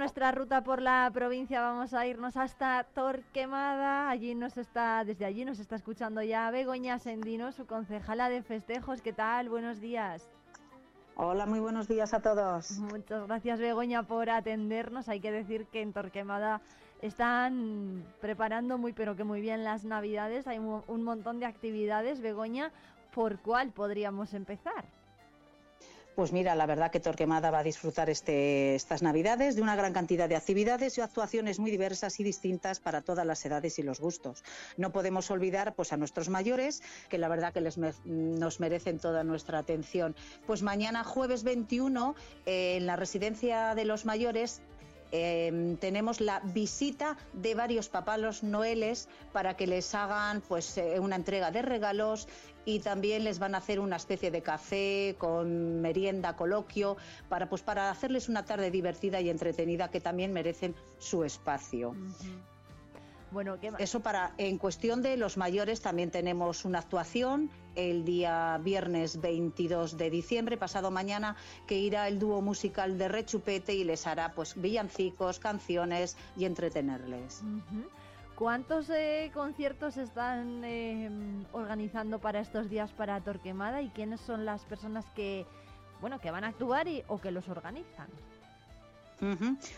[0.00, 4.08] Nuestra ruta por la provincia vamos a irnos hasta Torquemada.
[4.08, 9.02] Allí nos está, desde allí nos está escuchando ya Begoña Sendino, su concejala de festejos.
[9.02, 9.50] ¿Qué tal?
[9.50, 10.26] Buenos días.
[11.16, 12.78] Hola, muy buenos días a todos.
[12.78, 15.10] Muchas gracias Begoña por atendernos.
[15.10, 16.62] Hay que decir que en Torquemada
[17.02, 20.46] están preparando muy pero que muy bien las Navidades.
[20.46, 22.22] Hay un montón de actividades.
[22.22, 22.72] Begoña,
[23.12, 24.86] ¿por cuál podríamos empezar?
[26.14, 29.92] Pues mira, la verdad que Torquemada va a disfrutar este, estas Navidades de una gran
[29.92, 34.00] cantidad de actividades y actuaciones muy diversas y distintas para todas las edades y los
[34.00, 34.42] gustos.
[34.76, 39.24] No podemos olvidar pues, a nuestros mayores, que la verdad que les nos merecen toda
[39.24, 40.16] nuestra atención.
[40.46, 44.60] Pues mañana, jueves 21, eh, en la residencia de los mayores,
[45.12, 51.16] eh, tenemos la visita de varios papalos noeles para que les hagan pues eh, una
[51.16, 52.28] entrega de regalos
[52.64, 56.96] y también les van a hacer una especie de café con merienda, coloquio,
[57.28, 61.94] para pues para hacerles una tarde divertida y entretenida que también merecen su espacio.
[63.30, 63.80] Bueno, ¿qué más?
[63.80, 69.96] Eso para en cuestión de los mayores también tenemos una actuación el día viernes 22
[69.96, 71.36] de diciembre, pasado mañana,
[71.66, 77.42] que irá el dúo musical de Rechupete y les hará pues villancicos, canciones y entretenerles.
[78.40, 81.10] ¿Cuántos eh, conciertos están eh,
[81.52, 85.44] organizando para estos días para Torquemada y quiénes son las personas que,
[86.00, 88.08] bueno, que van a actuar y, o que los organizan?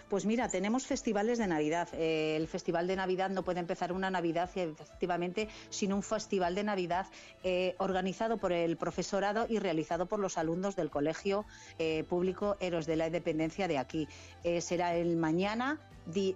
[0.08, 1.88] Pues mira, tenemos festivales de Navidad.
[1.94, 6.54] Eh, el Festival de Navidad no puede empezar una Navidad eh, efectivamente sin un festival
[6.54, 7.06] de Navidad
[7.42, 11.44] eh, organizado por el profesorado y realizado por los alumnos del Colegio
[12.08, 14.06] Público Héroes de la Independencia de aquí.
[14.60, 15.80] Será el mañana.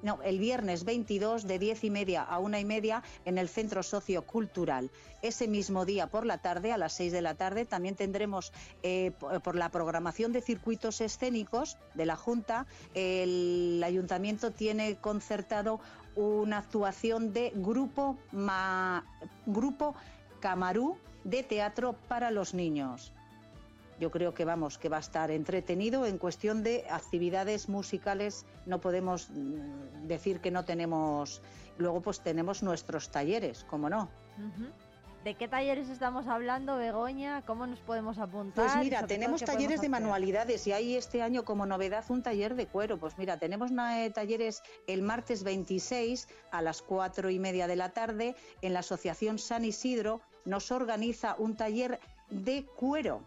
[0.03, 3.83] No, el viernes 22 de 10 y media a una y media en el Centro
[3.83, 4.91] Sociocultural.
[5.23, 8.53] Ese mismo día por la tarde, a las 6 de la tarde, también tendremos
[8.83, 15.81] eh, po- por la programación de circuitos escénicos de la Junta, el Ayuntamiento tiene concertado
[16.15, 19.05] una actuación de grupo, ma-
[19.47, 19.95] grupo
[20.41, 23.13] Camarú de teatro para los niños.
[23.98, 28.44] Yo creo que vamos, que va a estar entretenido en cuestión de actividades musicales.
[28.66, 31.40] No podemos mm, decir que no tenemos.
[31.78, 34.09] Luego, pues tenemos nuestros talleres, como no.
[35.27, 37.43] ¿De qué talleres estamos hablando, Begoña?
[37.47, 38.64] ¿Cómo nos podemos apuntar?
[38.64, 42.55] Pues mira, tenemos ¿qué talleres de manualidades y hay este año como novedad un taller
[42.55, 43.01] de cuero.
[43.01, 47.89] Pues mira, tenemos eh, talleres el martes 26 a las cuatro y media de la
[47.89, 50.20] tarde en la Asociación San Isidro.
[50.44, 51.98] Nos organiza un taller
[52.31, 53.23] de cuero.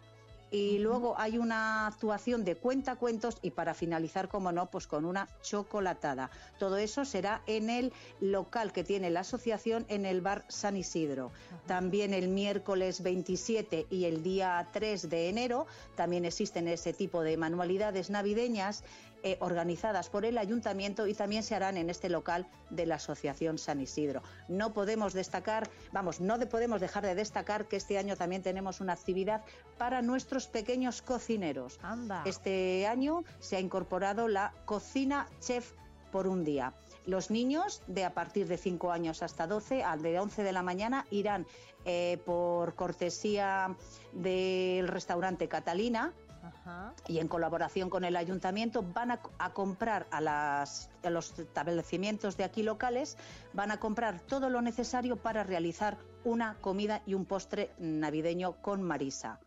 [0.51, 5.27] Y luego hay una actuación de cuentacuentos y para finalizar, como no, pues con una
[5.41, 6.31] chocolatada.
[6.57, 11.31] Todo eso será en el local que tiene la asociación en el bar San Isidro.
[11.67, 17.37] También el miércoles 27 y el día 3 de enero también existen ese tipo de
[17.37, 18.83] manualidades navideñas
[19.23, 23.57] eh, organizadas por el ayuntamiento y también se harán en este local de la Asociación
[23.57, 24.21] San Isidro.
[24.47, 28.79] No podemos destacar, vamos, no de- podemos dejar de destacar que este año también tenemos
[28.81, 29.43] una actividad
[29.77, 31.79] para nuestros pequeños cocineros.
[32.25, 35.73] Este año se ha incorporado la cocina chef
[36.11, 36.73] por un día.
[37.05, 40.61] Los niños de a partir de 5 años hasta 12, al de 11 de la
[40.63, 41.45] mañana, irán
[41.85, 43.75] eh, por cortesía
[44.13, 46.13] del restaurante Catalina,
[46.43, 46.93] Ajá.
[47.07, 52.37] y en colaboración con el ayuntamiento van a, a comprar a, las- a los establecimientos
[52.37, 53.17] de aquí locales,
[53.53, 58.83] van a comprar todo lo necesario para realizar una comida y un postre navideño con
[58.83, 59.39] Marisa.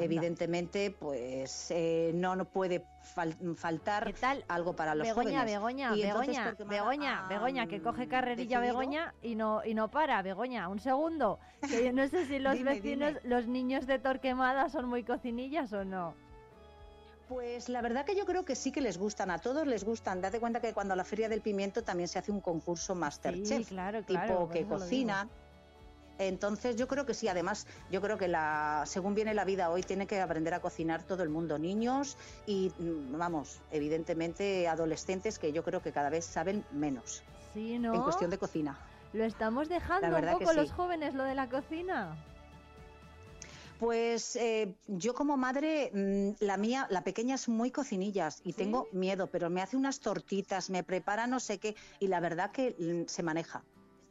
[0.00, 2.84] Evidentemente, pues eh, no, no puede
[3.16, 4.14] fal- faltar
[4.46, 5.52] algo para los Begoña, jóvenes.
[5.56, 10.68] Begoña, Y Begoña, Begoña, Begoña, que coge carrerilla Begoña y no y no para, Begoña,
[10.68, 11.40] un segundo.
[11.68, 13.20] Que yo no sé si los Dime, vecinos, dime.
[13.24, 16.14] los niños de Torquemada son muy cocinillas o no.
[17.28, 20.20] Pues la verdad que yo creo que sí que les gustan, a todos les gustan.
[20.22, 24.02] Date cuenta que cuando la Feria del Pimiento también se hace un concurso Masterchef, claro,
[24.02, 25.28] tipo claro, que cocina.
[26.18, 29.82] Entonces yo creo que sí, además yo creo que la, según viene la vida hoy
[29.82, 35.52] tiene que aprender a cocinar todo el mundo, niños y mm, vamos, evidentemente adolescentes que
[35.52, 37.22] yo creo que cada vez saben menos
[37.54, 37.94] Sí, ¿no?
[37.94, 38.76] en cuestión de cocina.
[39.12, 40.56] Lo estamos dejando un poco sí.
[40.56, 42.16] los jóvenes lo de la cocina.
[43.78, 48.88] Pues eh, yo como madre, mm, la mía, la pequeña es muy cocinillas y tengo
[48.92, 52.74] miedo, pero me hace unas tortitas, me prepara no sé qué y la verdad que
[52.78, 53.62] mm, se maneja.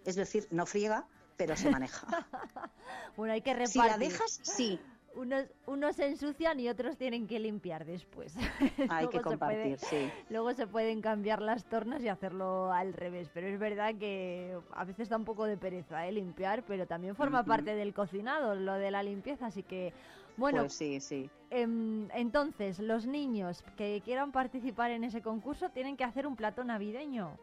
[0.06, 2.08] Es decir, no friega, pero se maneja.
[3.18, 3.82] Bueno, hay que repartir.
[3.82, 4.80] Si la dejas, sí.
[5.18, 8.36] Unos, unos se ensucian y otros tienen que limpiar después.
[8.90, 10.12] Hay Luego que compartir, puede- sí.
[10.30, 14.86] Luego se pueden cambiar las tornas y hacerlo al revés, pero es verdad que a
[14.86, 16.12] veces da un poco de pereza ¿eh?
[16.12, 19.92] limpiar, pero también forma parte del cocinado, lo de la limpieza, así que
[20.38, 21.30] bueno, Pues sí, sí.
[21.50, 26.64] em, entonces los niños que quieran participar en ese concurso tienen que hacer un plato
[26.64, 27.36] navideño.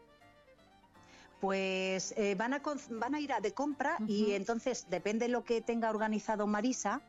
[1.41, 2.61] Pues eh, van, a,
[2.91, 7.01] van a ir a de compra y entonces depende lo que tenga organizado Marisa,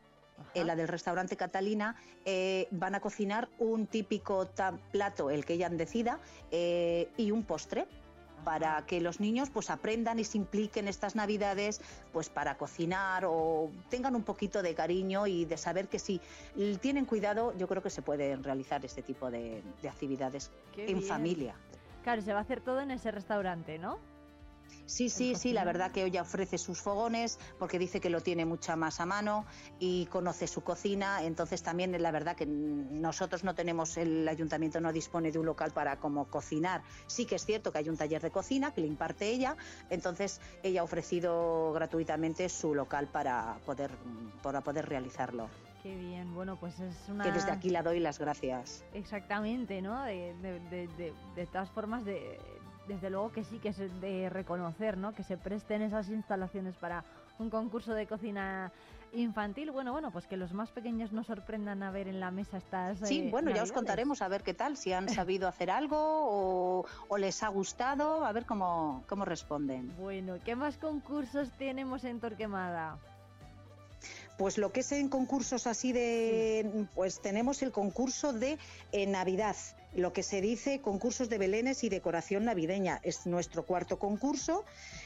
[0.53, 1.95] eh, la del restaurante Catalina,
[2.25, 4.49] eh, van a cocinar un típico
[4.91, 6.19] plato, el que ella decida,
[6.51, 7.87] eh, y un postre.
[8.43, 11.81] para que los niños pues aprendan y se impliquen estas navidades
[12.13, 16.21] pues para cocinar o tengan un poquito de cariño y de saber que si
[16.79, 20.99] tienen cuidado yo creo que se pueden realizar este tipo de, de actividades Qué en
[20.99, 21.03] bien.
[21.03, 21.55] familia.
[22.03, 23.97] Claro, se va a hacer todo en ese restaurante, ¿no?
[24.87, 28.45] Sí, sí, sí, la verdad que ella ofrece sus fogones porque dice que lo tiene
[28.45, 29.45] mucha más a mano
[29.79, 34.93] y conoce su cocina, entonces también la verdad que nosotros no tenemos, el ayuntamiento no
[34.93, 36.83] dispone de un local para como cocinar.
[37.05, 39.57] Sí que es cierto que hay un taller de cocina que le imparte ella,
[39.89, 43.91] entonces ella ha ofrecido gratuitamente su local para poder,
[44.41, 45.49] para poder realizarlo.
[45.83, 47.25] Qué bien, bueno, pues es una...
[47.25, 48.85] Que desde aquí la doy las gracias.
[48.93, 50.01] Exactamente, ¿no?
[50.03, 52.39] De, de, de, de, de todas formas, de,
[52.87, 55.13] desde luego que sí que es de reconocer, ¿no?
[55.13, 57.03] Que se presten esas instalaciones para
[57.39, 58.71] un concurso de cocina
[59.13, 59.71] infantil.
[59.71, 62.99] Bueno, bueno, pues que los más pequeños nos sorprendan a ver en la mesa estas.
[63.07, 65.97] Sí, eh, bueno, ya os contaremos a ver qué tal, si han sabido hacer algo
[65.99, 69.93] o, o les ha gustado, a ver cómo, cómo responden.
[69.97, 72.97] Bueno, ¿qué más concursos tenemos en Torquemada?
[74.37, 78.59] Pues lo que es en concursos así de, pues tenemos el concurso de
[78.91, 79.55] eh, Navidad,
[79.95, 82.99] lo que se dice concursos de belenes y decoración navideña.
[83.03, 84.65] Es nuestro cuarto concurso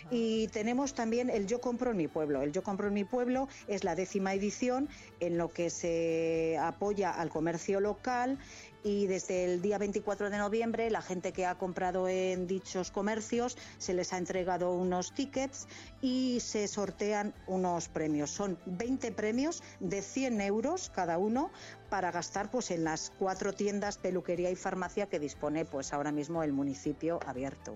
[0.10, 2.42] y tenemos también el Yo compro en mi pueblo.
[2.42, 4.90] El Yo compro en mi pueblo es la décima edición
[5.20, 8.38] en lo que se apoya al comercio local
[8.84, 13.58] y desde el día 24 de noviembre la gente que ha comprado en dichos comercios
[13.78, 15.68] se les ha entregado unos tickets
[16.02, 18.32] y se sortean unos premios.
[18.32, 21.52] Son 20 premios de 100 euros cada uno
[21.92, 26.42] para gastar pues en las cuatro tiendas peluquería y farmacia que dispone pues ahora mismo
[26.42, 27.76] el municipio abierto.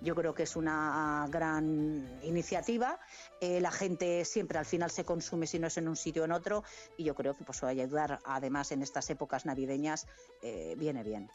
[0.00, 2.98] Yo creo que es una gran iniciativa.
[3.42, 6.24] Eh, la gente siempre al final se consume si no es en un sitio o
[6.24, 6.64] en otro
[6.96, 10.06] y yo creo que pues va a ayudar además en estas épocas navideñas
[10.40, 11.30] eh, viene bien.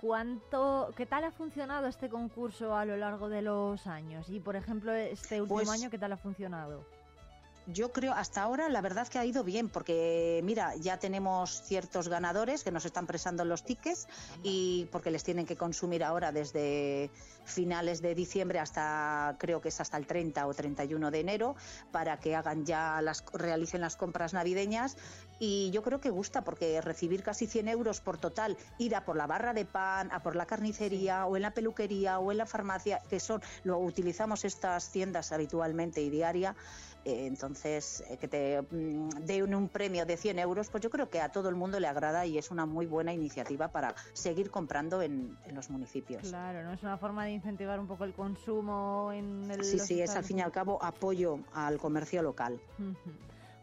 [0.00, 4.28] ¿Cuánto, qué tal ha funcionado este concurso a lo largo de los años?
[4.28, 6.86] Y por ejemplo, este último Pues- año, ¿qué tal ha funcionado?
[7.66, 12.08] Yo creo, hasta ahora la verdad que ha ido bien, porque mira, ya tenemos ciertos
[12.08, 14.06] ganadores que nos están prestando los tickets
[14.42, 17.10] y porque les tienen que consumir ahora desde
[17.46, 21.56] finales de diciembre hasta, creo que es hasta el 30 o 31 de enero,
[21.90, 24.98] para que hagan ya las, realicen las compras navideñas.
[25.38, 29.16] Y yo creo que gusta, porque recibir casi 100 euros por total, ir a por
[29.16, 32.46] la barra de pan, a por la carnicería, o en la peluquería, o en la
[32.46, 36.54] farmacia, que son, lo utilizamos estas tiendas habitualmente y diaria,
[37.04, 41.20] entonces, eh, que te mm, den un premio de 100 euros, pues yo creo que
[41.20, 45.02] a todo el mundo le agrada y es una muy buena iniciativa para seguir comprando
[45.02, 46.22] en, en los municipios.
[46.22, 46.72] Claro, ¿no?
[46.72, 49.64] Es una forma de incentivar un poco el consumo en el...
[49.64, 52.60] Sí, sí, es al fin y al cabo apoyo al comercio local.
[52.78, 53.10] Ujú.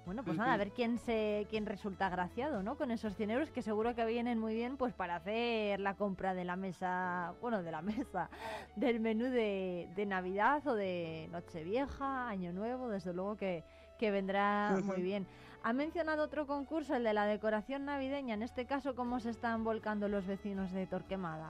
[0.06, 2.76] Bueno, pues nada, a ver quién se quién resulta agraciado, ¿no?
[2.76, 6.34] Con esos 100 euros que seguro que vienen muy bien pues para hacer la compra
[6.34, 8.30] de la mesa, bueno, de la mesa,
[8.76, 13.64] del menú de, de Navidad o de Nochevieja, Año Nuevo, desde luego que,
[13.99, 15.28] que vendrá muy bien.
[15.64, 18.34] Ha mencionado otro concurso, el de la decoración navideña.
[18.34, 21.49] En este caso, ¿cómo se están volcando los vecinos de Torquemada?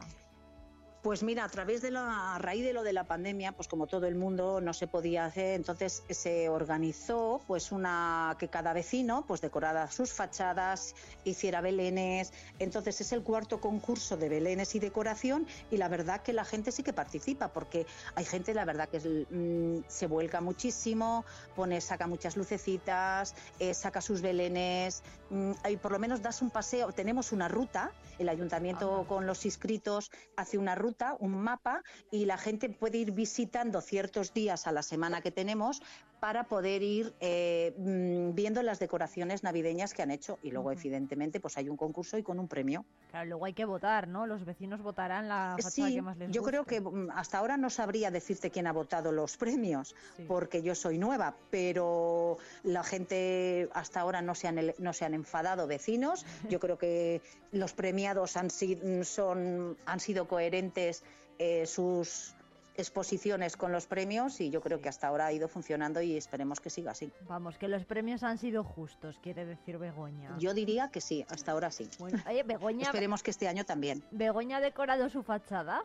[1.02, 3.88] Pues mira, a través de la a raíz de lo de la pandemia, pues como
[3.88, 9.26] todo el mundo no se podía hacer, entonces se organizó pues una que cada vecino
[9.28, 12.34] pues decorara sus fachadas, hiciera belenes.
[12.60, 16.72] Entonces es el cuarto concurso de belenes y decoración y la verdad que la gente
[16.72, 21.26] sí que participa porque hay gente la verdad que es, mm, se vuelca muchísimo,
[21.56, 25.02] pone saca muchas lucecitas, eh, saca sus belenes
[25.32, 26.92] mm, y por lo menos das un paseo.
[26.92, 32.38] Tenemos una ruta, el ayuntamiento con los inscritos hace una ruta, un mapa y la
[32.38, 35.82] gente puede ir visitando ciertos días a la semana que tenemos
[36.22, 41.40] para poder ir eh, mm, viendo las decoraciones navideñas que han hecho y luego evidentemente
[41.40, 42.86] pues hay un concurso y con un premio.
[43.10, 44.28] Claro, luego hay que votar, ¿no?
[44.28, 47.58] Los vecinos votarán la fachada Sí, que más les yo creo que mm, hasta ahora
[47.58, 49.96] no sabría decirte quién ha votado los premios,
[50.28, 55.16] porque yo soy nueva, pero la gente hasta ahora no se han, no se han
[55.16, 56.24] enfadado vecinos.
[56.48, 61.04] Yo creo que los premiados han, sido son, han sido coherentes
[61.40, 62.36] eh, sus
[62.76, 66.60] exposiciones con los premios y yo creo que hasta ahora ha ido funcionando y esperemos
[66.60, 67.12] que siga así.
[67.28, 70.36] Vamos, que los premios han sido justos, quiere decir Begoña.
[70.40, 71.90] Yo diría que sí, hasta ahora sí.
[72.00, 74.04] Bueno, oye, Begoña, Esperemos que este año también.
[74.12, 75.84] Begoña ha decorado su fachada.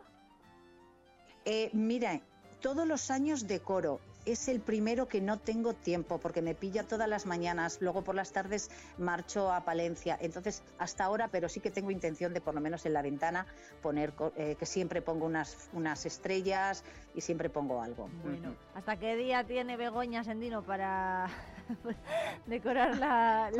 [1.45, 2.21] Eh, mira,
[2.61, 3.99] todos los años decoro.
[4.27, 7.77] Es el primero que no tengo tiempo porque me pilla todas las mañanas.
[7.79, 10.17] Luego por las tardes marcho a Palencia.
[10.19, 13.47] Entonces, hasta ahora, pero sí que tengo intención de por lo menos en la ventana
[13.81, 16.83] poner eh, que siempre pongo unas, unas estrellas
[17.15, 18.09] y siempre pongo algo.
[18.21, 21.29] Bueno, ¿hasta qué día tiene Begoña Sendino para
[22.45, 23.51] decorar la,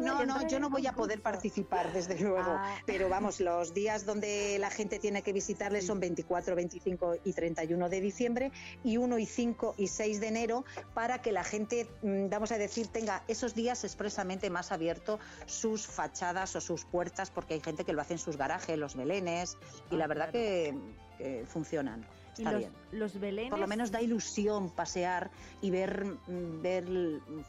[0.00, 2.50] no, no, yo no voy a poder participar, desde luego.
[2.50, 2.76] Ah.
[2.86, 7.88] Pero vamos, los días donde la gente tiene que visitarles son 24, 25 y 31
[7.88, 10.64] de diciembre y 1 y 5 y 6 de enero
[10.94, 15.86] para que la gente, mm, vamos a decir, tenga esos días expresamente más abierto sus
[15.86, 19.56] fachadas o sus puertas, porque hay gente que lo hace en sus garajes, los belenes,
[19.90, 20.74] y Ah, la verdad que,
[21.18, 22.06] que funcionan.
[22.40, 22.72] Y Está los, bien.
[22.92, 23.50] los belenes.
[23.50, 25.30] Por lo menos da ilusión pasear
[25.60, 26.84] y ver, mm, ver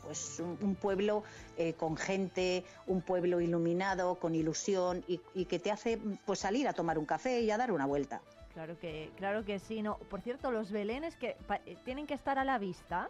[0.03, 1.23] pues, un, un pueblo
[1.57, 6.67] eh, con gente, un pueblo iluminado, con ilusión y, y que te hace pues, salir
[6.67, 8.21] a tomar un café y a dar una vuelta.
[8.53, 9.81] Claro que, claro que sí.
[9.81, 13.09] No, por cierto, los belenes que eh, tienen que estar a la vista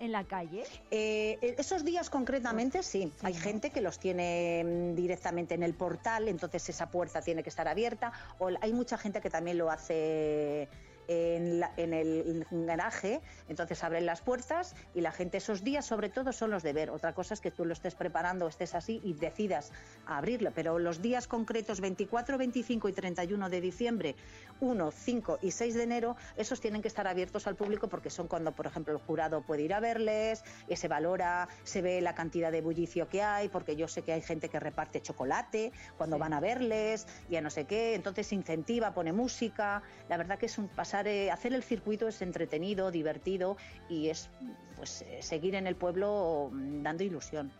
[0.00, 0.64] en la calle.
[0.90, 6.28] Eh, esos días concretamente sí, hay gente que los tiene mm, directamente en el portal,
[6.28, 10.68] entonces esa puerta tiene que estar abierta, o hay mucha gente que también lo hace
[11.08, 16.08] en, la- en el garaje, entonces abren las puertas y la gente esos días sobre
[16.08, 16.90] todo son los de ver.
[16.90, 19.72] Otra cosa es que tú lo estés preparando, estés así y decidas
[20.06, 24.16] abrirlo, pero los días concretos 24, 25 y 31 de diciembre,
[24.60, 28.28] 1, 5 y 6 de enero, esos tienen que estar abiertos al público porque son
[28.28, 32.14] cuando, por ejemplo, el jurado puede ir a verles, y se valora, se ve la
[32.14, 36.18] cantidad de bullicio que hay, porque yo sé que hay gente que reparte chocolate cuando
[36.18, 39.82] van a verles, y a no sé qué, entonces incentiva, pone música.
[40.08, 40.68] La verdad que es un
[41.02, 43.56] eh, hacer el circuito es entretenido, divertido
[43.88, 44.30] y es
[44.76, 47.52] pues eh, seguir en el pueblo mm, dando ilusión.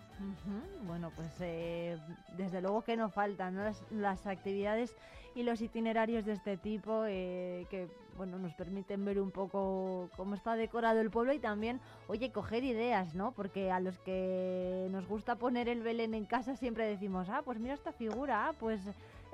[0.86, 1.98] Bueno, pues eh,
[2.36, 3.64] desde luego que no faltan ¿no?
[3.64, 4.94] las, las actividades
[5.34, 10.36] y los itinerarios de este tipo eh, que bueno nos permiten ver un poco cómo
[10.36, 13.32] está decorado el pueblo y también, oye, coger ideas, ¿no?
[13.32, 17.58] Porque a los que nos gusta poner el Belén en casa siempre decimos, ah, pues
[17.58, 18.80] mira esta figura, ah, pues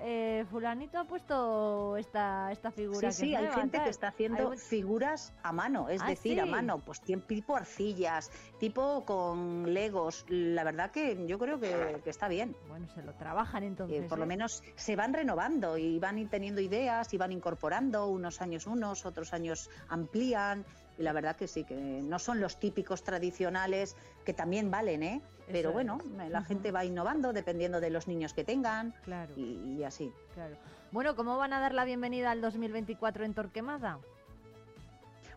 [0.03, 3.01] eh, fulanito ha puesto esta, esta figura.
[3.01, 3.85] Sí, que sí, hay gente tal".
[3.85, 8.31] que está haciendo Hay figuras a mano, es Ah, decir, a mano, pues tipo arcillas,
[8.59, 10.25] tipo con legos.
[10.29, 12.57] La verdad que yo creo que, que está bien.
[12.69, 14.05] Bueno, se lo trabajan entonces.
[14.05, 14.29] Eh, por lo ¿eh?
[14.29, 19.33] menos se van renovando y van teniendo ideas y van incorporando unos años unos, otros
[19.33, 20.65] años amplían.
[20.99, 25.23] Y la verdad que sí, que no son los típicos tradicionales que también valen, ¿eh?
[25.47, 26.31] Pero Eso bueno, es.
[26.31, 29.33] la gente va innovando dependiendo de los niños que tengan Claro.
[29.37, 30.13] y, y así.
[30.35, 30.57] Claro.
[30.93, 33.99] Bueno, ¿cómo van a dar la bienvenida al 2024 en Torquemada?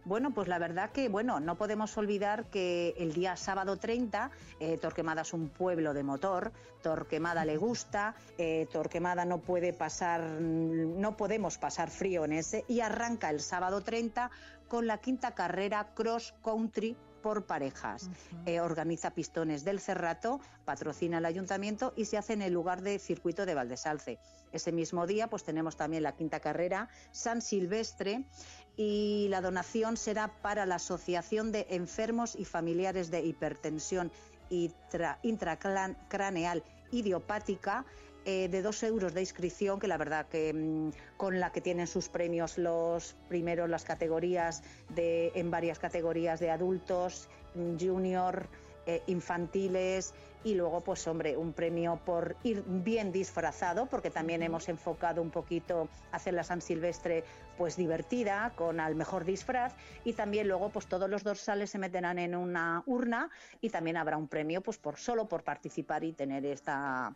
[0.06, 4.78] Bueno, pues la verdad que, bueno, no podemos olvidar que el día sábado 30, eh,
[4.78, 6.52] Torquemada es un pueblo de motor,
[6.82, 12.82] Torquemada le gusta, eh, Torquemada no puede pasar, no podemos pasar frío en ese, y
[12.82, 14.30] arranca el sábado 30
[14.68, 18.10] con la quinta carrera Cross Country por parejas.
[18.46, 23.00] Eh, organiza Pistones del Cerrato, patrocina el ayuntamiento y se hace en el lugar de
[23.00, 24.20] circuito de Valdesalce.
[24.52, 28.26] Ese mismo día pues tenemos también la quinta carrera San Silvestre
[28.78, 34.12] y la donación será para la Asociación de Enfermos y Familiares de Hipertensión
[34.50, 37.86] intra- intracraneal idiopática
[38.26, 41.88] eh, de dos euros de inscripción, que la verdad que mm, con la que tienen
[41.88, 47.30] sus premios los primeros, las categorías de, en varias categorías de adultos,
[47.80, 48.48] junior,
[48.86, 50.14] eh, infantiles
[50.44, 55.32] y luego pues hombre un premio por ir bien disfrazado porque también hemos enfocado un
[55.32, 57.24] poquito hacer la San Silvestre
[57.58, 62.20] pues divertida con al mejor disfraz y también luego pues todos los dorsales se meterán
[62.20, 63.30] en una urna
[63.62, 67.14] y también habrá un premio pues por solo por participar y tener esta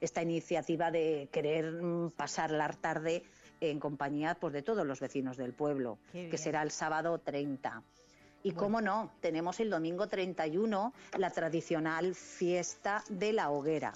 [0.00, 3.22] esta iniciativa de querer mm, pasar la tarde
[3.60, 7.82] en compañía pues, de todos los vecinos del pueblo, que será el sábado 30.
[8.46, 13.94] Y cómo no, tenemos el domingo 31 la tradicional fiesta de la hoguera.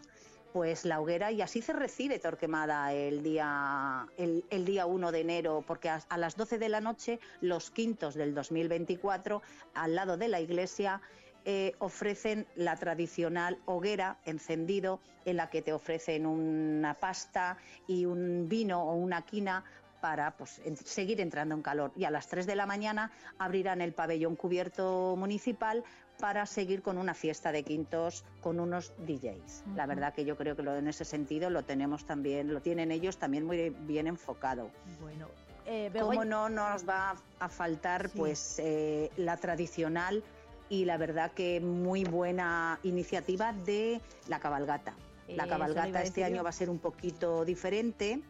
[0.54, 5.20] Pues la hoguera, y así se recibe Torquemada el día, el, el día 1 de
[5.20, 9.42] enero, porque a, a las 12 de la noche, los quintos del 2024,
[9.74, 11.02] al lado de la iglesia,
[11.44, 18.48] eh, ofrecen la tradicional hoguera encendido en la que te ofrecen una pasta y un
[18.48, 19.64] vino o una quina
[20.00, 21.92] para pues, en- seguir entrando en calor.
[21.96, 25.84] Y a las 3 de la mañana abrirán el pabellón cubierto municipal
[26.18, 29.64] para seguir con una fiesta de quintos con unos DJs.
[29.76, 32.90] La verdad que yo creo que lo, en ese sentido lo tenemos también, lo tienen
[32.90, 34.70] ellos también muy bien enfocado.
[35.00, 35.28] Bueno,
[35.66, 38.18] eh, ¿Cómo Begoña- no nos va a faltar Sí.
[38.18, 40.24] pues eh, la tradicional
[40.68, 44.94] y la verdad que muy buena iniciativa de la cabalgata?
[45.28, 48.22] La cabalgata este año va a ser un poquito diferente.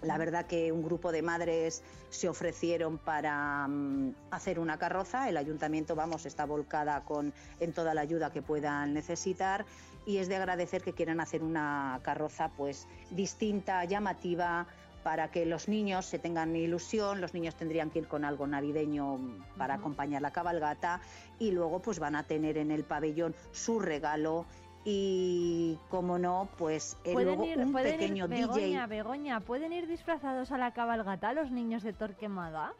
[0.00, 5.28] La verdad que un grupo de madres se ofrecieron para mm, hacer una carroza.
[5.28, 9.64] El ayuntamiento, vamos, está volcada con en toda la ayuda que puedan necesitar.
[10.06, 14.66] Y es de agradecer que quieran hacer una carroza pues distinta, llamativa,
[15.02, 19.18] para que los niños se tengan ilusión, los niños tendrían que ir con algo navideño
[19.56, 21.00] para acompañar la cabalgata.
[21.38, 24.46] Y luego pues van a tener en el pabellón su regalo
[24.84, 28.46] y como no, pues eh, ¿Pueden luego ir, un pequeño ir, DJ.
[28.46, 32.72] Begoña, Begoña, ¿pueden ir disfrazados a la cabalgata los niños de Torquemada?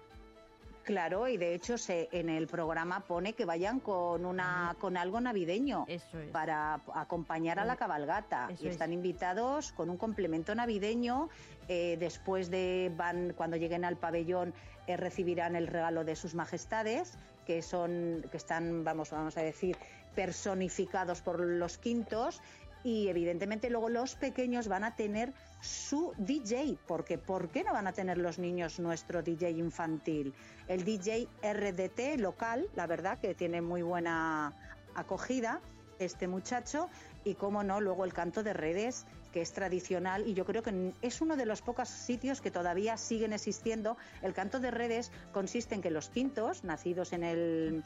[0.84, 5.20] Claro, y de hecho se, en el programa pone que vayan con una con algo
[5.20, 5.86] navideño
[6.32, 8.48] para acompañar a la cabalgata.
[8.50, 8.72] Eso y es.
[8.72, 11.28] están invitados con un complemento navideño.
[11.68, 14.52] eh, después de van cuando lleguen al pabellón
[14.88, 17.16] eh, recibirán el regalo de sus majestades,
[17.46, 19.76] que son que están vamos vamos a decir
[20.14, 22.40] personificados por los quintos
[22.84, 27.86] y evidentemente luego los pequeños van a tener su DJ, porque ¿por qué no van
[27.86, 30.34] a tener los niños nuestro DJ infantil?
[30.66, 34.52] El DJ RDT local, la verdad que tiene muy buena
[34.94, 35.60] acogida
[35.98, 36.88] este muchacho
[37.24, 40.92] y cómo no, luego el canto de redes que es tradicional y yo creo que
[41.00, 43.96] es uno de los pocos sitios que todavía siguen existiendo.
[44.20, 47.84] El canto de redes consiste en que los quintos, nacidos en el,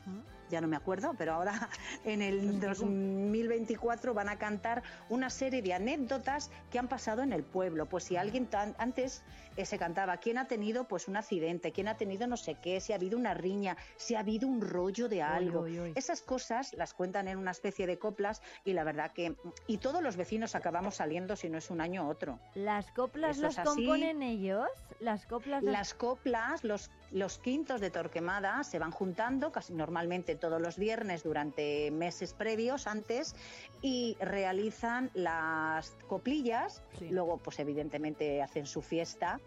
[0.50, 1.68] ya no me acuerdo, pero ahora
[2.04, 7.44] en el 2024 van a cantar una serie de anécdotas que han pasado en el
[7.44, 7.86] pueblo.
[7.86, 9.22] Pues si alguien tan, antes
[9.56, 11.72] eh, se cantaba, ¿quién ha tenido pues un accidente?
[11.72, 12.80] ¿Quién ha tenido no sé qué?
[12.80, 15.66] Si ha habido una riña, si ha habido un rollo de algo.
[15.94, 19.36] Esas cosas las cuentan en una especie de coplas y la verdad que
[19.66, 22.38] y todos los vecinos acabamos saliendo si no es un año u otro.
[22.54, 24.68] ¿Las coplas Eso las componen ellos?
[25.00, 30.34] ¿Las coplas las- Las coplas, los, los quintos de Torquemada se van juntando casi normalmente
[30.34, 33.34] todos los viernes durante meses previos antes
[33.82, 36.82] y realizan las coplillas.
[37.10, 39.40] Luego, pues evidentemente hacen su fiesta,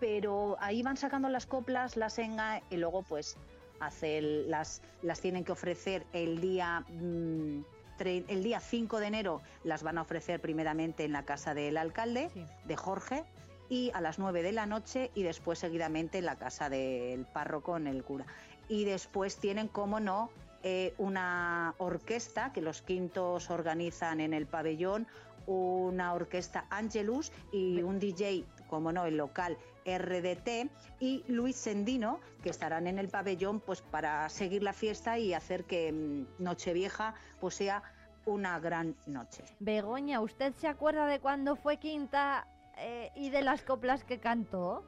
[0.00, 3.36] pero ahí van sacando las coplas, las enga y luego pues
[3.80, 7.60] hace el- las, las tienen que ofrecer el día mm,
[7.98, 12.28] el día 5 de enero las van a ofrecer primeramente en la casa del alcalde
[12.64, 13.24] de Jorge
[13.68, 17.76] y a las 9 de la noche y después seguidamente en la casa del párroco
[17.76, 18.26] en el cura
[18.68, 20.30] y después tienen como no
[20.62, 25.06] eh, una orquesta que los quintos organizan en el pabellón
[25.46, 29.56] una orquesta Angelus y un DJ, como no, el local
[29.86, 30.68] RDT
[31.00, 35.64] y Luis Sendino, que estarán en el pabellón pues para seguir la fiesta y hacer
[35.64, 37.82] que mm, Nochevieja pues sea
[38.24, 39.44] una gran noche.
[39.60, 44.84] Begoña, ¿usted se acuerda de cuándo fue quinta eh, y de las coplas que cantó?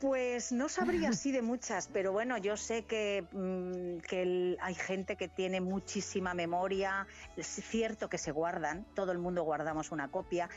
[0.00, 4.74] Pues no sabría así de muchas, pero bueno, yo sé que, mm, que el- hay
[4.74, 7.06] gente que tiene muchísima memoria,
[7.36, 10.48] es cierto que se guardan, todo el mundo guardamos una copia.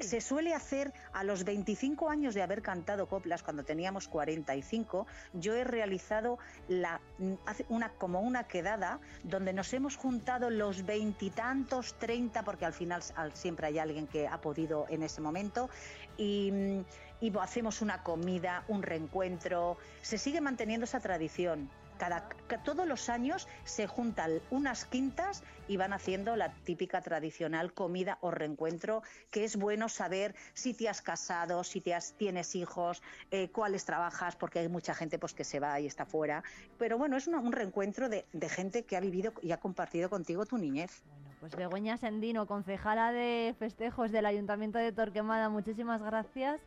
[0.00, 5.54] Se suele hacer a los 25 años de haber cantado coplas, cuando teníamos 45, yo
[5.54, 7.34] he realizado la, mm,
[7.68, 13.34] una, como una quedada donde nos hemos juntado los veintitantos, 30, porque al final al-
[13.34, 15.68] siempre hay alguien que ha podido en ese momento,
[16.16, 16.84] y, mm,
[17.20, 21.70] y hacemos una comida, un reencuentro, se sigue manteniendo esa tradición.
[21.98, 27.72] Cada, ca- todos los años se juntan unas quintas y van haciendo la típica tradicional
[27.72, 32.54] comida o reencuentro, que es bueno saber si te has casado, si te has, tienes
[32.54, 36.44] hijos, eh, cuáles trabajas, porque hay mucha gente pues que se va y está fuera.
[36.78, 40.56] Pero bueno, es un reencuentro de, gente que ha vivido y ha compartido contigo tu
[40.56, 41.02] niñez.
[41.40, 46.60] Pues Begoña Sendino, concejala de festejos del Ayuntamiento de Torquemada, muchísimas gracias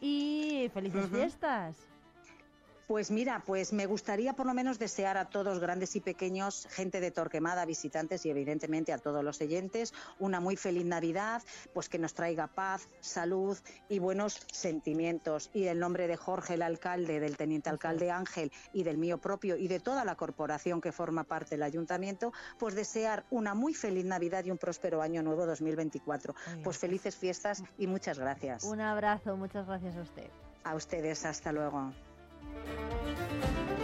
[0.00, 1.76] y felices fiestas.
[2.88, 7.00] Pues mira, pues me gustaría por lo menos desear a todos, grandes y pequeños, gente
[7.00, 11.42] de Torquemada, visitantes y evidentemente a todos los oyentes, una muy feliz Navidad,
[11.74, 13.58] pues que nos traiga paz, salud
[13.90, 15.50] y buenos sentimientos.
[15.52, 19.58] Y en nombre de Jorge, el alcalde, del teniente alcalde Ángel y del mío propio
[19.58, 24.06] y de toda la corporación que forma parte del ayuntamiento, pues desear una muy feliz
[24.06, 26.34] Navidad y un próspero año nuevo 2024.
[26.64, 28.64] Pues felices fiestas y muchas gracias.
[28.64, 30.30] Un abrazo, muchas gracias a usted.
[30.64, 31.92] A ustedes, hasta luego.
[32.54, 33.77] Música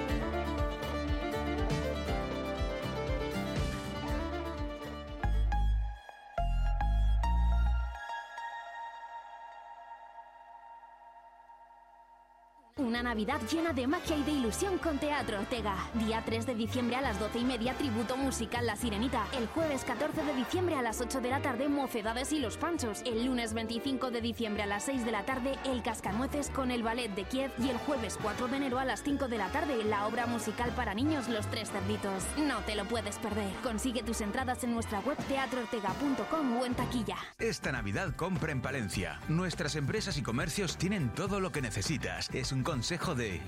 [12.95, 15.75] Una Navidad llena de magia y de ilusión con Teatro Ortega.
[15.95, 19.27] Día 3 de diciembre a las 12 y media, tributo musical La Sirenita.
[19.37, 23.03] El jueves 14 de diciembre a las 8 de la tarde, Mocedades y los Panchos.
[23.05, 26.85] El lunes 25 de diciembre a las 6 de la tarde, El Cascanueces con el
[26.85, 27.51] Ballet de Kiev.
[27.59, 30.71] Y el jueves 4 de enero a las 5 de la tarde, la obra musical
[30.77, 32.23] para niños Los Tres Cerditos.
[32.47, 33.51] No te lo puedes perder.
[33.65, 37.17] Consigue tus entradas en nuestra web teatroortega.com o en taquilla.
[37.41, 39.19] Esta Navidad compra en Palencia.
[39.27, 42.31] Nuestras empresas y comercios tienen todo lo que necesitas.
[42.33, 43.41] Es un consejo de...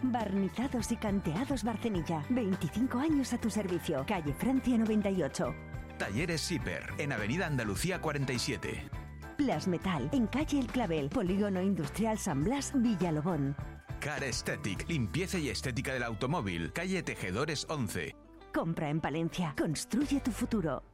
[0.00, 2.24] Barnizados y canteados Barcenilla.
[2.28, 4.04] 25 años a tu servicio.
[4.06, 5.52] Calle Francia 98.
[5.98, 8.88] Talleres Siper, en Avenida Andalucía 47.
[9.36, 13.56] Plasmetal, en calle El Clavel, Polígono Industrial San Blas, Villalobón.
[13.98, 18.14] Car Aesthetic, limpieza y estética del automóvil, calle Tejedores 11.
[18.54, 19.52] Compra en Palencia.
[19.58, 20.84] Construye tu futuro.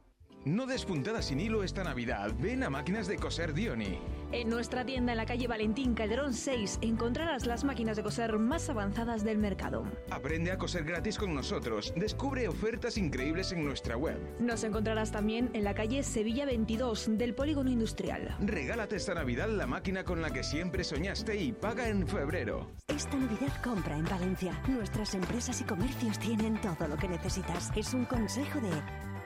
[0.45, 2.33] No des puntada sin hilo esta Navidad.
[2.37, 3.97] Ven a Máquinas de Coser Dioni.
[4.33, 8.69] En nuestra tienda en la calle Valentín Calderón 6 encontrarás las máquinas de coser más
[8.69, 9.85] avanzadas del mercado.
[10.09, 11.93] Aprende a coser gratis con nosotros.
[11.95, 14.19] Descubre ofertas increíbles en nuestra web.
[14.39, 18.35] Nos encontrarás también en la calle Sevilla 22 del Polígono Industrial.
[18.41, 22.69] Regálate esta Navidad la máquina con la que siempre soñaste y paga en febrero.
[22.89, 24.61] Esta Navidad compra en Valencia.
[24.67, 27.71] Nuestras empresas y comercios tienen todo lo que necesitas.
[27.77, 28.71] Es un consejo de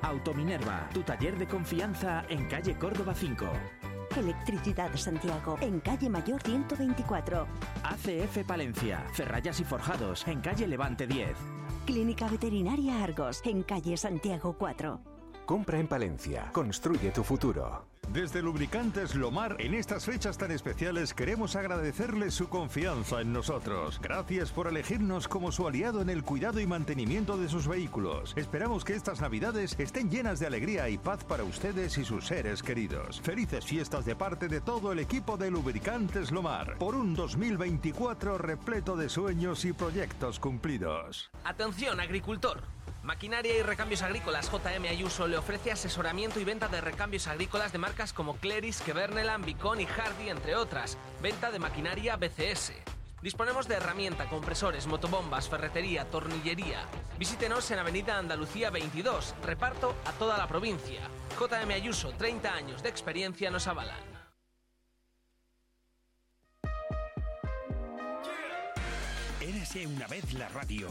[0.02, 3.46] Autominerva, tu taller de confianza en calle Córdoba 5.
[4.16, 7.48] Electricidad Santiago, en calle Mayor 124.
[7.84, 11.30] ACF Palencia, Ferrayas y Forjados, en calle Levante 10.
[11.86, 15.02] Clínica Veterinaria Argos, en calle Santiago 4.
[15.46, 16.50] Compra en Palencia.
[16.52, 17.87] Construye tu futuro.
[18.14, 24.00] Desde Lubricantes Lomar, en estas fechas tan especiales queremos agradecerles su confianza en nosotros.
[24.02, 28.34] Gracias por elegirnos como su aliado en el cuidado y mantenimiento de sus vehículos.
[28.38, 32.64] Esperamos que estas navidades estén llenas de alegría y paz para ustedes y sus seres
[32.64, 33.20] queridos.
[33.22, 38.96] Felices fiestas de parte de todo el equipo de Lubricantes Lomar, por un 2024 repleto
[38.96, 41.30] de sueños y proyectos cumplidos.
[41.44, 42.77] Atención, agricultor.
[43.08, 47.78] Maquinaria y Recambios Agrícolas JM Ayuso le ofrece asesoramiento y venta de recambios agrícolas de
[47.78, 50.98] marcas como Cleris, Keverneland, Bicon y Hardy, entre otras.
[51.22, 52.74] Venta de maquinaria BCS.
[53.22, 56.82] Disponemos de herramienta, compresores, motobombas, ferretería, tornillería.
[57.18, 59.36] Visítenos en Avenida Andalucía 22.
[59.42, 61.00] Reparto a toda la provincia.
[61.40, 63.96] JM Ayuso, 30 años de experiencia nos avalan.
[69.40, 70.90] Érase una vez la radio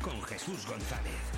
[0.00, 1.35] con Jesús González.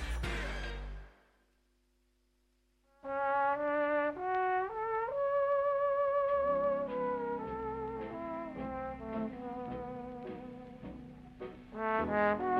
[11.79, 12.58] Mm-hmm.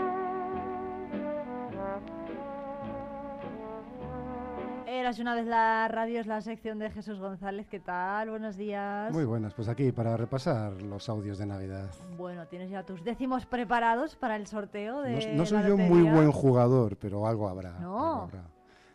[4.89, 7.67] Eras una vez la radio, es la sección de Jesús González.
[7.67, 8.31] ¿Qué tal?
[8.31, 9.13] Buenos días.
[9.13, 11.91] Muy buenas, pues aquí para repasar los audios de Navidad.
[12.17, 15.27] Bueno, tienes ya tus décimos preparados para el sorteo de.
[15.27, 17.73] No, no soy la yo muy buen jugador, pero algo habrá.
[17.73, 17.99] No.
[17.99, 18.43] algo habrá.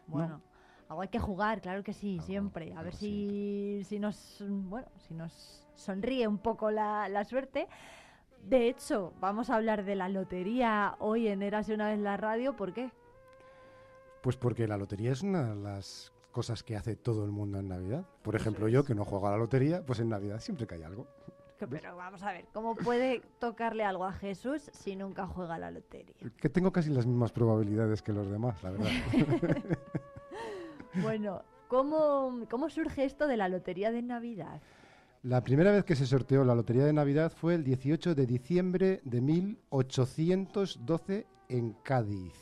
[0.09, 0.41] Bueno,
[0.89, 2.75] algo hay que jugar, claro que sí, siempre.
[2.75, 7.69] A ver si, si nos bueno, si nos sonríe un poco la, la suerte.
[8.43, 12.17] De hecho, vamos a hablar de la lotería hoy en Eras de una vez la
[12.17, 12.57] radio.
[12.57, 12.91] ¿Por qué?
[14.25, 17.69] Pues porque la lotería es una de las cosas que hace todo el mundo en
[17.69, 18.07] Navidad.
[18.23, 21.07] Por ejemplo, yo que no juego a la lotería, pues en Navidad siempre cae algo.
[21.69, 25.71] Pero vamos a ver, ¿cómo puede tocarle algo a Jesús si nunca juega a la
[25.71, 26.15] lotería?
[26.39, 28.91] Que tengo casi las mismas probabilidades que los demás, la verdad.
[31.03, 34.63] Bueno, ¿cómo, ¿cómo surge esto de la lotería de Navidad?
[35.25, 39.01] La primera vez que se sorteó la lotería de Navidad fue el 18 de diciembre
[39.05, 42.35] de 1812 en Cádiz.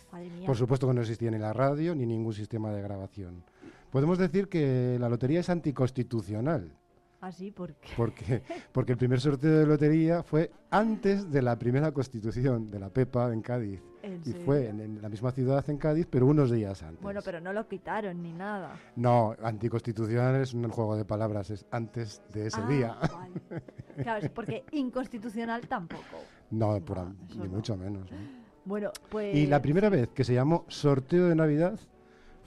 [0.45, 3.45] Por supuesto que no existía ni la radio ni ningún sistema de grabación.
[3.93, 6.77] Podemos decir que la lotería es anticonstitucional,
[7.23, 8.43] Así, porque porque,
[8.73, 13.33] porque el primer sorteo de lotería fue antes de la primera constitución de la PEPA
[13.33, 13.81] en Cádiz.
[14.03, 14.43] ¿En y serio?
[14.45, 17.01] fue en, en la misma ciudad en Cádiz, pero unos días antes.
[17.01, 18.75] Bueno, pero no lo quitaron ni nada.
[18.97, 22.97] No, anticonstitucional es un juego de palabras, es antes de ese Ah, día.
[23.13, 23.63] vale.
[24.03, 26.03] Claro, es porque inconstitucional tampoco.
[26.51, 27.55] No, por a- eso ni no.
[27.55, 28.11] mucho menos.
[28.11, 28.17] ¿no?
[28.65, 29.37] Bueno, pues...
[29.37, 31.79] Y la primera vez que se llamó sorteo de Navidad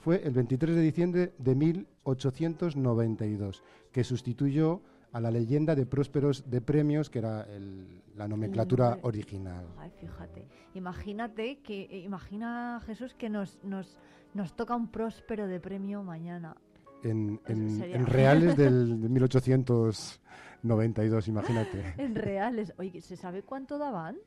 [0.04, 3.62] fue el 23 de diciembre de 1892,
[3.96, 4.82] que sustituyó
[5.12, 9.64] a la leyenda de prósperos de premios, que era el- la nomenclatura original.
[9.78, 10.46] Ay, fíjate.
[10.74, 11.84] Imagínate que...
[11.90, 13.96] eh, Imagina, Jesús, que nos, nos,
[14.34, 16.54] nos toca un próspero de premio mañana.
[17.02, 21.82] En, en- sería- en reales del de 1892, imagínate.
[21.98, 22.74] En reales.
[22.76, 24.18] Oye, ¿se sabe cuánto daban?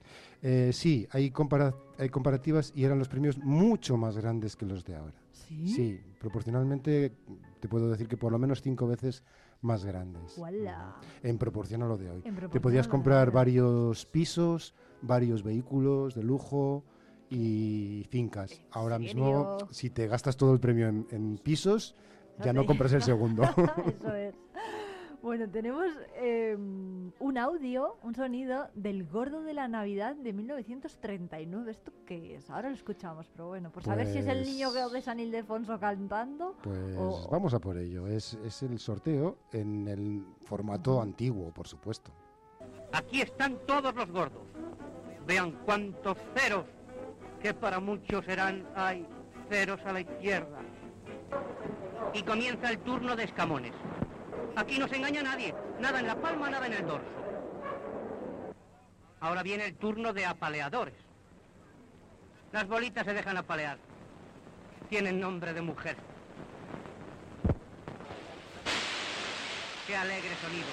[0.42, 4.84] Eh, sí, hay, compara- hay comparativas y eran los premios mucho más grandes que los
[4.84, 5.14] de ahora.
[5.32, 5.68] ¿Sí?
[5.68, 7.12] Sí, proporcionalmente
[7.60, 9.24] te puedo decir que por lo menos cinco veces
[9.62, 10.38] más grandes.
[10.38, 10.96] ¡Wala!
[11.24, 12.24] En proporción a lo de hoy.
[12.52, 16.84] Te podías comprar varios pisos, varios vehículos de lujo
[17.30, 18.62] y fincas.
[18.72, 21.96] Ahora mismo, si te gastas todo el premio en, en pisos,
[22.38, 23.44] No ya no compras el segundo.
[23.88, 24.36] Eso es.
[25.22, 25.86] Bueno, tenemos
[26.16, 31.72] eh, un audio, un sonido del Gordo de la Navidad de 1939.
[31.72, 32.50] ¿Esto qué es?
[32.50, 35.78] Ahora lo escuchamos, pero bueno, por saber si es el Pues- niño de San Ildefonso
[35.78, 36.56] cantando.
[36.64, 38.08] Pues o- vamos a por ello.
[38.08, 42.12] Es, es el sorteo en el formato antiguo, por supuesto.
[42.94, 44.44] Aquí están todos los gordos.
[45.28, 46.66] Vean cuántos ceros,
[47.42, 49.06] que para muchos serán, hay
[49.50, 50.60] ceros a la izquierda.
[52.14, 53.74] Y comienza el turno de escamones.
[54.56, 55.54] Aquí no se engaña nadie.
[55.80, 57.06] Nada en la palma, nada en el dorso.
[59.22, 60.96] Ahora viene el turno de apaleadores.
[62.52, 63.78] Las bolitas se dejan apalear.
[64.90, 65.96] Tienen nombre de mujer.
[69.86, 70.68] Qué alegre sonido.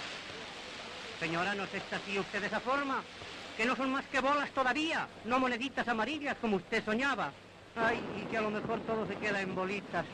[1.21, 3.03] Señora, ¿no se así usted de esa forma?
[3.57, 7.33] Que no son más que bolas todavía, no moneditas amarillas como usted soñaba.
[7.75, 10.05] Ay, y que a lo mejor todo se queda en bolitas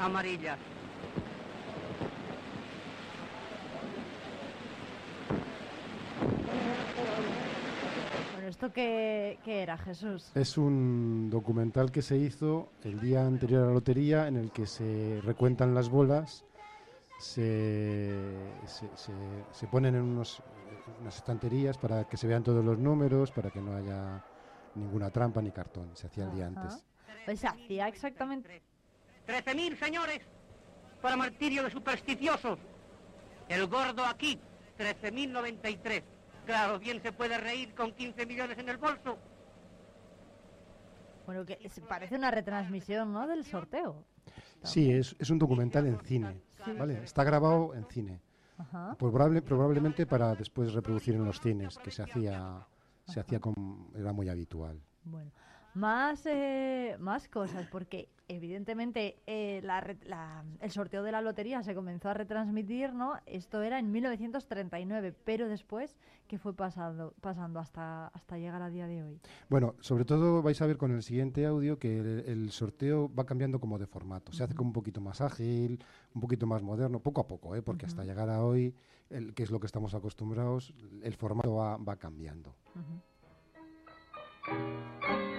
[0.00, 0.58] amarillas.
[8.52, 10.30] ¿Esto qué, qué era, Jesús?
[10.34, 14.66] Es un documental que se hizo el día anterior a la lotería en el que
[14.66, 16.44] se recuentan las bolas,
[17.16, 20.42] se, se, se- se ponen en unos,
[21.00, 24.20] unas estanterías para que se vean todos los números, para que no haya
[24.74, 25.88] ninguna trampa ni cartón.
[25.96, 26.60] Se hacía el día Ajá.
[26.62, 26.84] antes.
[27.24, 28.60] Pues se hacía exactamente...
[29.24, 30.20] Trece mil, señores,
[31.00, 32.58] para martirio de supersticiosos.
[33.48, 34.38] El gordo aquí,
[34.76, 36.02] 13.093.
[36.46, 39.16] Claro, bien se puede reír con 15 millones en el bolso.
[41.26, 44.04] Bueno, que es- parece una retransmisión, ¿no?, del sorteo.
[44.64, 46.40] Sí, es, es un documental en cine.
[46.64, 46.72] Sí.
[46.72, 47.02] ¿vale?
[47.02, 48.20] Está grabado en cine.
[48.58, 48.96] Ajá.
[48.98, 52.66] Probable- probablemente para después reproducir en los cines, que se hacía,
[53.06, 54.80] se hacía con, era muy habitual.
[55.04, 55.30] Bueno,
[55.74, 61.62] más, eh, más cosas, porque evidentemente eh, la re- la- el sorteo de la lotería
[61.62, 63.14] se comenzó a retransmitir, ¿no?
[63.26, 65.96] Esto era en 1939, pero después,
[66.28, 69.20] ¿qué fue pasando, pasando hasta, hasta llegar a día de hoy?
[69.48, 73.24] Bueno, sobre todo vais a ver con el siguiente audio que el, el sorteo va
[73.26, 74.32] cambiando como de formato.
[74.32, 75.84] Se hace como un poquito más ágil,
[76.14, 77.62] un poquito más moderno, poco a poco, ¿eh?
[77.62, 78.74] porque hasta llegar a hoy,
[79.10, 80.72] el, que es lo que estamos acostumbrados,
[81.02, 82.54] el formato va, va cambiando.
[85.08, 85.31] Nos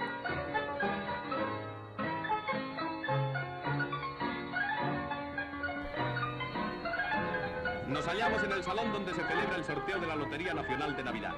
[8.13, 11.33] en el salón donde se celebra el sorteo de la Lotería Nacional de Navidad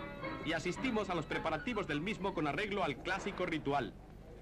[0.45, 3.93] y asistimos a los preparativos del mismo con arreglo al clásico ritual.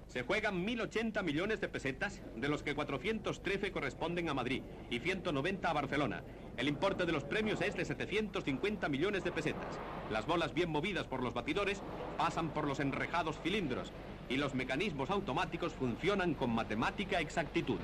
[0.08, 5.70] Se juegan 1.080 millones de pesetas, de los que 413 corresponden a Madrid y 190
[5.70, 6.24] a Barcelona.
[6.56, 9.78] El importe de los premios es de 750 millones de pesetas.
[10.10, 11.82] Las bolas bien movidas por los batidores
[12.18, 13.92] pasan por los enrejados cilindros
[14.28, 17.78] y los mecanismos automáticos funcionan con matemática exactitud.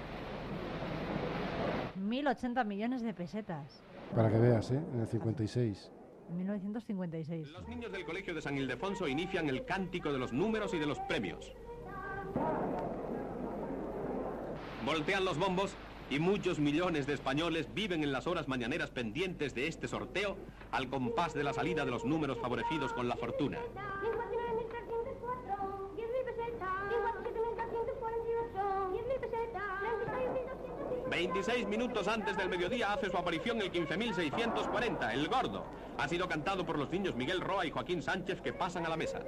[1.97, 3.85] 1.080 millones de pesetas,
[4.15, 4.83] Para que veas, ¿eh?
[4.93, 5.91] en el 56.
[6.31, 7.49] en 1956.
[7.53, 10.87] Los niños del Colegio de San Ildefonso inician el cántico de los números y de
[10.87, 11.53] los premios.
[14.85, 15.75] Voltean los bombos
[16.11, 20.37] y muchos millones de españoles viven en las horas mañaneras pendientes de este sorteo
[20.73, 23.59] al compás de la salida de los números favorecidos con la fortuna.
[31.11, 35.65] 26 minutos antes del mediodía hace su aparición el 15.640, el gordo.
[35.99, 38.97] Ha sido cantado por los niños Miguel Roa y Joaquín Sánchez que pasan a la
[38.97, 39.19] mesa.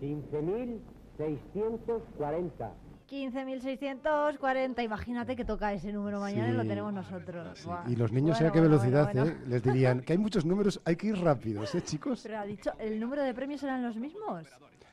[0.00, 2.83] 15.640.
[3.10, 7.66] 15.640, imagínate que toca ese número mañana y lo tenemos nosotros.
[7.86, 9.36] Y los niños Bueno, a qué bueno, velocidad, bueno, ¿eh?
[9.46, 12.20] Les dirían que hay muchos números, hay que ir rápidos, ¿eh, chicos?
[12.22, 14.46] Pero ha dicho, ¿el número de premios eran los mismos?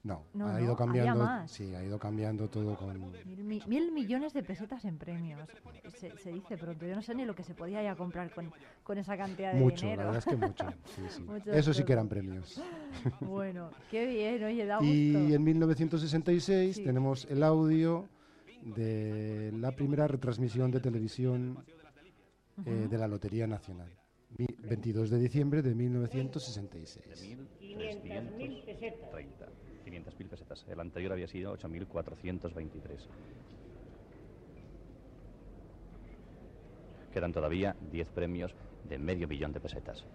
[0.03, 1.23] No, No, ha ido cambiando.
[1.23, 1.51] más.
[1.51, 2.99] Sí, ha ido cambiando todo con.
[3.23, 5.47] Mil, mi- mil millones de pesetas en premios.
[5.99, 6.87] Se, se dice pronto.
[6.87, 8.51] Yo no sé ni lo que se podía ya comprar con,
[8.83, 10.05] con esa cantidad de Mucho, dinero.
[10.05, 10.65] la verdad es que mucho.
[10.95, 11.21] Sí, sí.
[11.21, 12.59] Muchas Eso sí que eran premios.
[13.21, 14.91] Bueno, qué bien, oye, da gusto.
[14.91, 16.83] Y en 1966 Sí.
[16.83, 18.07] tenemos el audio
[18.63, 21.63] de la primera retransmisión de televisión
[22.65, 23.89] eh, de la Lotería Nacional.
[24.37, 27.05] Mi- 22 de diciembre de 1966.
[27.59, 29.09] 500.000 pesetas.
[29.85, 30.65] 500.000 pesetas.
[30.69, 33.07] El anterior había sido 8.423.
[37.13, 38.55] Quedan todavía 10 premios
[38.87, 40.05] de medio billón de pesetas.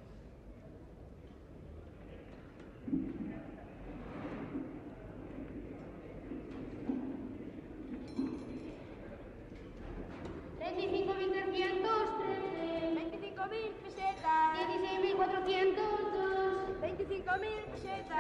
[17.41, 18.17] 25.000 pesetas.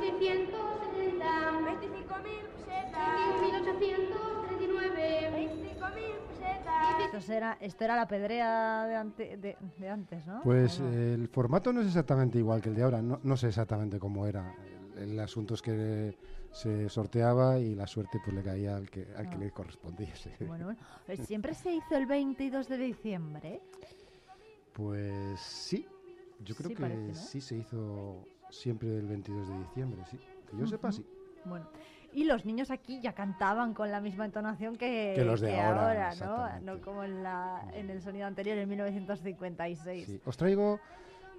[0.00, 1.22] 21.670.
[1.66, 3.06] 25.000 pesetas.
[3.42, 5.30] 21.839.
[5.32, 7.14] 25.000 pesetas.
[7.14, 10.40] Esto era, esto era la pedrea de, ante- de, de antes, ¿no?
[10.42, 13.48] Pues eh, el formato no es exactamente igual que el de ahora, no, no sé
[13.48, 14.54] exactamente cómo era.
[14.96, 16.16] El, el asunto es que
[16.52, 19.38] se sorteaba y la suerte pues le caía al que, al que Ah.
[19.38, 20.36] le correspondiese.
[20.40, 20.80] Bueno, bueno.
[21.08, 23.60] Eh, Siempre se hizo el 22 de diciembre.
[24.72, 25.86] Pues sí,
[26.40, 27.14] yo creo Sí, que parece, ¿no?
[27.14, 30.18] sí se hizo siempre el 22 de diciembre, sí.
[30.50, 30.96] Que yo sepa, Ujú.
[30.98, 31.06] sí.
[31.44, 31.66] Bueno,
[32.12, 36.06] Y los niños aquí ya cantaban con la misma entonación que, Que los de ahora,
[36.06, 36.12] ¿no?
[36.12, 36.64] exactamente.
[36.64, 40.06] No como en, la, en el sonido anterior, en 1956.
[40.06, 40.20] Sí.
[40.24, 40.80] Os traigo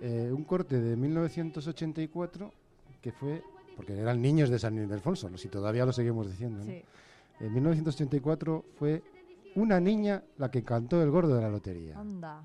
[0.01, 2.51] eh, un corte de 1984
[3.01, 3.43] que fue,
[3.75, 6.59] porque eran niños de San Ildefonso, si todavía lo seguimos diciendo.
[6.59, 6.65] ¿no?
[6.65, 6.84] Sí.
[7.39, 9.01] En 1984 fue
[9.55, 11.97] una niña la que cantó el gordo de la lotería.
[11.97, 12.43] Anda.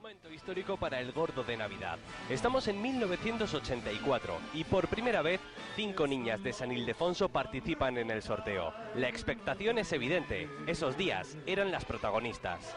[0.00, 1.98] Momento histórico para el gordo de Navidad.
[2.30, 5.42] Estamos en 1984 y por primera vez
[5.76, 8.72] cinco niñas de San Ildefonso participan en el sorteo.
[8.94, 10.48] La expectación es evidente.
[10.66, 12.74] Esos días eran las protagonistas.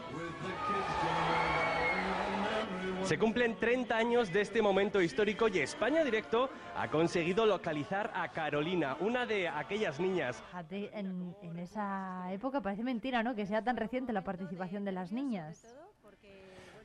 [3.04, 8.34] Se cumplen 30 años de este momento histórico y España Directo ha conseguido localizar a
[8.34, 13.34] Carolina, una de aquellas niñas en esa época parece mentira, ¿no?
[13.34, 15.74] Que sea tan reciente la participación de las niñas.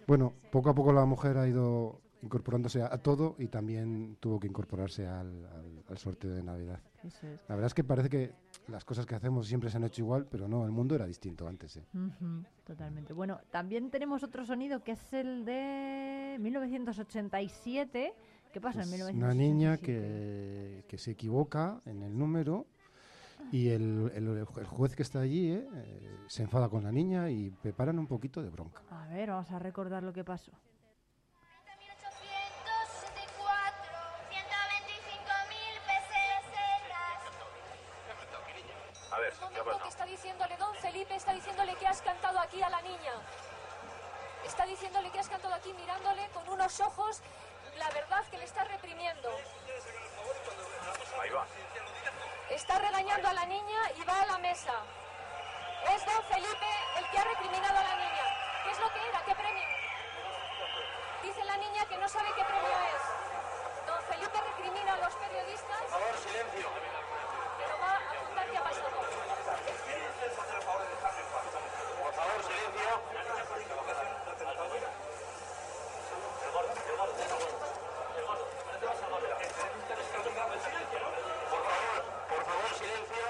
[0.08, 4.40] Bueno, poco a poco la mujer ha ido incorporándose a, a todo y también tuvo
[4.40, 6.80] que incorporarse al, al- al sorteo de Navidad.
[7.04, 7.40] Eso es.
[7.48, 8.32] La verdad es que parece que
[8.66, 11.46] las cosas que hacemos siempre se han hecho igual, pero no, el mundo era distinto
[11.46, 11.76] antes.
[11.76, 11.84] ¿eh?
[12.64, 13.12] Totalmente.
[13.12, 18.14] Bueno, también tenemos otro sonido que es el de 1987.
[18.52, 19.16] ¿Qué pasa en Es 1987?
[19.18, 22.66] una niña que, que se equivoca en el número
[23.52, 27.30] y el, el- el juez que está allí eh, eh, se enfada con la niña
[27.30, 28.82] y preparan un poquito de bronca.
[28.90, 30.52] A ver, vamos a recordar lo que pasó.
[30.52, 30.58] 125.000
[35.86, 37.18] pesetas.
[39.12, 39.82] A ver, ¿qué ha pasado?
[39.82, 43.12] que está diciéndole, don Felipe está diciéndole que has cantado aquí a la niña.
[44.46, 47.20] Está diciéndole que has cantado aquí mirándole con unos ojos,
[47.78, 49.28] la verdad que le está reprimiendo.
[51.20, 51.46] Ahí va.
[52.50, 54.72] Está regañando a la niña y va a la mesa.
[55.94, 56.66] Es don Felipe
[56.96, 58.24] el que ha recriminado a la niña.
[58.64, 59.22] ¿Qué es lo que era?
[59.24, 59.68] ¿Qué premio?
[61.22, 63.02] Dice la niña que no sabe qué premio es.
[63.86, 65.78] Don Felipe recrimina a los periodistas.
[65.78, 66.68] Por favor, silencio.
[67.58, 68.88] Pero va a contar qué ha pasado.
[72.02, 72.88] Por favor, silencio.
[81.48, 83.26] Por favor, por favor, silencio.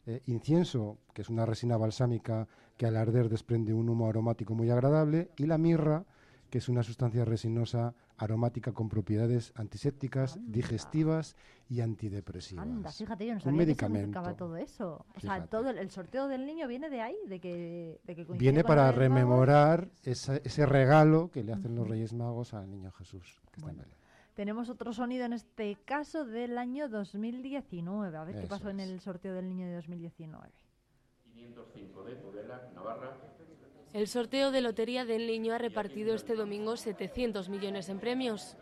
[0.07, 4.69] Eh, incienso, que es una resina balsámica que al arder desprende un humo aromático muy
[4.69, 5.29] agradable.
[5.37, 6.03] Y la mirra,
[6.49, 11.35] que es una sustancia resinosa aromática con propiedades antisépticas, digestivas
[11.69, 12.65] y antidepresivas.
[12.65, 15.05] Anda, fíjate, yo no sabía que se todo eso.
[15.15, 18.23] O sea, todo el, el sorteo del niño viene de ahí, de que, de que
[18.25, 23.41] Viene para rememorar esa- ese regalo que le hacen los Reyes Magos al niño Jesús.
[23.51, 23.91] que está en Belén.
[24.35, 28.17] Tenemos otro sonido en este caso del año 2019.
[28.17, 30.51] A ver qué pasó en el sorteo del niño de 2019.
[31.33, 33.17] 505 de Tudela, Navarra.
[33.93, 38.57] El sorteo de Lotería del Niño ha repartido este domingo 700 millones en premios.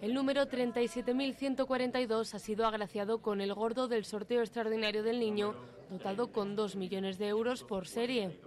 [0.00, 5.54] El número 37.142 ha sido agraciado con el gordo del sorteo extraordinario del niño,
[5.90, 8.40] dotado con 2 millones de euros por serie.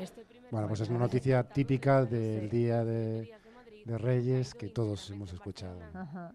[0.00, 3.32] Este Bueno, pues es una noticia típica del Día de,
[3.86, 5.78] de Reyes que todos hemos escuchado.
[5.94, 6.34] Ajá.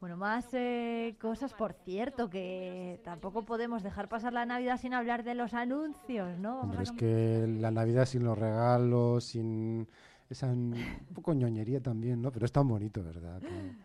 [0.00, 5.24] Bueno, más eh, cosas, por cierto, que tampoco podemos dejar pasar la Navidad sin hablar
[5.24, 6.60] de los anuncios, ¿no?
[6.60, 9.88] Hombre, es que la Navidad sin los regalos, sin
[10.30, 10.74] esa un
[11.14, 12.30] poco ñoñería también, ¿no?
[12.30, 13.40] Pero es tan bonito, ¿verdad?
[13.40, 13.76] Que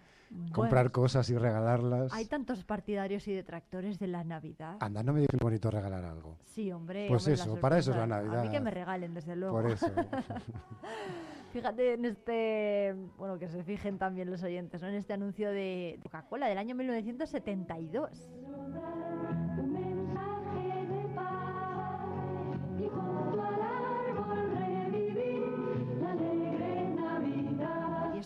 [0.51, 2.14] comprar cosas y regalarlas.
[2.14, 4.77] Hay tantos partidarios y detractores de la Navidad.
[4.80, 6.38] Anda, no me digas que es bonito regalar algo.
[6.45, 7.07] Sí, hombre.
[7.07, 8.26] Pues hombre, eso, para eso es la sorpresa.
[8.26, 8.61] A mí que Navidad.
[8.61, 9.61] me regalen, desde luego.
[9.61, 9.88] Por eso.
[11.53, 14.88] Fíjate en este, bueno, que se fijen también los oyentes, ¿no?
[14.88, 18.10] En este anuncio de Coca-Cola del año 1972.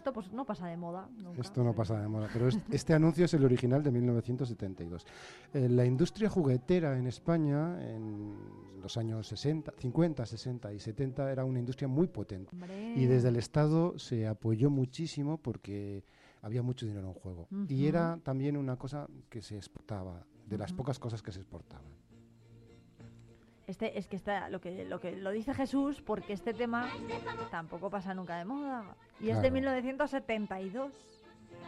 [0.08, 1.42] Esto pues no pasa de moda nunca.
[1.42, 5.06] Esto no pasa de moda, pero es- este anuncio es el original de 1972.
[5.54, 8.36] Eh, la industria juguetera en España en
[8.82, 12.56] los años 60, 50, 60 y 70 era una industria muy potente.
[12.98, 16.04] Y desde el Estado se apoyó muchísimo porque
[16.42, 17.48] había mucho dinero en juego.
[17.68, 21.92] Y era también una cosa que se exportaba, de las pocas cosas que se exportaban.
[23.68, 26.90] Este es que está lo que lo que lo dice Jesús porque este tema
[27.52, 29.54] tampoco pasa nunca de moda y es de Claro.
[29.56, 30.92] 1972.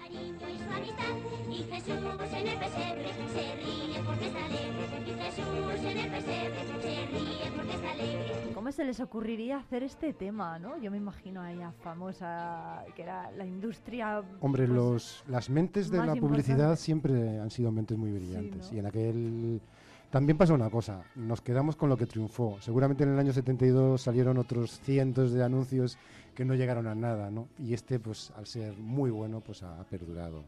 [0.09, 1.89] Y Jesús
[2.33, 4.85] en el pesebre se ríe porque está alegre.
[5.05, 8.51] Y Jesús en el pesebre se ríe porque está alegre.
[8.55, 10.77] ¿Cómo se les ocurriría hacer este tema, no?
[10.81, 15.91] Yo me imagino a ella famosa que era la industria Hombre, pues, los, las mentes
[15.91, 16.81] de la publicidad importante.
[16.81, 18.71] siempre han sido mentes muy brillantes.
[18.71, 18.75] ¿no?
[18.77, 19.61] Y en aquel
[20.09, 22.57] también pasó una cosa, nos quedamos con lo que triunfó.
[22.61, 25.97] Seguramente en el año 72 salieron otros cientos de anuncios
[26.35, 27.47] que no llegaron a nada, ¿no?
[27.59, 30.43] Y este, pues, al ser muy bueno, pues ha perdurado.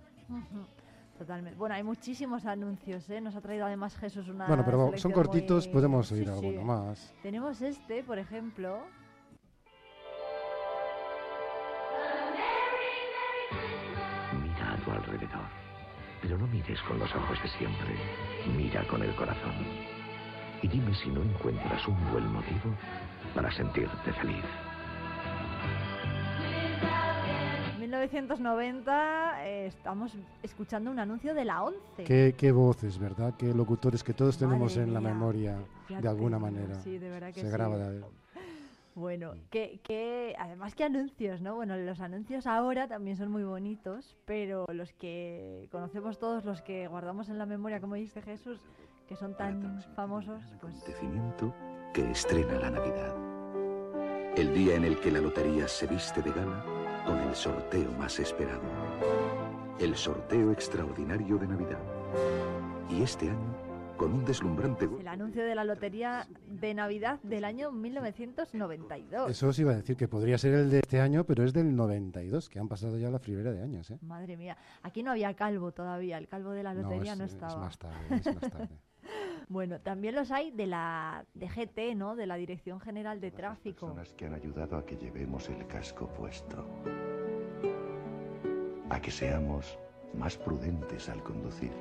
[1.18, 1.60] Totalmente.
[1.60, 3.22] Bueno, hay muchísimos anuncios, ¿eh?
[3.22, 6.32] Nos ha traído además Jesús una Bueno, pero son cortitos, muy- podemos oír sí.
[6.34, 7.14] alguno más.
[7.22, 8.80] Tenemos este, por ejemplo.
[14.42, 15.48] Mira a tu alrededor,
[16.22, 17.96] pero no mires con los ojos de siempre,
[18.58, 19.54] mira con el corazón.
[20.62, 22.76] Y dime si no encuentras un buen motivo
[23.34, 24.46] para sentirte feliz.
[27.80, 32.04] 1990 eh, estamos escuchando un anuncio de la 11.
[32.06, 33.34] Qué, qué voces, ¿verdad?
[33.38, 35.58] Qué locutores que todos tenemos Madre en la memoria,
[35.90, 36.76] de alguna manera.
[36.84, 37.52] sí, de verdad que Se sí.
[37.52, 38.04] graba de-
[38.94, 41.56] Bueno, que, que además que anuncios, ¿no?
[41.56, 46.88] Bueno, los anuncios ahora también son muy bonitos, pero los que conocemos todos, los que
[46.88, 48.60] guardamos en la memoria, como dice Jesús,
[49.08, 51.54] que son tan famosos, pues Acontecimiento
[51.94, 53.16] que estrena la Navidad.
[54.36, 56.64] El día en el que la lotería se viste de gala
[57.06, 58.62] con el sorteo más esperado.
[59.80, 61.82] El sorteo extraordinario de Navidad.
[62.90, 63.56] Y este año,
[63.98, 69.30] con un deslumbrante el anuncio de la lotería de Navidad del año 1992.
[69.30, 71.76] Eso os iba a decir que podría ser el de este año, pero es del
[71.76, 73.98] 92, que han pasado ya la fribera de años, ¿eh?
[74.02, 77.34] Madre mía, aquí no había calvo todavía, el calvo de la lotería es, no, es
[77.34, 77.58] estaba.
[77.58, 78.70] más tarde, es más tarde.
[79.50, 82.16] Bueno, también los hay de la de GT, ¿no?
[82.16, 83.88] De la Dirección General de Tráfico.
[83.88, 86.66] personas que han ayudado a que llevemos el casco puesto.
[88.90, 89.78] A que seamos
[90.14, 91.72] más prudentes al conducir.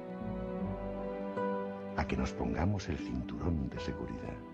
[1.97, 4.50] A que nos pongamos el cinturón de seguridad.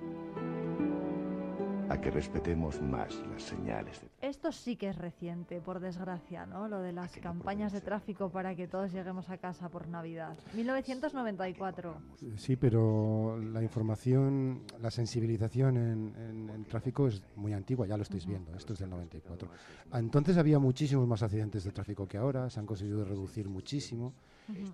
[1.88, 4.08] A que respetemos más las señales de...
[4.20, 6.66] Esto sí que es reciente, por desgracia, ¿no?
[6.66, 10.36] Lo de las campañas de tráfico para que todos lleguemos a casa por Navidad.
[10.54, 11.96] 1994.
[12.36, 18.02] Sí, pero la información, la sensibilización en, en- en tráfico es muy antigua, ya lo
[18.02, 19.48] estáis viendo, esto es del 94.
[19.92, 24.12] Entonces había muchísimos más accidentes de tráfico que ahora, se han conseguido reducir muchísimo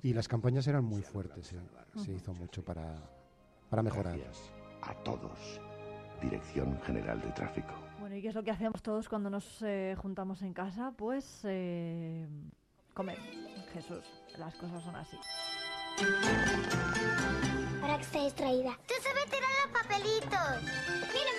[0.03, 2.13] y las campañas eran muy fuertes, se, se Ujú.
[2.13, 2.95] hizo mucho para,
[3.69, 4.19] para mejorar.
[4.81, 5.61] A todos.
[6.23, 7.75] Dirección General de Tráfico.
[7.99, 10.93] Bueno, ¿y qué es lo que hacemos todos cuando nos eh, juntamos en casa?
[10.97, 12.27] Pues eh,
[12.95, 13.19] comer.
[13.73, 14.05] Jesús,
[14.39, 15.19] las cosas son así.
[17.81, 18.79] Para que esté distraída.
[18.87, 20.63] Tú sabes tirar los papelitos.
[21.13, 21.32] Mira,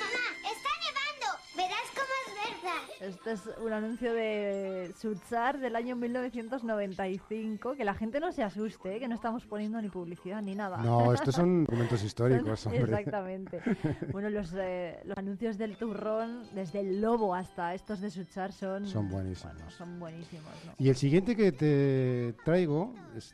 [3.00, 7.76] Este es un anuncio de Sutsar del año 1995.
[7.76, 9.00] Que la gente no se asuste, ¿eh?
[9.00, 10.78] que no estamos poniendo ni publicidad ni nada.
[10.78, 12.84] No, estos son documentos históricos, hombre.
[12.84, 13.62] Exactamente.
[14.12, 18.88] Bueno, los, eh, los anuncios del turrón, desde el lobo hasta estos de Sutsar, son,
[18.88, 19.54] Son buenísimos.
[19.56, 20.54] bueno, son buenísimos.
[20.66, 20.74] ¿no?
[20.78, 23.34] Y el siguiente que te traigo es...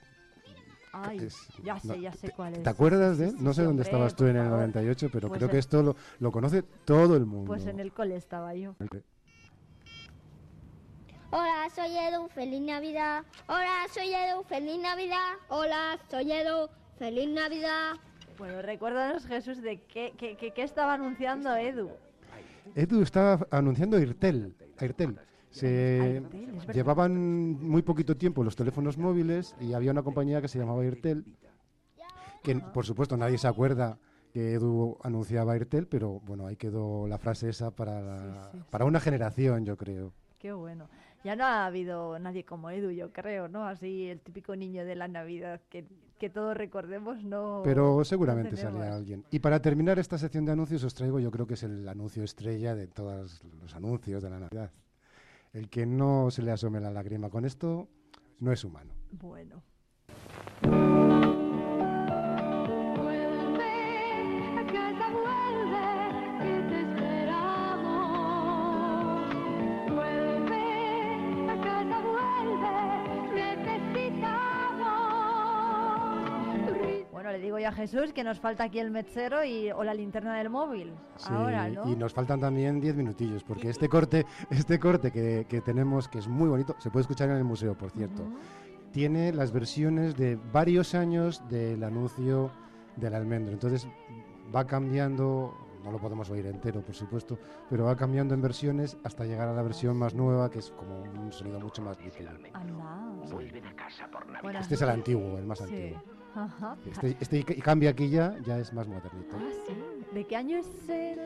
[0.91, 2.63] Ay, es- ya sé, ya sé cuál es.
[2.63, 3.35] ¿Te acuerdas de él?
[3.39, 4.59] No sé sí, dónde hombre, estabas tú en el favor.
[4.59, 7.47] 98, pero Pues creo que esto lo, lo conoce todo el mundo.
[7.47, 8.75] Pues en el cole estaba yo.
[11.31, 12.27] Hola, soy Edu.
[12.29, 13.23] Feliz Navidad.
[13.47, 14.43] Hola, soy Edu.
[14.45, 15.33] Feliz Navidad.
[15.49, 16.69] Hola, soy Edu.
[16.97, 17.91] Feliz Navidad.
[18.39, 21.91] Bueno, recuérdanos, Jesús, de qué, qué, qué- qué estaba anunciando Edu.
[22.75, 24.55] Edu estaba anunciando Airtel.
[24.79, 25.19] Airtel.
[25.51, 27.17] Se Airtel, llevaban
[27.59, 31.25] muy poquito tiempo los teléfonos móviles y había una compañía que se llamaba Airtel,
[32.43, 33.97] que por supuesto nadie se acuerda
[34.31, 38.99] que Edu anunciaba Airtel, pero bueno, ahí quedó la frase esa para, la- para una
[38.99, 40.13] generación, yo creo.
[40.37, 40.87] Qué bueno.
[41.23, 43.65] Ya no ha habido nadie como Edu, yo creo, ¿no?
[43.65, 45.85] Así el típico niño de la Navidad que,
[46.17, 47.61] que todos recordemos, no.
[47.65, 49.25] Pero seguramente sale alguien.
[49.31, 52.23] Y para terminar esta sección de anuncios os traigo yo creo que es el anuncio
[52.23, 54.71] estrella de todos los anuncios de la Navidad.
[55.53, 57.89] El que no se le asome la lágrima con esto
[58.39, 58.93] no es humano.
[59.11, 59.63] Bueno.
[77.29, 79.93] Bueno, le digo yo a Jesús que nos falta aquí el mechero y, o la
[79.93, 80.95] linterna del móvil.
[81.15, 81.87] Sí, Ahora, ¿no?
[81.87, 86.17] Y nos faltan también 10 minutillos, porque este corte, este corte que, que tenemos, que
[86.17, 88.23] es muy bonito, se puede escuchar en el museo, por cierto,
[88.91, 92.49] tiene las versiones de varios años del anuncio
[92.95, 93.53] del almendro.
[93.53, 93.87] Entonces
[94.55, 95.53] va cambiando,
[95.83, 97.37] no lo podemos oír entero, por supuesto,
[97.69, 101.03] pero va cambiando en versiones hasta llegar a la versión más nueva, que es como
[101.03, 102.31] un sonido mucho más nítido.
[102.53, 103.29] Anda.
[103.31, 104.41] Vuelven a casa por Navidad.
[104.41, 105.65] Buenas Este es el antiguo, el más Sí.
[105.65, 106.18] antiguo.
[106.35, 106.75] Ajá.
[106.85, 109.35] Este, este y cambia aquí ya, ya es más modernito.
[109.37, 109.73] Ah, sí.
[110.13, 111.19] ¿De qué año es el-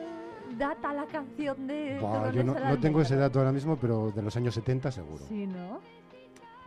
[0.58, 4.22] data la canción de Buah, yo no, no tengo ese dato ahora mismo, pero de
[4.22, 5.24] los años 70 seguro.
[5.26, 5.80] Sí, ¿no?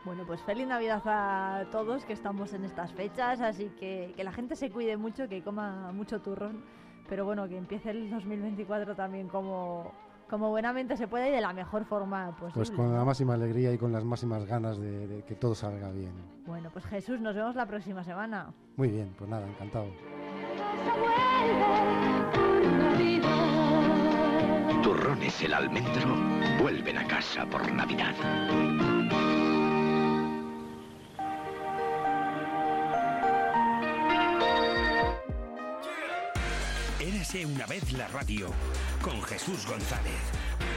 [0.03, 4.31] Bueno, pues feliz Navidad a todos que estamos en estas fechas, así que que la
[4.31, 6.63] gente se cuide mucho, que coma mucho turrón,
[7.09, 9.91] pero bueno, que empiece el 2024 también como,
[10.29, 12.53] como buenamente se puede y de la mejor forma posible.
[12.53, 15.89] Pues con la máxima alegría y con las máximas ganas de, de que todo salga
[15.91, 16.13] bien.
[16.45, 18.53] Bueno, pues Jesús, nos vemos la próxima semana.
[18.75, 19.87] Muy bien, pues nada, encantado.
[24.83, 26.15] Turrones el almendro
[26.61, 28.15] vuelven a casa por Navidad.
[37.27, 38.47] Érase una vez la radio
[39.01, 40.76] con Jesús González.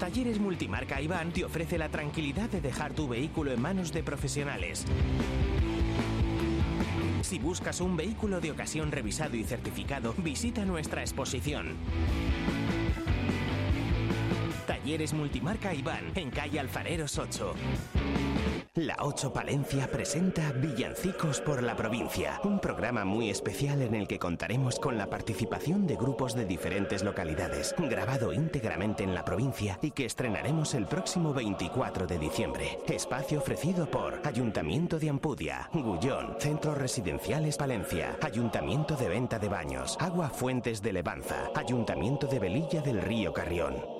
[0.00, 4.86] Talleres Multimarca Iván te ofrece la tranquilidad de dejar tu vehículo en manos de profesionales.
[7.20, 11.76] Si buscas un vehículo de ocasión revisado y certificado, visita nuestra exposición.
[14.70, 17.54] Talleres Multimarca Iván, en calle Alfareros 8.
[18.74, 24.20] La 8 Palencia presenta Villancicos por la provincia, un programa muy especial en el que
[24.20, 29.90] contaremos con la participación de grupos de diferentes localidades, grabado íntegramente en la provincia y
[29.90, 32.78] que estrenaremos el próximo 24 de diciembre.
[32.86, 39.96] Espacio ofrecido por Ayuntamiento de Ampudia, Gullón, Centros Residenciales Palencia, Ayuntamiento de Venta de Baños,
[39.98, 43.99] Agua Fuentes de Levanza, Ayuntamiento de Velilla del Río Carrión.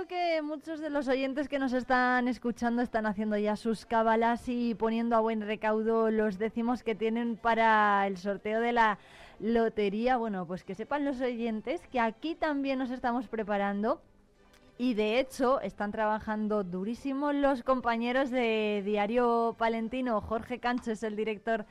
[0.00, 4.48] Seguro que muchos de los oyentes que nos están escuchando están haciendo ya sus cábalas
[4.48, 8.98] y poniendo a buen recaudo los décimos que tienen para el sorteo de la
[9.40, 10.16] lotería.
[10.16, 14.00] Bueno, pues que sepan los oyentes que aquí también nos estamos preparando
[14.78, 20.22] y de hecho están trabajando durísimo los compañeros de Diario Palentino.
[20.22, 21.66] Jorge Cancho es el director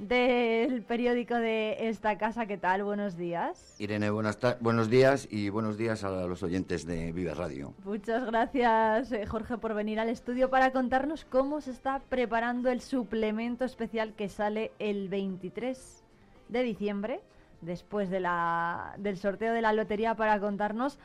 [0.00, 2.46] del periódico de esta casa.
[2.46, 2.82] ¿Qué tal?
[2.82, 3.76] Buenos días.
[3.78, 7.74] Irene, buenas buenos días y buenos días a los oyentes de Viva Radio.
[7.84, 12.80] Muchas gracias, eh, Jorge, por venir al estudio para contarnos cómo se está preparando el
[12.80, 16.02] suplemento especial que sale el 23
[16.48, 17.20] de diciembre,
[17.60, 20.98] después de la, del sorteo de la lotería, para contarnos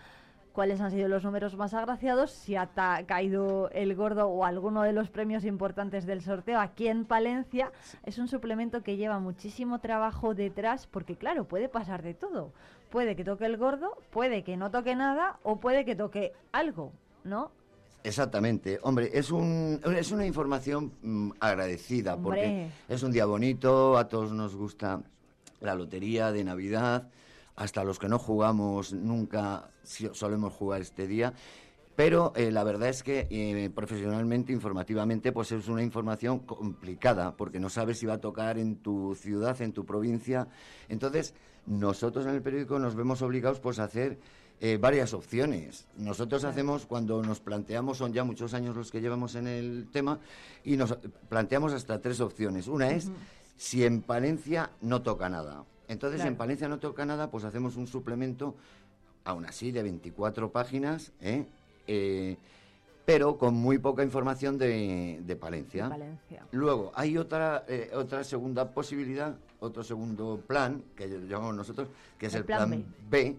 [0.56, 2.70] cuáles han sido los números más agraciados, si ha
[3.06, 7.74] caído el gordo o alguno de los premios importantes del sorteo aquí en Palencia.
[8.06, 12.54] Es un suplemento que lleva muchísimo trabajo detrás porque, claro, puede pasar de todo.
[12.90, 16.94] Puede que toque el gordo, puede que no toque nada o puede que toque algo,
[17.26, 17.52] ¿no?
[18.06, 18.80] Exactamente.
[18.84, 24.32] Hombre, es, un, es una información mm, agradecida porque es un día bonito, a todos
[24.32, 25.02] nos gusta
[25.60, 27.10] la lotería de Navidad
[27.56, 31.34] hasta los que no jugamos nunca solemos jugar este día.
[31.96, 37.60] Pero eh, la verdad es que eh, profesionalmente, informativamente, pues es una información complicada, porque
[37.60, 40.50] no sabes si va a tocar en tu ciudad, en tu provincia.
[40.90, 41.34] Entonces,
[41.66, 44.20] nosotros en el periódico nos vemos obligados pues, a hacer
[44.60, 45.88] eh, varias opciones.
[45.98, 50.20] Nosotros hacemos, cuando nos planteamos, son ya muchos años los que llevamos en el tema,
[50.66, 50.98] y nos
[51.30, 52.68] planteamos hasta tres opciones.
[52.68, 53.10] Una es
[53.56, 55.64] si en Palencia no toca nada.
[55.88, 58.56] Entonces, en Palencia no toca nada, pues hacemos un suplemento,
[59.24, 61.46] aún así, de 24 páginas, ¿eh?
[61.88, 62.38] Eh,
[63.06, 65.96] pero con muy poca información de, Palencia.
[66.52, 72.34] Luego, hay otra, eh, otra segunda posibilidad, otro segundo plan, que llamamos nosotros, que es
[72.34, 73.38] el, plan, B.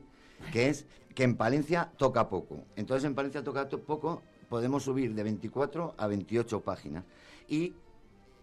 [0.53, 2.63] que es que en Palencia toca poco.
[2.77, 7.05] Entonces, en Palencia toca poco, podemos subir de 24 a 28 páginas.
[7.49, 7.75] Y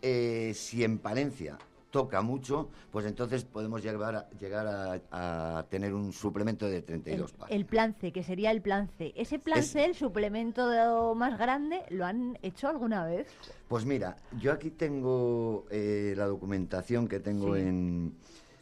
[0.01, 1.57] si en Palencia
[1.93, 7.37] toca mucho, pues entonces podemos llegar a, llegar a, tener un suplemento de 32 el,
[7.37, 7.59] páginas.
[7.59, 9.13] El plan C, que sería el plan C.
[9.15, 13.27] ¿Ese plan C, el suplemento más grande, lo han hecho alguna vez?
[13.67, 18.15] Pues mira, yo aquí tengo eh, la documentación que tengo en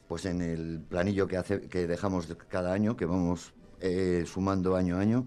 [0.09, 4.97] pues en el planillo que hace que dejamos cada año, que vamos eh, sumando año
[4.97, 5.25] a año.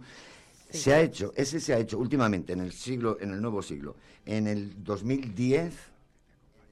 [0.68, 3.96] Se ha hecho, ese se ha hecho últimamente en el siglo, en el nuevo siglo,
[4.26, 5.93] en el 2010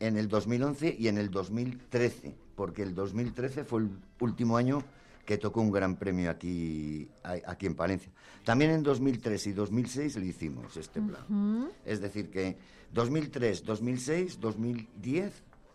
[0.03, 4.83] en el 2011 y en el 2013, porque el 2013 fue el último año
[5.25, 8.11] que tocó un gran premio aquí, aquí en Palencia.
[8.45, 11.71] También en 2003 y 2006 le hicimos este plan.
[11.87, 12.57] Es decir, que
[12.93, 15.33] 2003, 2006, 2010,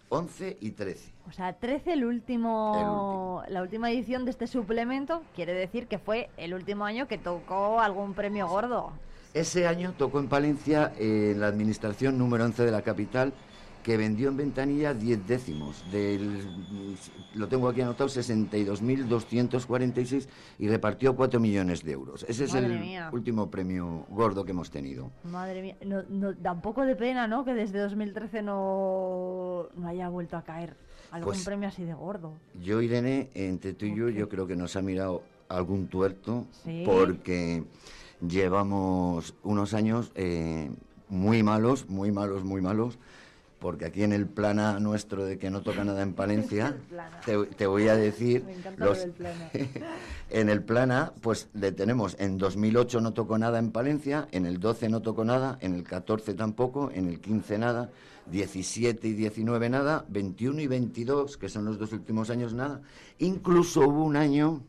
[0.10, 1.14] 11 y 13.
[1.30, 6.30] O sea, 13 el último, la última edición de este suplemento, quiere decir que fue
[6.36, 8.92] el último año que tocó algún premio gordo.
[9.34, 13.34] Ese año tocó en Palencia en la administración número 11 de la capital
[13.88, 15.82] que vendió en ventanilla 10 décimos.
[15.90, 16.46] Del,
[17.36, 20.28] lo tengo aquí anotado, 62.246
[20.60, 22.26] y repartió 4 millones de euros.
[22.28, 25.10] Ese es el último premio gordo que hemos tenido.
[25.24, 26.04] Madre mía, no,
[26.34, 27.46] da un poco de pena, ¿no?
[27.46, 30.76] Que desde 2013 no, no haya vuelto a caer
[31.12, 32.34] algún pues premio así de gordo.
[32.62, 36.46] Yo, Irene, entre tú y yo, yo creo que nos ha mirado algún tuerto
[36.84, 37.64] porque
[38.20, 40.70] llevamos unos años eh,
[41.08, 43.00] muy malos, muy malos, muy malos
[43.60, 46.78] porque aquí en el plana nuestro de que no toca nada en Palencia,
[47.26, 48.46] te, voy a decir,
[48.78, 49.08] los,
[50.30, 54.60] en el plana, pues le tenemos, en 2008 no tocó nada en Palencia, en el
[54.60, 57.90] 12 no tocó nada, en el 14 tampoco, en el 15 nada,
[58.32, 62.82] 17 y 19 nada, 21 y 22, que son los dos últimos años nada.
[63.20, 64.62] Incluso hubo un año,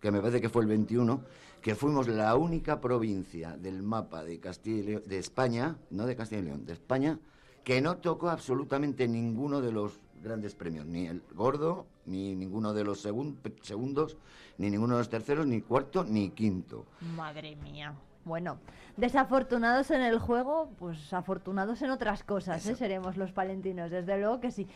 [0.00, 1.22] que me parece que fue el 21,
[1.62, 6.14] que fuimos la única provincia del mapa de Castilla y León, de España, no de
[6.14, 7.18] Castilla y León, de España,
[7.64, 12.84] que no tocó absolutamente ninguno de los grandes premios, ni el gordo, ni ninguno de
[12.84, 14.16] los segundos,
[14.58, 16.84] ni ninguno de los terceros, ni cuarto, ni quinto.
[17.16, 17.94] Madre mía.
[18.24, 18.58] Bueno,
[18.96, 22.74] desafortunados en el juego, pues afortunados en otras cosas, ¿eh?
[22.74, 24.66] seremos los palentinos, desde luego que sí.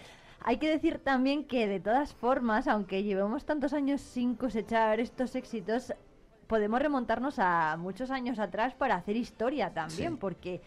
[0.41, 5.35] Hay que decir también que de todas formas, aunque llevemos tantos años sin cosechar estos
[5.35, 5.95] éxitos,
[6.47, 10.61] podemos remontarnos a muchos años atrás para hacer historia también, porque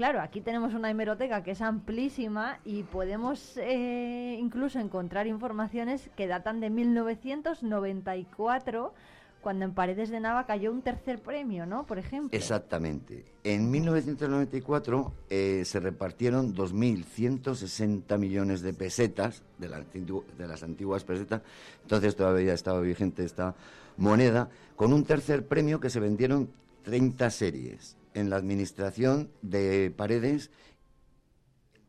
[0.00, 6.26] claro, aquí tenemos una hemeroteca que es amplísima y podemos eh, incluso encontrar informaciones que
[6.26, 8.94] datan de 1994
[9.42, 11.84] cuando en Paredes de Nava cayó un tercer premio, ¿no?
[11.84, 12.34] Por ejemplo.
[12.34, 13.26] Exactamente.
[13.44, 21.42] En 1994 eh, se repartieron 2.160 millones de pesetas, de, de, las antiguas pesetas,
[21.82, 23.54] entonces todavía estaba vigente esta
[23.98, 26.48] moneda, con un tercer premio que se vendieron
[26.84, 30.50] 30 series en la administración de paredes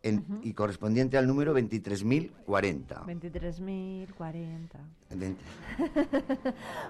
[0.03, 3.05] en- y correspondiente al número 23.040.
[3.05, 4.79] 23.040.
[5.11, 5.43] Veinte-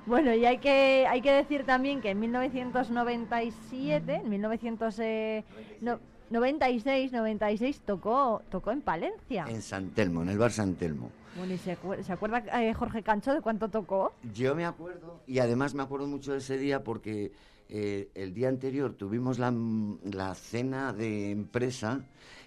[0.05, 8.41] Bueno, y hay que, hay que decir también que en 1997, en 1996, 96 tocó,
[8.49, 9.45] tocó en Palencia.
[9.49, 11.11] En San Telmo, en el bar San Telmo.
[11.35, 14.13] Bueno, ¿y se, acuer- se acuerda eh, Jorge Cancho de cuánto tocó?
[14.33, 17.31] Yo me acuerdo, y además me acuerdo mucho de ese día porque
[17.71, 19.53] eh, el día anterior tuvimos la,
[20.03, 22.01] la cena de empresa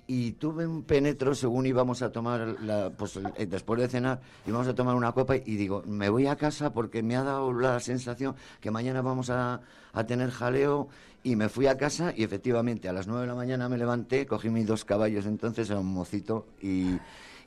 [0.07, 4.69] y tuve un penetro según íbamos a tomar, la, pues eh, después de cenar, íbamos
[4.69, 7.81] a tomar una copa y digo, me voy a casa porque me ha dado la
[7.81, 9.63] sensación que mañana vamos a,
[9.95, 10.89] a tener jaleo
[11.23, 14.27] y me fui a casa y efectivamente a las nueve de la mañana me levanté,
[14.27, 16.99] cogí mis dos caballos, entonces era un mocito y,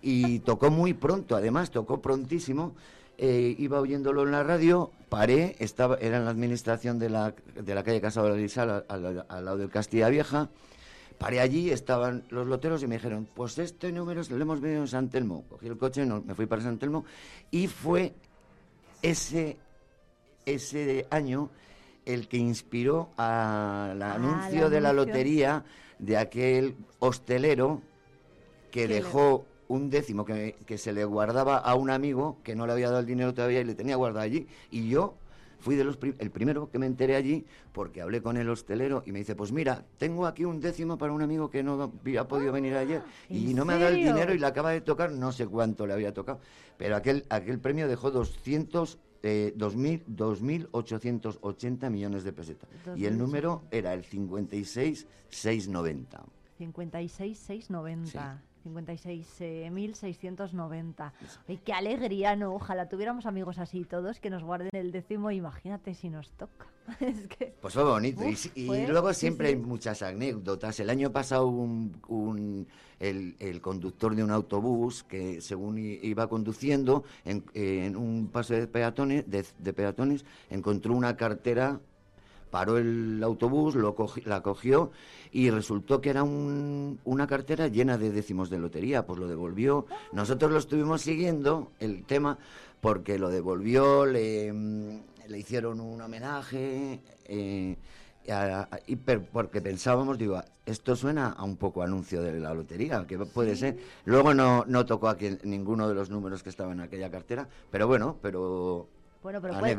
[0.02, 2.74] y tocó muy pronto, además tocó prontísimo.
[3.20, 7.74] Eh, iba oyéndolo en la radio, paré, estaba, era en la administración de la, de
[7.76, 10.50] la calle Casa de la al, lado del Castilla Vieja.
[11.18, 14.88] Paré allí, estaban los loteros y me dijeron, pues este número lo hemos venido en
[14.88, 15.46] San Telmo.
[15.50, 17.06] Cogí el coche, no- me fui para San Telmo
[17.50, 18.14] y fue
[19.02, 19.58] ese,
[20.46, 21.50] ese año
[22.06, 25.66] el que inspiró al anuncio de la lotería
[25.98, 27.82] de aquel hostelero
[28.70, 32.66] que le- dejó un décimo que, que se le guardaba a un amigo que no
[32.66, 34.48] le había dado el dinero todavía y le tenía guardado allí.
[34.72, 35.16] Y yo
[35.60, 39.04] fui de los prim- el primero que me enteré allí porque hablé con el hostelero
[39.06, 42.28] y me dice, pues mira, tengo aquí un décimo para un amigo que no había
[42.28, 44.82] podido venir ayer y ¿en no me ha dado el dinero y le acaba de
[44.82, 46.40] tocar, no sé cuánto le había tocado,
[46.78, 49.00] pero aquel, aquel premio dejó 200...
[49.24, 50.04] Eh, 2.000
[50.72, 52.70] 2.880 millones de pesetas.
[52.96, 53.18] Y el 2.800.
[53.18, 56.06] número era el 56.690.
[56.60, 58.38] 56.690.
[58.68, 61.12] 56.690.
[61.48, 62.54] Ay, qué alegría, ¿no?
[62.54, 65.32] Ojalá tuviéramos amigos así todos que nos guarden el décimo.
[65.32, 66.68] Imagínate si nos toca.
[67.00, 67.54] es que...
[67.62, 68.24] Pues fue bonito.
[68.28, 69.56] Y Uf, si- y, fue- luego siempre sí.
[69.56, 70.80] hay muchas anécdotas.
[70.80, 72.68] El año pasado un, un-
[73.00, 78.68] el, el conductor de un autobús que según iba conduciendo en, en un paso de
[78.68, 81.80] peatones, de, de peatones encontró una cartera
[82.50, 84.92] paró el autobús, lo cogi- la cogió
[85.32, 89.86] y resultó que era un- una cartera llena de décimos de lotería, pues lo devolvió.
[90.12, 92.38] Nosotros lo estuvimos siguiendo, el tema,
[92.82, 97.76] porque lo devolvió, le, mm, le hicieron un homenaje, eh,
[98.30, 102.54] a- a- y per- porque pensábamos, digo, esto suena a un poco anuncio de la
[102.54, 103.78] lotería, que puede ser.
[104.06, 107.88] Luego no, no tocó aquí ninguno de los números que estaban en aquella cartera, pero
[107.88, 108.88] bueno, pero...
[109.24, 109.74] Bueno, pero puede-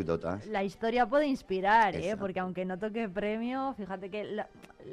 [0.50, 2.16] la historia puede inspirar, ¿eh?
[2.18, 4.48] Porque aunque no toque premio, fíjate que la-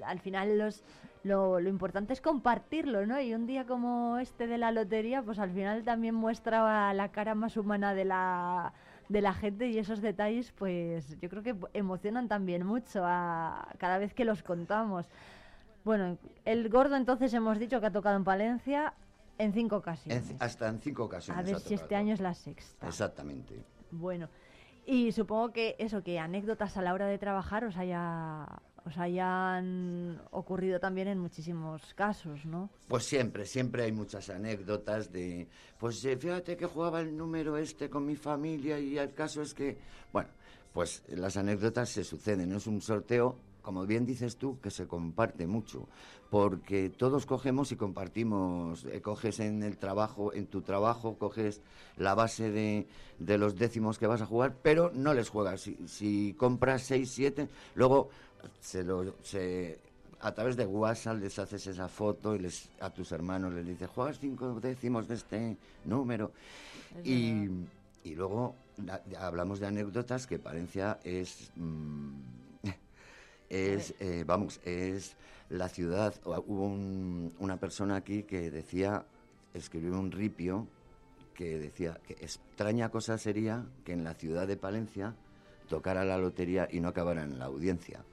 [0.05, 0.83] al final los,
[1.23, 3.19] lo, lo importante es compartirlo, ¿no?
[3.19, 7.33] Y un día como este de la lotería, pues al final también muestra la cara
[7.35, 8.73] más humana de la,
[9.09, 13.97] de la gente y esos detalles, pues yo creo que emocionan también mucho a cada
[13.97, 15.07] vez que los contamos.
[15.83, 18.93] Bueno, el gordo entonces hemos dicho que ha tocado en Palencia
[19.37, 20.23] en cinco ocasiones.
[20.39, 21.43] hasta en cinco ocasiones.
[21.43, 22.87] A ver si este año es la sexta.
[22.87, 23.61] Exactamente.
[23.91, 24.29] Bueno,
[24.85, 28.47] y supongo que eso, que anécdotas a la hora de trabajar os haya
[28.85, 32.69] os hayan ocurrido también en muchísimos casos, ¿no?
[32.87, 35.47] Pues siempre, siempre hay muchas anécdotas de,
[35.79, 39.55] pues eh, fíjate que jugaba el número este con mi familia y el caso es
[39.55, 39.75] que,
[40.13, 40.29] bueno,
[40.71, 43.35] pues las anécdotas se suceden, es un sorteo,
[43.65, 45.87] como bien dices tú, que se comparte mucho,
[46.29, 51.61] porque todos cogemos y compartimos, eh, coges en el trabajo, en tu trabajo, coges
[51.97, 52.85] la base de,
[53.17, 55.61] de los décimos que vas a jugar, pero no les juegas.
[55.61, 58.09] Si, si compras 6, 7, luego
[58.61, 59.15] se lo...
[59.23, 59.79] Se,
[60.21, 63.89] a través de WhatsApp les haces esa foto y les a tus hermanos les dices,
[63.89, 66.31] juegas cinco décimos de este número.
[66.99, 67.49] Es Y,
[68.03, 68.55] y luego
[68.85, 72.09] la- hablamos de anécdotas que Palencia es, mm,
[73.49, 75.15] es eh, vamos, es
[75.49, 76.13] la ciudad.
[76.25, 79.05] Hubo un- una persona aquí que decía,
[79.53, 80.67] escribió un ripio
[81.33, 85.13] que decía que extraña cosa sería que en la ciudad de Palencia
[85.69, 88.03] tocara la lotería y no acabara en la audiencia.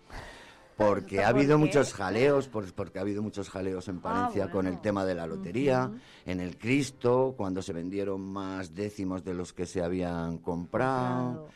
[0.77, 4.67] Porque ¿Esto ha habido muchos jaleos, por- porque ha habido muchos jaleos en Palencia con
[4.67, 5.91] el tema de la lotería,
[6.27, 11.33] en el Cristo, cuando se vendieron más décimos de los que se habían comprado.
[11.33, 11.49] Claro.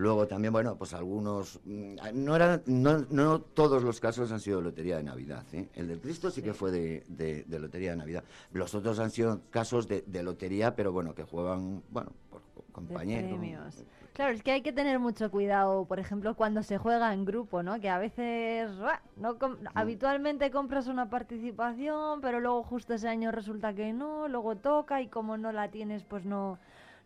[0.00, 1.60] Luego también, bueno, pues algunos...
[1.66, 5.44] mm, No, era, no, no todos los casos han sido lotería de Navidad.
[5.52, 5.68] ¿eh?
[5.74, 8.24] El del Cristo sí, que fue de, de- de lotería de Navidad.
[8.52, 12.40] Los otros han sido casos de, de lotería, pero bueno, que juegan, bueno, por
[12.72, 13.84] compañeros.
[14.14, 17.62] Claro, es que hay que tener mucho cuidado, por ejemplo, cuando se juega en grupo,
[17.62, 17.78] ¿no?
[17.80, 19.00] Que a veces, ¡buah!
[19.16, 24.56] no com- habitualmente compras una participación, pero luego justo ese año resulta que no, luego
[24.56, 26.58] toca y como no la tienes, pues no,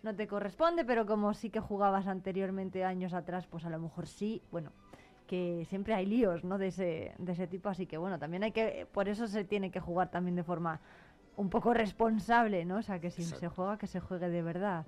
[0.04, 4.06] no te corresponde, pero como sí que jugabas anteriormente años atrás, pues a lo mejor
[4.06, 4.70] sí, bueno,
[5.26, 6.58] que siempre hay líos, ¿no?
[6.58, 9.70] De ese, de ese tipo, así que bueno, también hay que, por eso se tiene
[9.70, 10.80] que jugar también de forma
[11.36, 12.76] un poco responsable, ¿no?
[12.76, 14.86] O sea, que si se juega, que se juegue de verdad.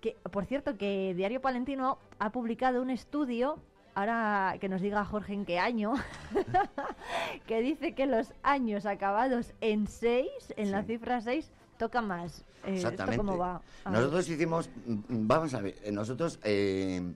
[0.00, 3.58] Que, por cierto, que Diario Palentino ha publicado un estudio,
[3.94, 5.94] ahora que nos diga Jorge en qué año,
[7.46, 12.38] que dice que los años acabados en 6, en la cifra 6, toca más.
[12.40, 12.42] Eh,
[12.74, 13.16] ¿esto Exactamente.
[13.18, 13.60] cómo va?
[13.84, 13.98] A ver.
[14.00, 17.12] Nosotros hicimos, mm, vamos a ver, eh, nosotros eh,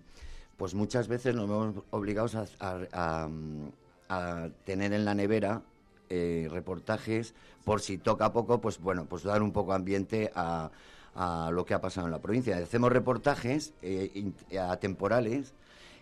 [0.57, 3.71] pues muchas veces nos vemos obligados a, a- a, mm,
[4.09, 5.63] a tener en la nevera
[6.11, 10.71] eh, reportajes por si toca poco, pues bueno, pues dar un poco ambiente a,
[11.15, 12.57] a lo que ha pasado en la provincia.
[12.57, 15.53] Hacemos reportajes eh, atemporales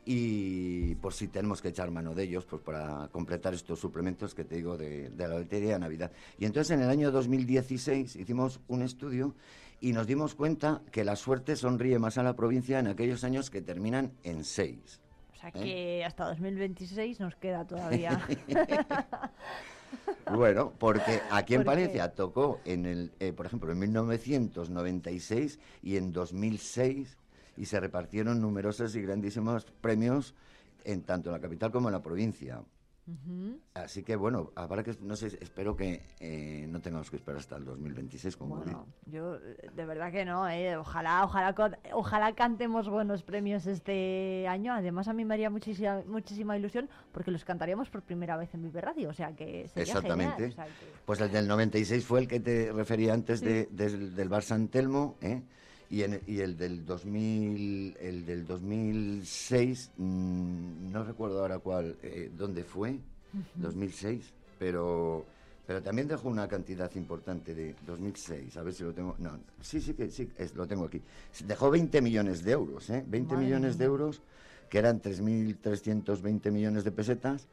[0.08, 4.44] y por si tenemos que echar mano de ellos pues para completar estos suplementos que
[4.44, 6.12] te digo de, de la lotería de Navidad.
[6.38, 9.34] Y entonces en el año 2016 hicimos un estudio
[9.80, 13.50] y nos dimos cuenta que la suerte sonríe más a la provincia en aquellos años
[13.50, 15.00] que terminan en 6.
[15.34, 18.26] O sea que hasta 2026 nos queda todavía.
[20.32, 21.64] Bueno, porque aquí en.
[21.64, 27.16] Palencia tocó, en el, eh, por ejemplo, en 1996 y en 2006
[27.56, 30.34] y se repartieron numerosos y grandísimos premios
[30.84, 32.60] en tanto en la capital como en la provincia.
[33.08, 33.60] Ujú.
[33.74, 37.54] Así que bueno, habrá que, no sé, espero que eh, no tengamos que esperar hasta
[37.56, 40.76] el 2026 como Bueno, yo eh, de verdad que no, eh.
[40.76, 41.54] ojalá, ojalá,
[41.92, 44.72] ojalá cantemos buenos premios este año.
[44.72, 48.62] Además a mí me haría muchísima, muchísima ilusión porque los cantaríamos por primera vez en
[48.64, 50.34] Vive Radio, o sea que sería Exactamente.
[50.34, 50.72] genial, o sea que-
[51.06, 53.46] Pues el del 96 fue el que te refería antes Sí.
[53.46, 55.42] de, del, del Bar San Telmo, ¿eh?
[55.88, 62.30] Y, en- y el del 2000, el del 2006, mm, no recuerdo ahora cuál, eh,
[62.36, 63.42] dónde fue, Ujú.
[63.56, 65.24] 2006, pero
[65.66, 69.80] pero también dejó una cantidad importante de 2006, a ver si lo tengo, no, sí,
[69.80, 71.02] sí que sí, es- lo tengo aquí.
[71.44, 73.02] Dejó 20 millones de euros, ¿eh?
[73.04, 74.22] 20 Madre millones de euros,
[74.70, 77.48] que eran 3.320 millones de pesetas,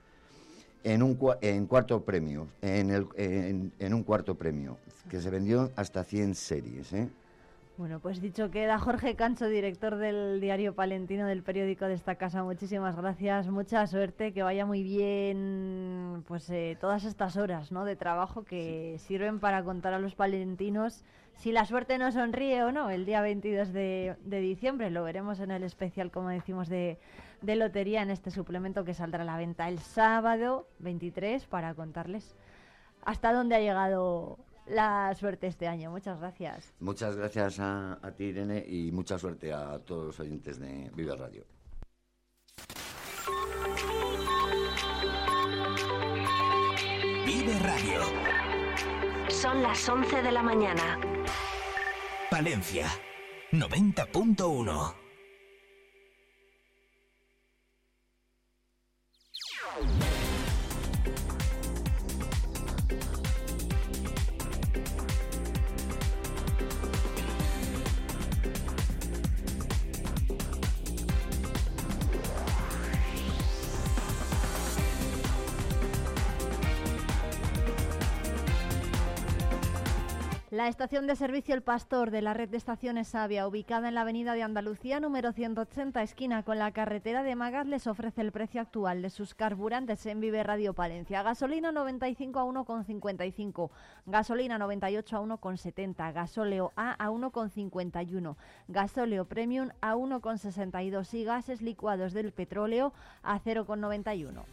[0.84, 4.78] en un en cuarto premio, en, el, en, en un cuarto premio,
[5.10, 7.10] que se vendió hasta 100 series, ¿eh?
[7.76, 12.44] Bueno, pues dicho queda Jorge Cancho, director del diario Palentino del periódico de esta casa.
[12.44, 17.84] Muchísimas gracias, mucha suerte, que vaya muy bien pues eh, todas estas horas ¿no?
[17.84, 22.72] de trabajo que sirven para contar a los palentinos si la suerte nos sonríe o
[22.72, 24.92] no el día 22 de, de diciembre.
[24.92, 27.00] Lo veremos en el especial, como decimos, de,
[27.42, 32.36] de lotería en este suplemento que saldrá a la venta el sábado 23 para contarles
[33.04, 34.38] hasta dónde ha llegado
[34.68, 35.92] la suerte este año.
[35.92, 36.74] Muchas gracias.
[36.80, 41.16] Muchas gracias a, a ti, Irene, y mucha suerte a todos los oyentes de Vive
[41.16, 41.46] Radio.
[47.26, 48.02] Vive Radio.
[49.30, 51.00] Son las 11 de la mañana.
[52.30, 52.88] Palencia
[53.52, 55.04] 90.1.
[80.54, 84.02] La estación de servicio El Pastor de la red de estaciones Sabia, ubicada en la
[84.02, 88.62] avenida de Andalucía número 180, esquina con la carretera de Magas, les ofrece el precio
[88.62, 91.24] actual de sus carburantes en Vive Radio Palencia.
[91.24, 93.72] Gasolina 95 a 1,55,
[94.06, 98.36] gasolina 98 a 1,70, gasóleo A a 1,51,
[98.68, 102.94] gasóleo Premium a 1,62 y gases licuados del petróleo
[103.24, 104.44] a 0,91.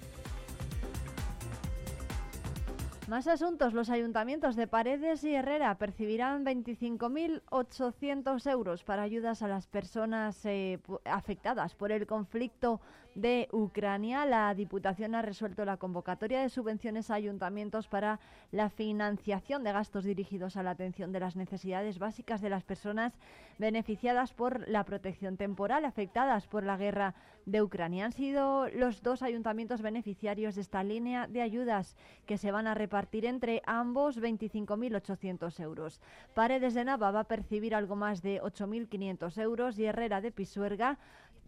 [3.11, 3.74] Más asuntos.
[3.74, 10.78] Los ayuntamientos de Paredes y Herrera percibirán 25.800 euros para ayudas a las personas eh,
[11.05, 12.81] afectadas por el conflicto
[13.15, 14.24] de Ucrania.
[14.24, 18.20] La Diputación ha resuelto la convocatoria de subvenciones a ayuntamientos para
[18.53, 23.12] la financiación de gastos dirigidos a la atención de las necesidades básicas de las personas
[23.59, 27.15] beneficiadas por la protección temporal afectadas por la guerra
[27.47, 28.07] de Ucrania.
[28.07, 31.97] Han sido los dos ayuntamientos beneficiarios de esta línea de ayudas
[32.27, 36.01] que se van a repartir entre ambos 25.800 euros.
[36.35, 40.99] Paredes de Nava va a percibir algo más de 8.500 euros y Herrera de Pisuerga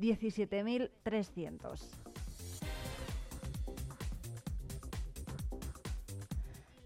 [0.01, 1.81] 17.300.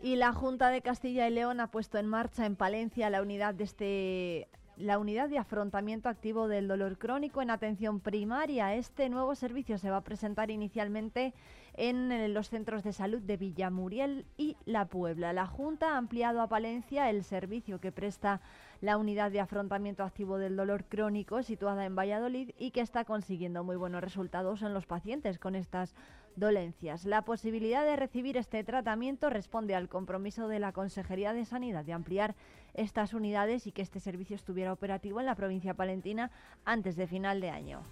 [0.02, 3.54] Y la Junta de Castilla y León ha puesto en marcha en Palencia la unidad
[3.54, 8.74] de este la unidad de afrontamiento activo del dolor crónico en atención primaria.
[8.74, 11.32] Este nuevo servicio se va a presentar inicialmente
[11.74, 15.32] en eh, los centros de salud de Villamuriel y La Puebla.
[15.32, 18.40] La Junta ha ampliado a Palencia el servicio que presta
[18.80, 23.64] la unidad de afrontamiento activo del dolor crónico situada en Valladolid y que está consiguiendo
[23.64, 25.94] muy buenos resultados en los pacientes con estas
[26.36, 27.04] dolencias.
[27.04, 31.94] La posibilidad de recibir este tratamiento responde al compromiso de la Consejería de Sanidad de
[31.94, 32.34] ampliar
[32.74, 36.30] estas unidades y que este servicio estuviera operativo en la provincia palentina
[36.64, 37.82] antes de final de año.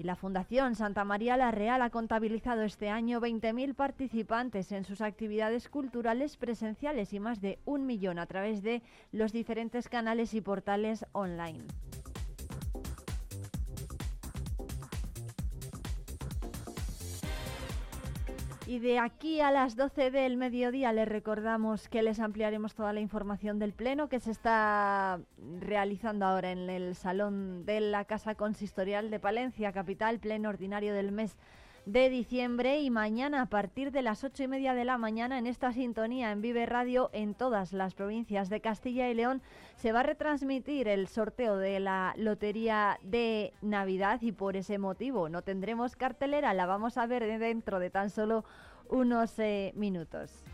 [0.00, 5.02] Y la Fundación Santa María la Real ha contabilizado este año 20.000 participantes en sus
[5.02, 8.82] actividades culturales presenciales y más de un millón a través de
[9.12, 11.66] los diferentes canales y portales online.
[18.70, 23.00] Y de aquí a las 12 del mediodía les recordamos que les ampliaremos toda la
[23.00, 25.18] información del Pleno que se está
[25.58, 31.10] realizando ahora en el Salón de la Casa Consistorial de Palencia, capital, Pleno Ordinario del
[31.10, 31.36] mes
[31.86, 35.46] de diciembre y mañana a partir de las ocho y media de la mañana en
[35.46, 39.42] esta sintonía en Vive Radio en todas las provincias de Castilla y León
[39.76, 45.28] se va a retransmitir el sorteo de la Lotería de Navidad y por ese motivo
[45.28, 48.44] no tendremos cartelera, la vamos a ver dentro de tan solo
[48.88, 50.44] unos eh, minutos.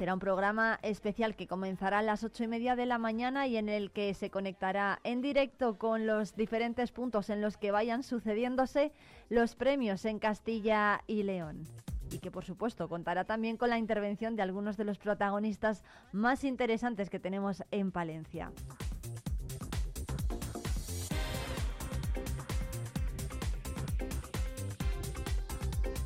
[0.00, 3.58] Será un programa especial que comenzará a las ocho y media de la mañana y
[3.58, 8.02] en el que se conectará en directo con los diferentes puntos en los que vayan
[8.02, 8.92] sucediéndose
[9.28, 11.66] los premios en Castilla y León.
[12.10, 16.44] Y que por supuesto contará también con la intervención de algunos de los protagonistas más
[16.44, 18.52] interesantes que tenemos en Palencia.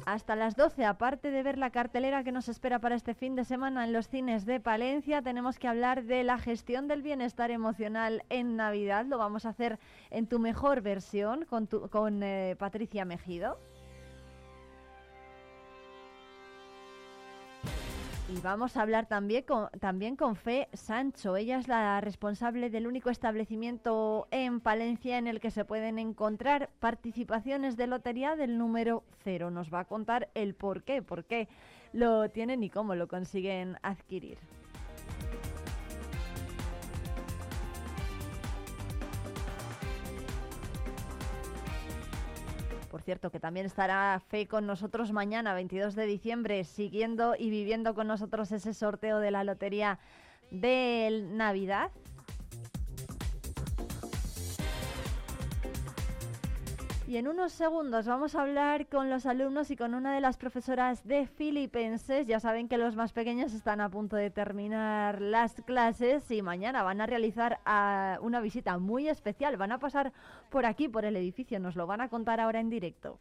[0.06, 0.84] Hasta las 12.
[0.84, 4.08] Aparte de ver la cartelera que nos espera para este fin de semana en los
[4.08, 9.06] cines de Palencia, tenemos que hablar de la gestión del bienestar emocional en Navidad.
[9.06, 9.78] Lo vamos a hacer
[10.10, 13.58] en tu mejor versión con, con eh, Patricia Mejido.
[18.34, 21.36] Y vamos a hablar también con, también con Fe Sancho.
[21.36, 26.70] Ella es la responsable del único establecimiento en Palencia en el que se pueden encontrar
[26.80, 29.52] participaciones de lotería del número cero.
[29.52, 31.48] Nos va a contar el por qué, por qué
[31.92, 34.38] lo tienen y cómo lo consiguen adquirir.
[42.94, 47.92] Por cierto, que también estará Fe con nosotros mañana, 22 de diciembre, siguiendo y viviendo
[47.92, 49.98] con nosotros ese sorteo de la Lotería
[50.52, 51.90] de Navidad.
[57.14, 60.36] Y en unos segundos vamos a hablar con los alumnos y con una de las
[60.36, 62.26] profesoras de Filipenses.
[62.26, 66.82] Ya saben que los más pequeños están a punto de terminar las clases y mañana
[66.82, 69.56] van a realizar ah, una visita muy especial.
[69.56, 70.12] Van a pasar
[70.50, 71.60] por aquí, por el edificio.
[71.60, 73.20] Nos lo van a contar ahora en directo.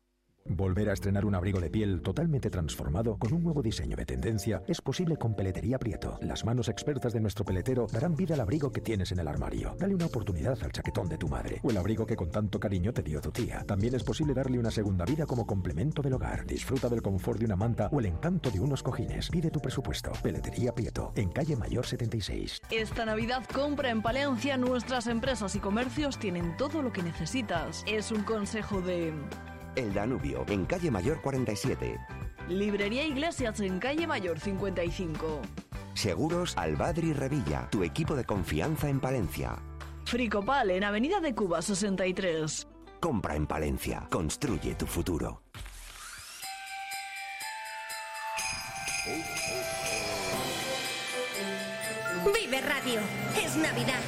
[0.45, 4.63] Volver a estrenar un abrigo de piel totalmente transformado con un nuevo diseño de tendencia
[4.67, 6.17] es posible con Peletería Prieto.
[6.21, 9.75] Las manos expertas de nuestro peletero darán vida al abrigo que tienes en el armario.
[9.79, 12.91] Dale una oportunidad al chaquetón de tu madre o el abrigo que con tanto cariño
[12.91, 13.63] te dio tu tía.
[13.65, 16.45] También es posible darle una segunda vida como complemento del hogar.
[16.45, 19.29] Disfruta del confort de una manta o el encanto de unos cojines.
[19.29, 20.11] Pide tu presupuesto.
[20.23, 22.61] Peletería Prieto, en calle Mayor 76.
[22.71, 24.57] Esta Navidad compra en Palencia.
[24.57, 27.83] Nuestras empresas y comercios tienen todo lo que necesitas.
[27.87, 29.13] Es un consejo de...
[29.75, 31.97] El Danubio, en calle Mayor 47.
[32.49, 35.41] Librería Iglesias en calle Mayor 55.
[35.93, 39.57] Seguros Albadri Revilla, tu equipo de confianza en Palencia.
[40.05, 42.67] Fricopal en Avenida de Cuba 63.
[42.99, 45.41] Compra en Palencia, construye tu futuro.
[52.25, 52.99] Vive Radio,
[53.43, 53.99] es Navidad.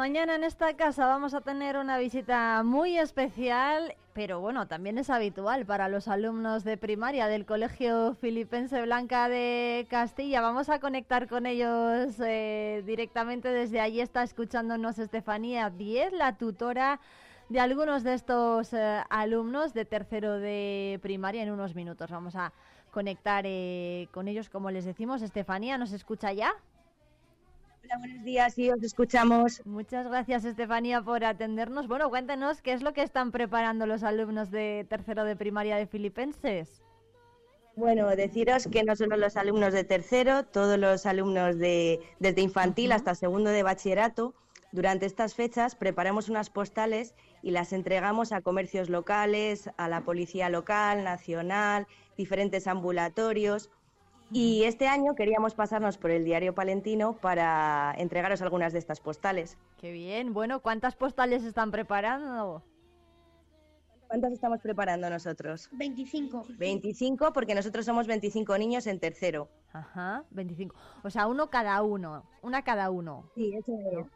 [0.00, 5.10] Mañana en esta casa vamos a tener una visita muy especial, pero bueno, también es
[5.10, 10.40] habitual para los alumnos de primaria del Colegio Filipense Blanca de Castilla.
[10.40, 14.00] Vamos a conectar con ellos eh, directamente desde allí.
[14.00, 16.98] Está escuchándonos Estefanía Diez, la tutora
[17.50, 22.10] de algunos de estos eh, alumnos de tercero de primaria en unos minutos.
[22.10, 22.54] Vamos a
[22.90, 25.20] conectar eh, con ellos, como les decimos.
[25.20, 26.54] Estefanía, ¿nos escucha ya?
[27.90, 29.66] Hola, buenos días, sí, os escuchamos.
[29.66, 31.88] Muchas gracias, Estefanía, por atendernos.
[31.88, 35.88] Bueno, cuéntenos qué es lo que están preparando los alumnos de tercero de primaria de
[35.88, 36.82] Filipenses.
[37.74, 42.92] Bueno, deciros que no solo los alumnos de tercero, todos los alumnos de desde infantil
[42.92, 44.34] hasta segundo de bachillerato,
[44.70, 50.48] durante estas fechas preparamos unas postales y las entregamos a comercios locales, a la policía
[50.48, 53.68] local, nacional, diferentes ambulatorios.
[54.32, 59.58] Y este año queríamos pasarnos por el diario palentino para entregaros algunas de estas postales.
[59.78, 60.32] Qué bien.
[60.32, 62.62] Bueno, ¿cuántas postales están preparando?
[64.06, 65.68] ¿Cuántas estamos preparando nosotros?
[65.72, 66.46] 25.
[66.58, 69.48] 25 porque nosotros somos 25 niños en tercero.
[69.72, 70.74] Ajá, 25.
[71.04, 73.30] O sea, uno cada uno, una cada uno.
[73.34, 74.06] Sí, eso es.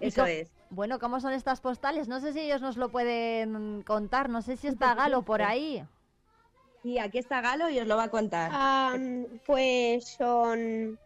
[0.00, 0.52] ¿Y Eso es.
[0.70, 2.08] Bueno, ¿cómo son estas postales?
[2.08, 4.28] No sé si ellos nos lo pueden contar.
[4.30, 5.84] No sé si está Galo por ahí.
[6.82, 8.50] Sí, aquí está Galo y os lo va a contar.
[8.54, 10.98] Am, pues son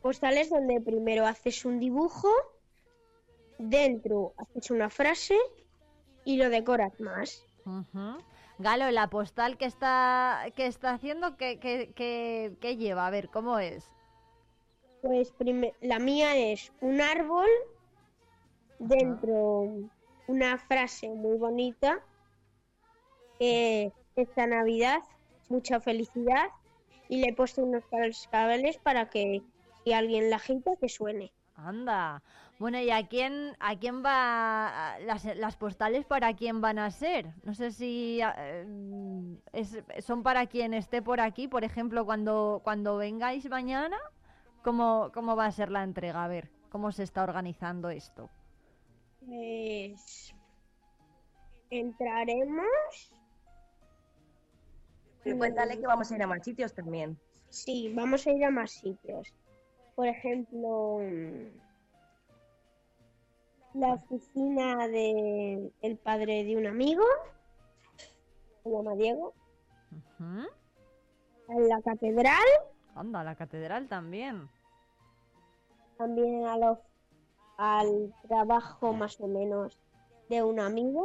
[0.00, 2.28] postales donde primero haces un dibujo,
[3.58, 5.36] dentro haces una frase
[6.24, 7.46] y lo decoras más.
[8.58, 13.06] Galo, la postal que está, que está haciendo, ¿qué, qué- qué- qué lleva?
[13.06, 13.84] A ver, ¿cómo es?
[15.00, 15.32] Pues
[15.80, 17.48] la mía es un árbol,
[18.78, 19.68] dentro
[20.28, 22.00] una frase muy bonita,
[23.38, 25.00] que es esta Navidad,
[25.52, 26.46] mucha felicidad,
[27.08, 29.42] y le he puesto unos cascabeles para que
[29.84, 31.32] si alguien la agita, que suene.
[31.54, 32.22] Anda.
[32.58, 37.26] Bueno, ¿y a quién, a quién va las, las postales para quién van a ser?
[37.44, 38.64] No sé si eh,
[39.52, 43.98] es- son para quien esté por aquí, por ejemplo, cuando, cuando vengáis mañana.
[44.62, 46.24] ¿Cómo, ¿Cómo va a ser la entrega?
[46.24, 48.30] A ver, ¿cómo se está organizando esto?
[49.26, 50.32] Pues
[51.70, 53.12] entraremos.
[55.24, 57.18] Pero cuéntale que vamos a ir a más sitios también.
[57.48, 59.32] Sí, vamos a ir a más sitios.
[59.94, 61.48] Por ejemplo, mm,
[63.74, 67.04] la oficina de el padre de un amigo,
[68.62, 69.34] se llama Diego,
[71.48, 72.42] a la catedral,
[72.94, 74.48] Anda, la catedral también.
[75.98, 76.78] también a los-
[77.58, 79.78] al trabajo más o menos
[80.28, 81.04] de un amigo.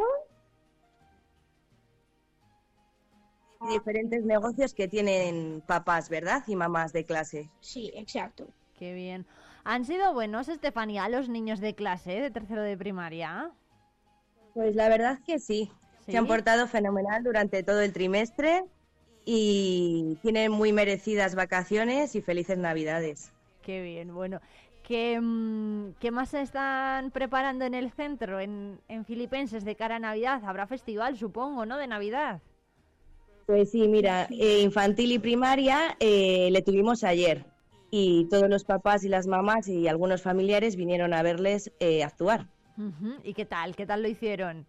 [3.62, 6.44] Y diferentes negocios que tienen papás, ¿verdad?
[6.48, 7.50] Y mamás de clase.
[7.60, 8.48] Sí, exacto.
[8.78, 9.26] Qué bien.
[9.64, 13.52] ¿Han sido buenos, Estefanía, los niños de clase de tercero de primaria?
[14.54, 15.72] Pues la verdad que sí.
[16.06, 16.12] ¿Sí?
[16.12, 18.64] Se han portado fenomenal durante todo el trimestre
[19.26, 23.34] y tienen muy merecidas vacaciones y felices navidades.
[23.62, 24.40] Qué bien, bueno.
[24.84, 29.98] ¿Qué, mm, qué más se están preparando en el centro, en, en Filipenses, de cara
[29.98, 30.42] a Navidad?
[30.46, 31.76] Habrá festival, supongo, ¿no?
[31.76, 32.42] De Navidad.
[33.48, 37.46] Pues sí, mira, eh, infantil y primaria eh, le tuvimos ayer
[37.90, 42.48] y todos los papás y las mamás y algunos familiares vinieron a verles eh, actuar.
[43.24, 43.74] ¿Y qué tal?
[43.76, 44.68] ¿Qué tal lo hicieron?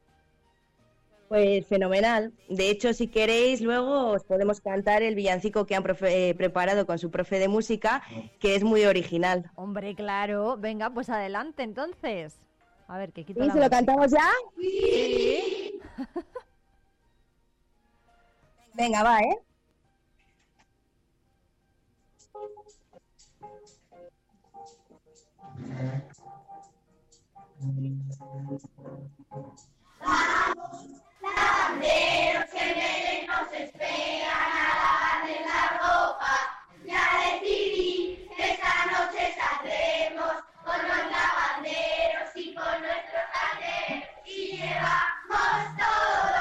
[1.29, 2.33] Pues fenomenal.
[2.49, 6.87] De hecho, si queréis, luego os podemos cantar el villancico que han profe- eh, preparado
[6.87, 8.03] con su profe de música,
[8.39, 9.51] que es muy original.
[9.57, 10.57] Hombre, claro.
[10.57, 12.39] Venga, pues adelante entonces.
[12.87, 14.31] A ver, que quito la ¿Se lo cantamos ya?
[14.57, 15.81] Sí.
[18.79, 19.37] Venga, va, ¿eh?
[31.21, 36.35] Lavanderos que en nos esperan a lavarles la ropa.
[36.87, 37.03] Ya
[37.33, 40.35] decidí que esta noche saldremos
[40.65, 44.09] con los lavanderos y con nuestros calderos.
[44.25, 46.38] Y llevamos todos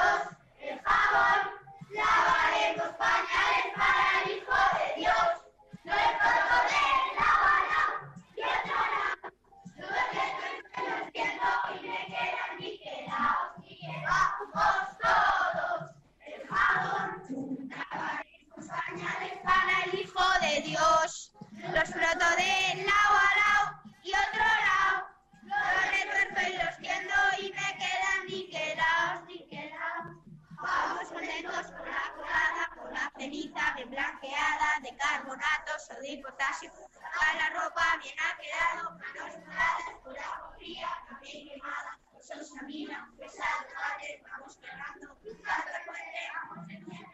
[20.60, 21.32] Dios.
[21.52, 25.08] Los froto de lao a lao y otro lao.
[25.42, 30.16] Los retuerzo y los tiendo y me quedan ni quedaos, ni quedaos.
[30.60, 36.72] Vamos contentos con la colada, con la ceniza de blanqueada, de carbonatos o de potasio.
[37.20, 41.98] A la ropa bien ha quedado, manos moradas, con la fría, también quemada.
[42.20, 45.16] Sos amina, pesado, padre, vamos quemando.
[45.44, 47.08] Tanto fuerte, vamos en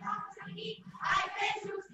[0.00, 1.93] Vamos aquí, ay Jesús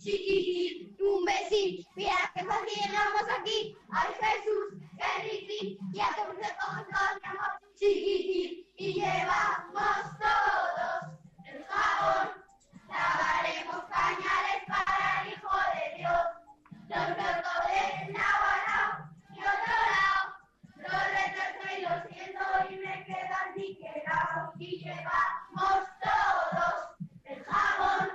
[0.00, 3.76] chiquitín, un besín, mira qué fácil vamos aquí.
[3.90, 11.12] Ay Jesús, qué riqui, ya te todo, todo, mi amor, chiquitín, y llevamos todos
[11.44, 12.30] el jabón.
[12.88, 16.26] Lavaremos pañales para el Hijo de Dios.
[16.88, 20.20] Los rotos del Navarro y otro lado.
[20.76, 24.54] Los retorzo y los siento y me quedan niquelados.
[24.58, 26.39] Y llevamos todos
[27.50, 28.08] jabón.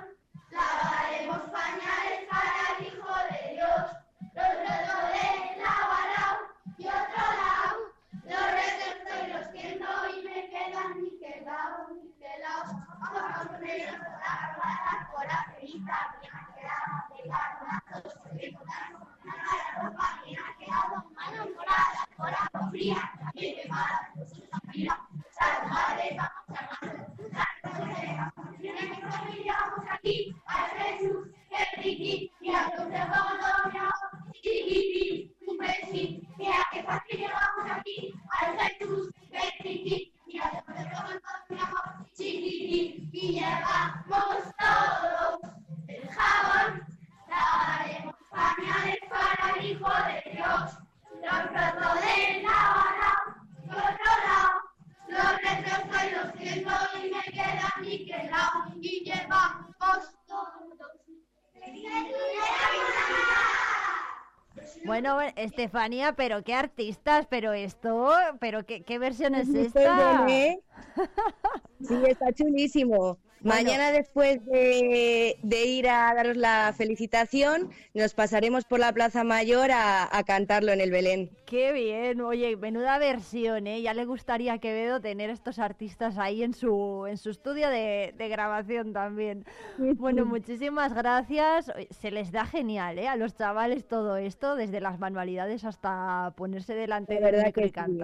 [0.50, 3.84] Lavaremos pañales para el Hijo de Dios.
[4.34, 6.30] Los rotos del Navarro
[6.78, 7.76] y otro lado.
[8.24, 12.68] Los retorzo y los siento y me quedan niquelados, niquelados.
[13.00, 18.52] Vamos con ellos a la barbada, por la ferita, bien ha quedado, de carbonatos, de
[18.52, 18.98] potasio.
[19.24, 24.58] La ropa bien ha quedado, manos moradas, por agua fría, también quemada, pues esa
[49.66, 50.78] Hijo de Dios,
[52.42, 53.34] Navarra,
[53.64, 54.65] y otro lado,
[55.16, 56.72] los retrozo y los siento
[57.02, 60.16] y me quedan niquelados, y llevamos todos.
[64.84, 70.26] Bueno, Estefanía, pero qué artistas, pero esto, pero qué, qué versión es esta.
[71.80, 73.18] Sí, está chulísimo.
[73.46, 79.70] Mañana después de, de ir a daros la felicitación, nos pasaremos por la Plaza Mayor
[79.70, 81.30] a, a cantarlo en el Belén.
[81.44, 83.80] Qué bien, oye, menuda versión, ¿eh?
[83.80, 88.12] Ya le gustaría a Quevedo tener estos artistas ahí en su, en su estudio de,
[88.16, 89.44] de grabación también.
[89.96, 91.70] Bueno, muchísimas gracias.
[91.90, 93.06] Se les da genial, ¿eh?
[93.08, 97.70] A los chavales todo esto, desde las manualidades hasta ponerse delante De del micro y
[97.70, 98.02] sí.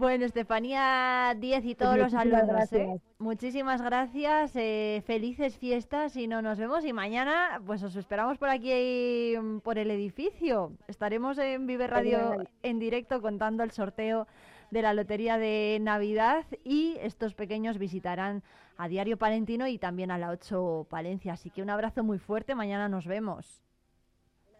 [0.00, 2.78] Bueno, Estefanía 10 y todos los Muchísimas alumnos, ¿eh?
[2.78, 3.02] gracias.
[3.18, 8.48] Muchísimas gracias, eh, felices fiestas y no nos vemos y mañana pues os esperamos por
[8.48, 10.72] aquí mm, por el edificio.
[10.88, 12.48] Estaremos en Vive Radio Genial.
[12.62, 14.26] en directo contando el sorteo
[14.70, 18.42] de la lotería de Navidad y estos pequeños visitarán
[18.78, 21.34] a Diario Palentino y también a la 8 Palencia.
[21.34, 23.62] Así que un abrazo muy fuerte, mañana nos vemos.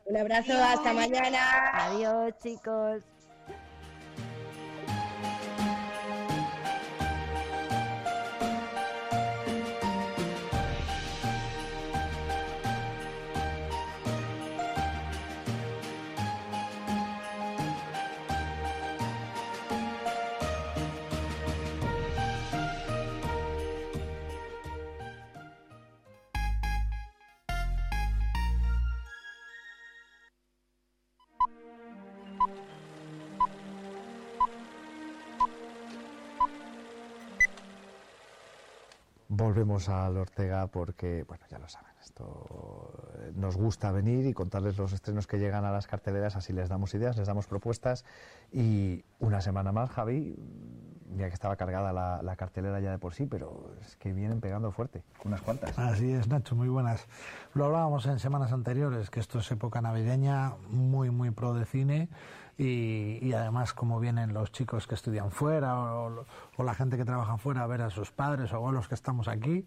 [0.05, 1.41] Un abrazo, hasta mañana.
[1.73, 3.19] Adiós chicos.
[39.41, 44.77] Volvemos al Ortega porque, bueno, ya lo saben, esto eh, nos gusta venir y contarles
[44.77, 48.05] los estrenos que llegan a las carteleras, así les damos ideas, les damos propuestas
[48.52, 50.36] y una semana más, Javi,
[51.09, 54.43] mira que estaba cargada la, la cartelera ya de por sí, pero es que vienen
[54.43, 55.78] pegando fuerte, unas cuantas.
[55.78, 57.07] Así es, Nacho, muy buenas.
[57.55, 62.10] Lo hablábamos en semanas anteriores, que esto es época navideña, muy, muy pro de cine,
[62.60, 66.26] y, y además como vienen los chicos que estudian fuera o,
[66.58, 68.94] o la gente que trabaja fuera a ver a sus padres o a los que
[68.94, 69.64] estamos aquí,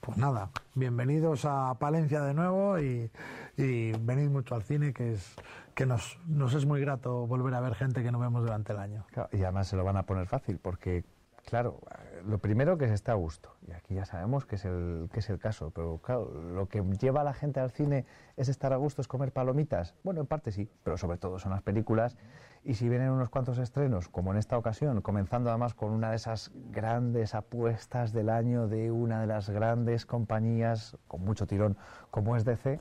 [0.00, 3.10] pues nada, bienvenidos a Palencia de nuevo y,
[3.56, 5.34] y venid mucho al cine, que es
[5.74, 8.78] que nos, nos es muy grato volver a ver gente que no vemos durante el
[8.78, 9.04] año.
[9.32, 11.04] Y además se lo van a poner fácil porque,
[11.46, 11.80] claro,
[12.26, 15.20] lo primero que se esté a gusto, y aquí ya sabemos que es el, que
[15.20, 18.04] es el caso, pero claro, lo que lleva a la gente al cine
[18.36, 19.94] es estar a gusto, es comer palomitas.
[20.02, 22.16] Bueno, en parte sí, pero sobre todo son las películas.
[22.64, 26.16] Y si vienen unos cuantos estrenos, como en esta ocasión, comenzando además con una de
[26.16, 31.76] esas grandes apuestas del año de una de las grandes compañías con mucho tirón
[32.10, 32.80] como es DC, eh,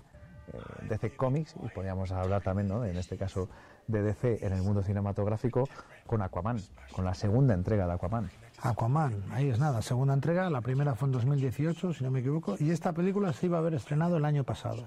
[0.89, 2.83] DC Comics, y podríamos hablar también, ¿no?
[2.83, 3.47] en este caso,
[3.87, 5.69] de DC en el mundo cinematográfico,
[6.07, 6.57] con Aquaman,
[6.91, 8.29] con la segunda entrega de Aquaman.
[8.65, 12.55] Aquaman, ahí es nada, segunda entrega, la primera fue en 2018, si no me equivoco,
[12.59, 14.83] y esta película se iba a haber estrenado el año pasado.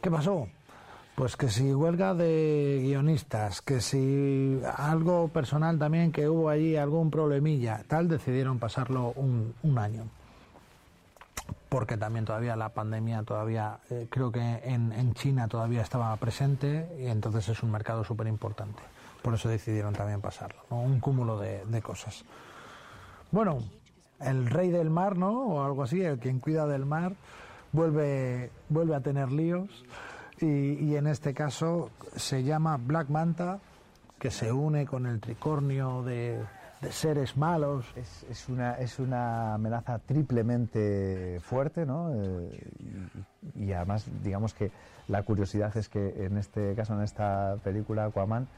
[0.00, 0.46] ¿Qué pasó?
[1.16, 7.10] Pues que si huelga de guionistas, que si algo personal también, que hubo allí algún
[7.10, 10.04] problemilla, tal, decidieron pasarlo un, un año.
[11.68, 16.88] porque también todavía la pandemia todavía eh, creo que en, en, China todavía estaba presente
[17.00, 18.80] y entonces es un mercado súper importante.
[19.22, 22.24] Por eso decidieron también pasarlo, un cúmulo de, de, cosas.
[23.30, 23.58] Bueno,
[24.20, 25.46] el rey del mar, ¿no?
[25.46, 27.12] O algo así, el quien cuida del mar,
[27.72, 29.84] vuelve, vuelve a tener líos
[30.40, 33.58] y, en este caso se llama Black Manta,
[34.18, 36.40] que se une con el tricornio de,
[36.90, 37.84] seres malos.
[37.96, 42.14] Es, es, una, es una amenaza triplemente fuerte, ¿no?
[42.14, 42.70] Eh,
[43.56, 44.70] y, y, además, digamos que
[45.08, 48.48] la curiosidad es que en este caso, en esta película, Aquaman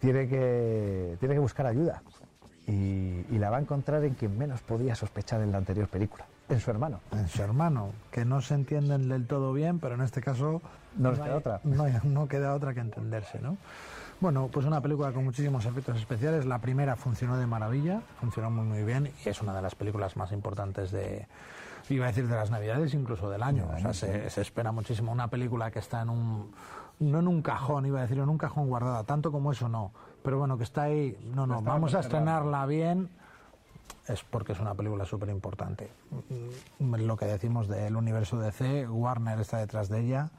[0.00, 2.02] tiene que, tiene que buscar ayuda.
[2.68, 6.26] Y, y la va a encontrar en quien menos podía sospechar en la anterior película,
[6.48, 7.00] en su hermano.
[7.12, 10.60] En su hermano, que no se entienden del todo bien, pero en este caso
[10.96, 11.60] no, queda otra.
[11.64, 13.56] No, no queda otra que entenderse, ¿no?
[14.20, 16.44] Bueno, pues una película con muchísimos efectos especiales.
[16.44, 20.16] La primera funcionó de maravilla, funcionó muy muy bien y es una de las películas
[20.16, 21.26] más importantes de,
[21.88, 23.68] iba a decir de las navidades, incluso del año.
[23.72, 25.12] O sea, se, se, espera muchísimo.
[25.12, 26.50] Una película que está en un,
[26.98, 29.92] no en un cajón, iba a decir, en un cajón guardada, tanto como eso no.
[30.22, 33.08] Pero bueno, que está ahí, no, no, vamos a estrenarla bien.
[34.06, 35.90] Es porque es una película súper importante.
[36.78, 40.30] Lo que decimos del universo DC, Warner está detrás de ella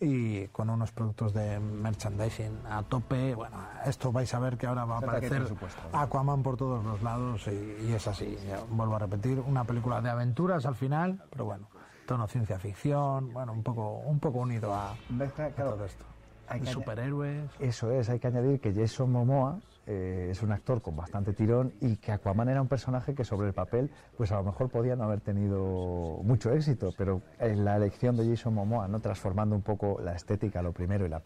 [0.00, 3.34] y con unos productos de merchandising a tope.
[3.34, 3.56] Bueno,
[3.86, 5.46] esto vais a ver que ahora va a aparecer
[5.92, 8.36] Aquaman por todos los lados y, y es así.
[8.46, 11.68] Ya, vuelvo a repetir, una película de aventuras al final, pero bueno,
[12.06, 16.04] tono ciencia ficción, bueno, un poco, un poco unido a, a todo esto.
[16.48, 17.50] Hay que superhéroes.
[17.60, 21.72] Eso es, hay que añadir que Jason Momoa eh, es un actor con bastante tirón
[21.80, 24.96] y que Aquaman era un personaje que sobre el papel, pues a lo mejor podía
[24.96, 29.00] no haber tenido mucho éxito, pero en la elección de Jason Momoa, ¿no?
[29.00, 31.22] transformando un poco la estética, lo primero, y la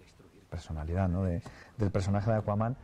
[0.50, 1.24] personalidad ¿no?
[1.24, 1.42] de,
[1.78, 2.76] del personaje de Aquaman,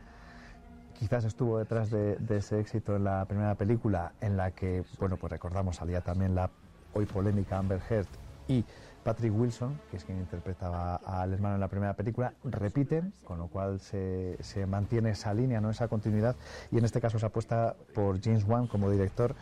[0.97, 5.17] quizás estuvo detrás de, de, ese éxito en la primera película, en la que, bueno,
[5.17, 6.49] pues recordamos, salía también la
[6.93, 8.07] hoy polémica Amber Heard
[8.47, 8.65] y
[9.07, 13.47] Patrick Wilson, que es quien interpretaba al hermano en la primera película, repiten, con lo
[13.47, 16.35] cual se, se, mantiene esa línea, no esa continuidad,
[16.73, 19.33] y en este caso se apuesta por James Wan como director,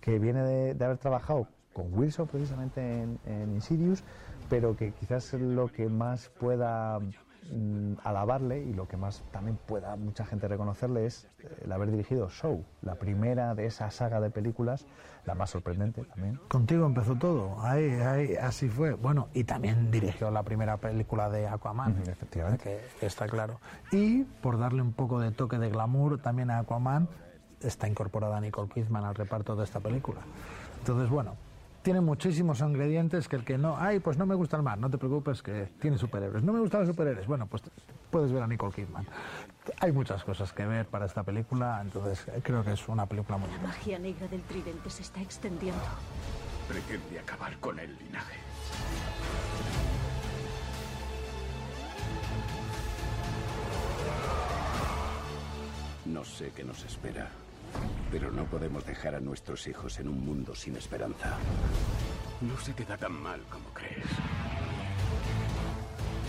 [0.00, 4.02] que viene de, de haber trabajado con Wilson precisamente en, en, Insidious,
[4.50, 6.98] pero que quizás lo que más pueda
[7.50, 11.28] mm, alabarle y lo que más también pueda mucha gente reconocerle es
[11.62, 14.86] el haber dirigido Show, la primera de esa saga de películas
[15.24, 16.38] la más sorprendente también.
[16.48, 18.94] Contigo empezó todo, ahí, ahí, así fue.
[18.94, 22.80] Bueno, y también dirigió la primera película de Aquaman, -huh, efectivamente.
[22.98, 23.60] Que, está claro.
[23.92, 27.08] Y por darle un poco de toque de glamour también a Aquaman,
[27.60, 30.20] está incorporada Nicole Kidman al reparto de esta película.
[30.80, 31.36] Entonces, bueno,
[31.82, 34.88] tiene muchísimos ingredientes que el que no, ay, pues no me gusta el mar, no
[34.88, 36.42] te preocupes que tiene superhéroes.
[36.42, 37.62] No me gustan los superhéroes, bueno, pues
[38.10, 39.06] puedes ver a Nicole Kidman.
[39.80, 43.48] Hay muchas cosas que ver para esta película, entonces creo que es una película muy
[43.50, 45.82] La magia negra del tridente se está extendiendo.
[46.68, 48.38] Pretende acabar con el linaje.
[56.04, 57.30] No sé qué nos espera,
[58.10, 61.36] pero no podemos dejar a nuestros hijos en un mundo sin esperanza.
[62.40, 64.06] No se te da tan mal como crees.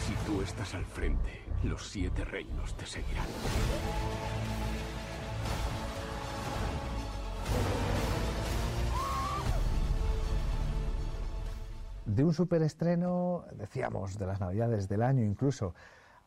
[0.06, 3.28] Si tú estás al frente, los siete reinos te seguirán.
[12.06, 15.74] De un superestreno, decíamos, de las navidades del año incluso,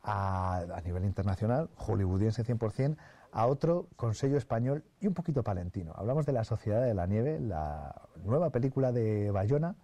[0.03, 2.97] a, a nivel internacional, hollywoodiense 100%,
[3.37, 5.93] a otro con sello español y un poquito palentino.
[5.95, 9.75] Hablamos de La Sociedad de la Nieve, la nueva película de Bayona,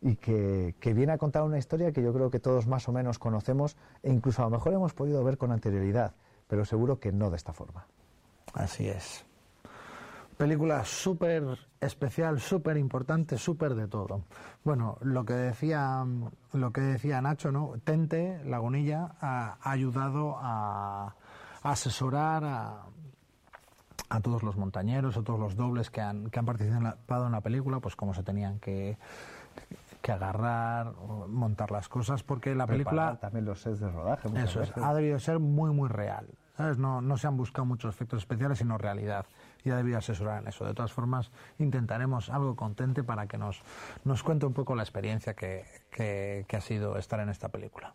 [0.00, 3.20] y que, viene a contar una historia que yo creo que todos más o menos
[3.20, 6.14] conocemos e incluso a lo mejor hemos podido ver con anterioridad,
[6.48, 7.86] pero seguro que no de esta forma.
[8.54, 9.24] Así es.
[10.36, 11.44] Película súper
[11.80, 14.24] especial, súper importante, súper de todo.
[14.64, 16.04] Bueno, lo que decía
[16.54, 17.74] lo que decía Nacho, ¿no?
[17.84, 21.14] Tente, Lagunilla, ha, ayudado a
[21.62, 22.84] asesorar a,
[24.08, 27.40] a todos los montañeros, a todos los dobles que han, que han participado en la
[27.40, 28.98] película, pues cómo se tenían que
[30.00, 30.94] que agarrar,
[31.28, 33.18] montar las cosas, porque la película...
[33.20, 34.28] también los sets de rodaje.
[34.42, 36.26] Eso es, ha debido ser muy, muy real.
[36.56, 36.78] ¿sabes?
[36.78, 39.24] No, no se han buscado muchos efectos especiales, sino realidad.
[39.64, 40.64] Y ha debido asesorar en eso.
[40.64, 43.62] De todas formas, intentaremos algo contente para que nos,
[44.04, 47.94] nos cuente un poco la experiencia que, que, que ha sido estar en esta película.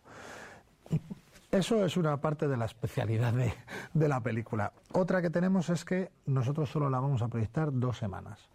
[1.50, 4.72] Eso es una parte de la especialidad de, la película.
[4.92, 8.48] Otra que tenemos es que nosotros solo la vamos a proyectar dos semanas.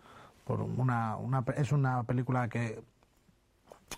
[1.55, 2.83] Es una película que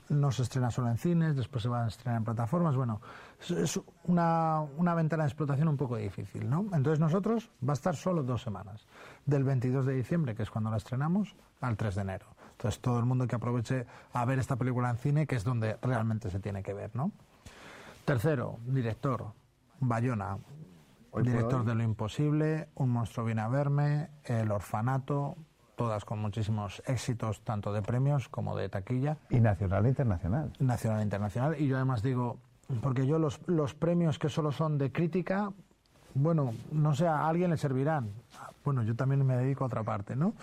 [0.09, 2.75] no se estrena solo en cines, después se va a estrenar en plataformas.
[2.75, 3.01] Bueno,
[3.39, 6.61] es una, una, ventana de explotación un poco difícil, ¿no?
[6.73, 8.87] Entonces nosotros va a estar solo dos semanas,
[9.25, 12.25] del 22 de diciembre, que es cuando la estrenamos, al 3 de enero.
[12.51, 15.77] Entonces todo el mundo que aproveche a ver esta película en cine, que es donde
[15.81, 17.11] realmente se tiene que ver, ¿no?
[18.05, 19.31] Tercero, director,
[19.79, 20.37] Bayona,
[21.11, 25.37] Hoy director de Lo Imposible, Un monstruo viene a verme, El orfanato,
[25.75, 29.17] todas con muchísimos éxitos, tanto de premios como de taquilla.
[29.29, 30.51] Y nacional e internacional.
[30.59, 31.61] Nacional e internacional.
[31.61, 32.39] Y yo además digo,
[32.81, 35.53] porque yo los, los premios que solo son de crítica,
[36.13, 38.09] bueno, no sé, a alguien le servirán.
[38.65, 40.33] Bueno, yo también me dedico a otra parte, ¿no?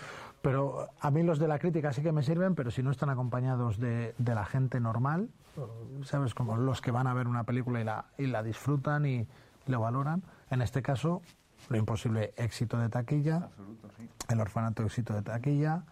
[0.41, 3.09] Pero a mí los de la crítica sí que me sirven, pero si no están
[3.09, 5.29] acompañados de, de la gente normal,
[6.05, 6.33] ¿sabes?
[6.33, 9.27] Como los que van a ver una película y la, y la disfrutan y
[9.67, 10.23] lo valoran.
[10.49, 11.21] En este caso,
[11.69, 13.49] lo imposible éxito de taquilla,
[14.29, 15.83] el orfanato éxito de taquilla,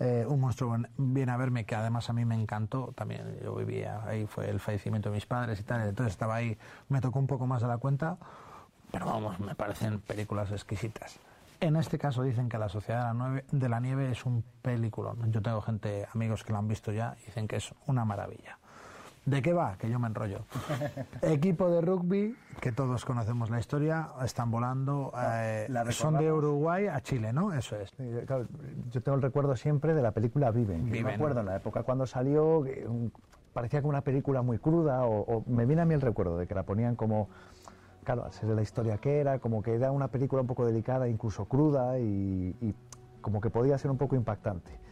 [0.00, 4.00] eh, un monstruo viene a verme que además a mí me encantó, también yo vivía
[4.06, 6.56] ahí, fue el fallecimiento de mis padres y tal, entonces estaba ahí,
[6.88, 8.16] me tocó un poco más de la cuenta,
[8.92, 11.18] pero vamos, me parecen películas exquisitas.
[11.60, 14.44] En este caso dicen que La Sociedad de la, Nueve- de la Nieve es un
[14.62, 15.32] peliculón.
[15.32, 18.58] Yo tengo gente, amigos que lo han visto ya, y dicen que es una maravilla.
[19.28, 19.76] ¿De qué va?
[19.76, 20.46] Que yo me enrollo.
[21.22, 26.32] Equipo de rugby, que todos conocemos la historia, están volando, eh, la son de.
[26.32, 27.52] Uruguay a Chile, ¿no?
[27.52, 27.92] Eso es.
[28.26, 28.46] Claro,
[28.90, 30.86] yo tengo el recuerdo siempre de la película Viven.
[30.86, 31.04] Viven.
[31.04, 32.64] Me acuerdo en la época cuando salió,
[33.52, 36.46] parecía como una película muy cruda, o, o me viene a mí el recuerdo de
[36.46, 37.28] que la ponían como,
[38.04, 41.06] claro, al ser la historia que era, como que era una película un poco delicada,
[41.06, 42.74] incluso cruda, y, y
[43.20, 44.87] como que podía ser un poco impactante.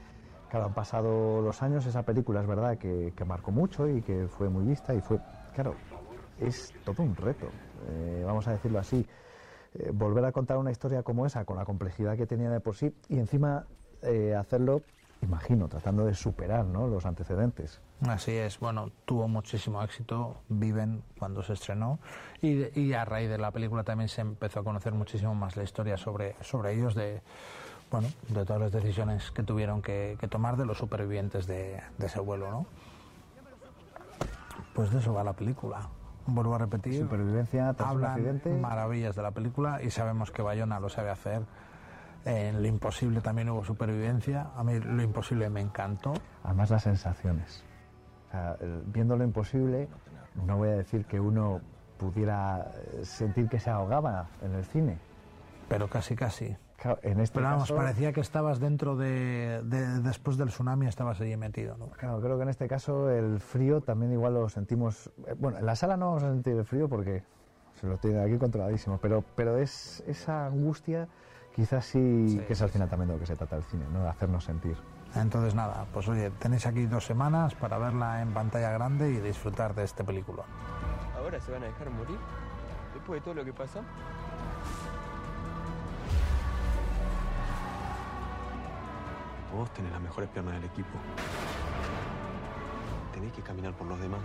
[0.56, 4.26] Claro, han pasado los años, esa película es verdad que, que marcó mucho y que
[4.26, 5.18] fue muy vista y fue,
[5.54, 5.74] claro,
[6.40, 7.50] es todo un reto,
[7.90, 9.06] eh, vamos a decirlo así.
[9.74, 12.74] Eh, volver a contar una historia como esa, con la complejidad que tenía de por
[12.74, 13.66] sí, y encima
[14.00, 14.80] eh, hacerlo,
[15.20, 16.86] imagino, tratando de superar ¿no?
[16.86, 17.82] los antecedentes.
[18.08, 21.98] Así es, bueno, tuvo muchísimo éxito, Viven cuando se estrenó
[22.40, 25.64] y, y a raíz de la película también se empezó a conocer muchísimo más la
[25.64, 27.20] historia sobre, sobre ellos, de,
[27.90, 32.06] bueno, de todas las decisiones que tuvieron que, que tomar de los supervivientes de, de
[32.06, 32.66] ese vuelo, ¿no?
[34.74, 35.88] Pues de eso va la película.
[36.26, 37.00] Vuelvo a repetir.
[37.00, 38.50] Supervivencia tras un accidente.
[38.50, 41.42] maravillas de la película y sabemos que Bayona lo sabe hacer.
[42.24, 44.48] En Lo Imposible también hubo supervivencia.
[44.56, 46.14] A mí Lo Imposible me encantó.
[46.42, 47.62] Además las sensaciones.
[48.28, 48.56] O sea,
[48.86, 49.88] viendo lo imposible,
[50.44, 51.60] no voy a decir que uno
[51.96, 54.98] pudiera eh, sentir que se ahogaba en el cine.
[55.68, 56.56] Pero casi, casi.
[57.02, 61.20] En este Pero vamos, caso- parecía que estabas dentro de, de- Después del tsunami estabas
[61.20, 61.88] allí metido, ¿no?
[61.90, 65.10] Claro, creo que en este caso el frío también igual lo sentimos.
[65.26, 67.22] eh, Bueno, en la sala no vamos a sentir el frío porque
[67.80, 71.08] se lo tiene aquí controladísimo, pero, pero es esa angustia,
[71.54, 74.02] quizás sí, que es al final también de lo que se trata el cine, ¿no?
[74.02, 74.76] De hacernos sentir.
[75.14, 79.74] Entonces nada, pues oye, tenéis aquí dos semanas para verla en pantalla grande y disfrutar
[79.74, 80.42] de este película.
[81.16, 82.18] ¿Ahora se van a dejar morir?
[82.92, 83.80] Después de todo lo que pasó.
[89.56, 90.98] Vos tenés las mejores piernas del equipo.
[93.10, 94.20] Tenés que caminar por los demás.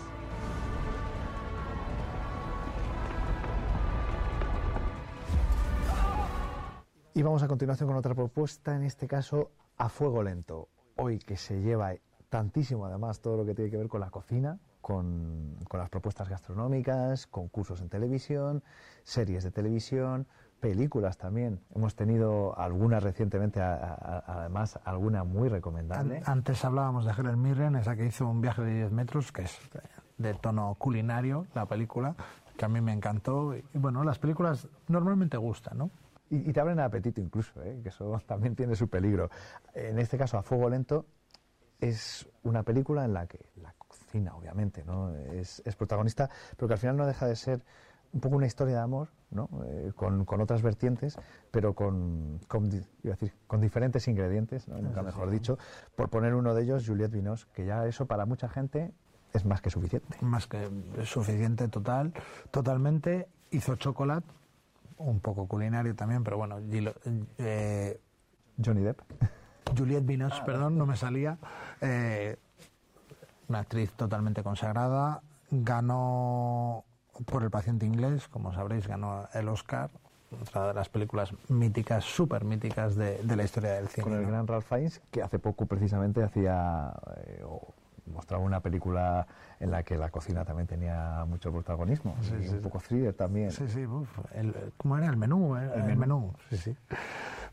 [7.14, 10.68] Y vamos a continuación con otra propuesta, en este caso a fuego lento.
[10.98, 11.94] Hoy que se lleva
[12.28, 16.28] tantísimo además todo lo que tiene que ver con la cocina, con, con las propuestas
[16.28, 18.64] gastronómicas, concursos en televisión,
[19.04, 20.28] series de televisión,
[20.62, 21.60] películas también.
[21.76, 26.20] Hemos tenido algunas recientemente, a- a- además alguna muy recomendable.
[26.20, 29.42] An- Antes hablábamos de Helen Mirren, esa que hizo un viaje de 10 metros, que
[29.42, 29.60] es
[30.18, 32.16] de tono culinario, la película,
[32.56, 33.54] que a mí me encantó.
[33.56, 35.90] Y bueno, las películas normalmente gustan, ¿no?
[36.30, 37.82] Y, y te abren el apetito incluso, ¿eh?
[37.84, 39.30] que eso también tiene su peligro.
[39.74, 41.06] En este caso, A Fuego Lento
[41.80, 45.14] es una película en la que la cocina, obviamente, ¿no?
[45.16, 47.64] es, es protagonista, pero que al final no deja de ser
[48.14, 49.50] un poco una historia de amor, ¿no?
[49.66, 51.18] Eh, con, con otras vertientes,
[51.52, 54.78] pero con, con, di- iba a decir, con diferentes ingredientes, ¿no?
[54.80, 55.34] nunca mejor sí.
[55.36, 55.58] dicho.
[55.96, 58.92] Por poner uno de ellos, Juliette Binoche, que ya eso para mucha gente
[59.34, 60.18] es más que suficiente.
[60.22, 60.70] Más que
[61.06, 62.14] suficiente, total,
[62.52, 63.28] totalmente.
[63.52, 64.28] Hizo chocolate,
[64.98, 66.96] un poco culinario también, pero bueno, Gilo-
[67.38, 68.00] eh,
[68.64, 69.00] Johnny Depp.
[69.78, 71.38] Juliette Binoche, perdón, no me salía.
[71.80, 72.36] Eh,
[73.48, 75.22] una actriz totalmente consagrada.
[75.50, 76.84] Ganó
[77.26, 79.90] por El paciente inglés, como sabréis, ganó el Oscar.
[80.42, 84.04] Otra de las películas míticas, súper míticas de, de la historia del cine.
[84.06, 84.30] con el ¿no?
[84.30, 86.94] gran Ralph Fiennes, que hace poco precisamente hacía
[87.26, 87.74] eh, o
[88.14, 89.28] mostraba una película
[89.60, 93.14] en la que la cocina también tenía mucho protagonismo Sí, y sí, un poco thriller
[93.14, 93.52] también.
[93.52, 95.58] Sí, sí, uf, el- ¿cómo era el menú?
[95.58, 95.70] eh?
[95.76, 96.34] El, menú.
[96.50, 96.76] sí, sí.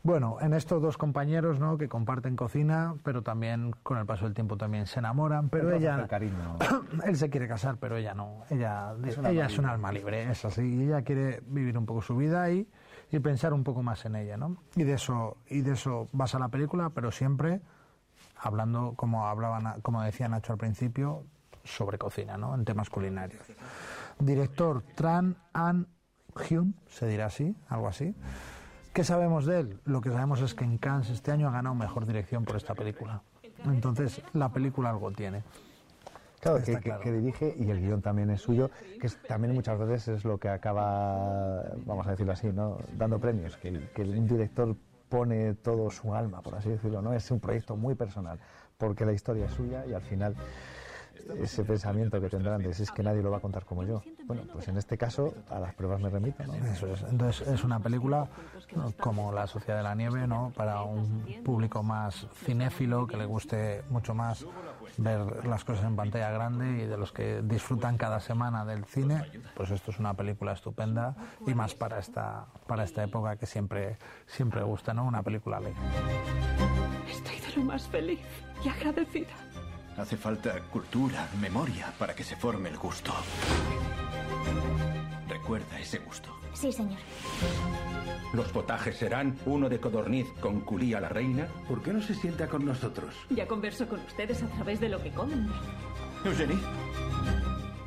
[0.01, 1.77] Bueno, en estos dos compañeros, ¿no?
[1.77, 6.07] Que comparten cocina, pero también con el paso del tiempo también se enamoran, pero ella...
[6.07, 6.57] cariño.
[7.05, 8.43] él se quiere casar, pero ella no.
[8.49, 9.71] Ella, Es un ella alma es un libre.
[9.73, 10.61] alma libre, es así.
[10.61, 12.65] Y ella quiere vivir un poco su vida y,
[13.11, 14.55] y pensar un poco más en ella, ¿no?
[14.75, 17.61] Y de eso, y de eso basa la película, pero siempre
[18.41, 21.25] hablando, como hablaban, como decía Nacho al principio,
[21.65, 22.55] sobre cocina, ¿no?
[22.55, 23.41] En temas culinarios.
[24.17, 25.87] Director Tran An
[26.47, 28.15] Hyun, se dirá así, algo así.
[28.93, 29.79] ¿Qué sabemos de él?
[29.85, 32.73] Lo que sabemos es que en Cannes este año ha ganado mejor dirección por esta
[32.73, 33.21] película.
[33.65, 35.43] Entonces, la película algo tiene.
[36.39, 40.23] Claro, que, que, dirige y el guion también es suyo, que también muchas veces es
[40.23, 42.77] lo que acaba, vamos a decirlo así, ¿no?
[42.97, 44.73] dando premios, que, que un director
[45.09, 47.11] pone todo su alma, por así decirlo, ¿no?
[47.13, 48.39] Es un proyecto muy personal,
[48.77, 50.33] porque la historia es suya y al final
[51.37, 54.01] ese pensamiento que tendrán de es que nadie lo va a contar como yo.
[54.25, 56.43] Bueno, pues en este caso a las pruebas me remito.
[56.45, 56.53] ¿no?
[56.53, 57.01] Eso es.
[57.03, 58.27] Entonces es una película
[58.99, 60.51] como La Sociedad de la Nieve, ¿no?
[60.55, 64.45] Para un público más cinéfilo que le guste mucho más
[64.97, 69.23] ver las cosas en pantalla grande y de los que disfrutan cada semana del cine,
[69.55, 73.97] pues esto es una película estupenda y más para esta para esta época que siempre
[74.25, 75.05] siempre gusta, ¿no?
[75.05, 75.79] Una película alegre.
[77.09, 78.19] Estoy de lo más feliz
[78.63, 79.48] y agradecida.
[79.99, 83.13] Hace falta cultura, memoria, para que se forme el gusto.
[85.27, 86.33] Recuerda ese gusto.
[86.53, 86.99] Sí, señor.
[88.33, 91.47] Los potajes serán uno de codorniz con culía la reina.
[91.67, 93.13] ¿Por qué no se sienta con nosotros?
[93.29, 95.49] Ya converso con ustedes a través de lo que comen.
[96.23, 96.57] Eugenie.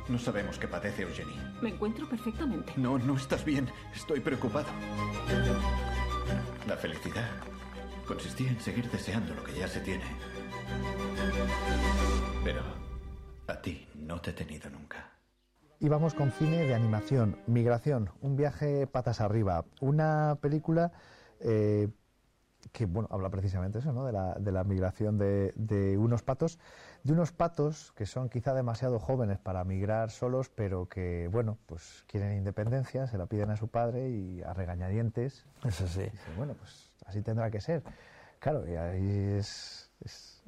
[0.07, 1.39] No sabemos qué padece Eugenie.
[1.61, 2.73] Me encuentro perfectamente.
[2.75, 3.67] No, no estás bien.
[3.95, 4.67] Estoy preocupado.
[6.67, 7.29] La felicidad
[8.05, 10.03] consistía en seguir deseando lo que ya se tiene.
[12.43, 12.61] Pero
[13.47, 15.09] a ti no te he tenido nunca.
[15.79, 20.93] Y vamos con cine de animación, Migración, un viaje patas arriba, una película
[21.41, 21.89] eh,
[22.71, 24.05] que bueno, habla precisamente eso, ¿no?
[24.05, 26.59] de, la, de la migración de, de, unos patos,
[27.03, 32.05] de unos patos que son quizá demasiado jóvenes para migrar solos, pero que bueno, pues
[32.07, 35.45] quieren independencia, se la piden a su padre y a regañadientes.
[35.65, 36.05] Eso sí.
[36.37, 37.83] bueno, pues así tendrá que ser.
[38.39, 39.82] Claro, y ahí es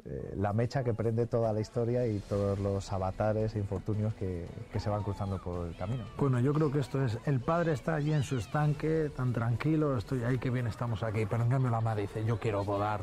[0.03, 4.45] eh, la mecha que prende toda la historia y todos los avatares e infortunios que,
[4.71, 6.03] que, se van cruzando por el camino.
[6.17, 9.97] Bueno, yo creo que esto es, el padre está allí en su estanque, tan tranquilo,
[9.97, 13.01] estoy ahí, que bien estamos aquí, pero en cambio la madre dice, yo quiero volar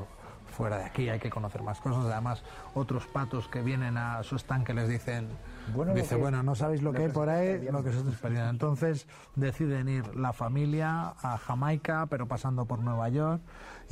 [0.53, 4.37] fuera de aquí, hay que conocer más cosas, además otros patos que vienen a su
[4.37, 5.27] estanque les dicen,
[5.75, 8.51] bueno, dice, bueno, no sabéis lo, que hay por ahí, lo que está perdiendo.
[8.51, 13.41] Entonces deciden ir la familia a Jamaica, pero pasando por Nueva York.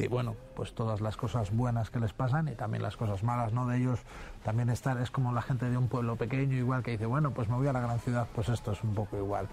[0.01, 3.53] Y bueno, pues todas las cosas buenas que les pasan y también las cosas malas,
[3.53, 3.67] ¿no?
[3.67, 4.01] De ellos
[4.45, 7.49] también estar, es como la gente de un pueblo pequeño, igual que dice, bueno, pues
[7.49, 9.47] me voy a la gran ciudad, pues esto es un poco igual.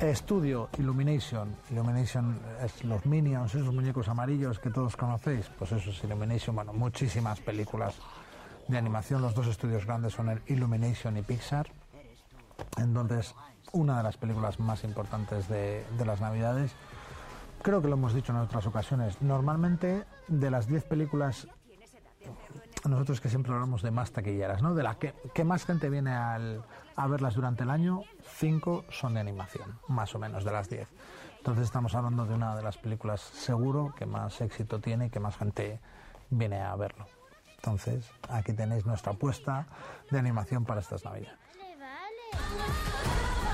[0.00, 1.54] Estudio Illumination.
[1.70, 5.50] Illumination es los Minions, esos muñecos amarillos que todos conocéis.
[5.58, 6.54] Pues eso es Illumination.
[6.56, 7.94] Bueno, muchísimas películas
[8.68, 9.22] de animación.
[9.22, 11.68] Los dos estudios grandes son el Illumination y Pixar.
[12.76, 13.34] Entonces,
[13.72, 16.72] una de las películas más importantes de, de las Navidades
[17.66, 21.48] creo que lo hemos dicho en otras ocasiones, normalmente de las 10 películas,
[22.88, 24.72] nosotros que siempre hablamos de más taquilleras, ¿no?
[24.72, 28.02] De las que, más gente viene a verlas durante el año,
[28.36, 30.86] 5 son de animación, más o menos de las 10.
[31.38, 35.18] Entonces estamos hablando de una de las películas seguro que más éxito tiene y que
[35.18, 35.80] más gente
[36.30, 37.08] viene a verlo.
[37.56, 39.66] Entonces, aquí tenéis nuestra apuesta
[40.08, 41.36] de animación para estas navidades.
[42.32, 43.45] Estamos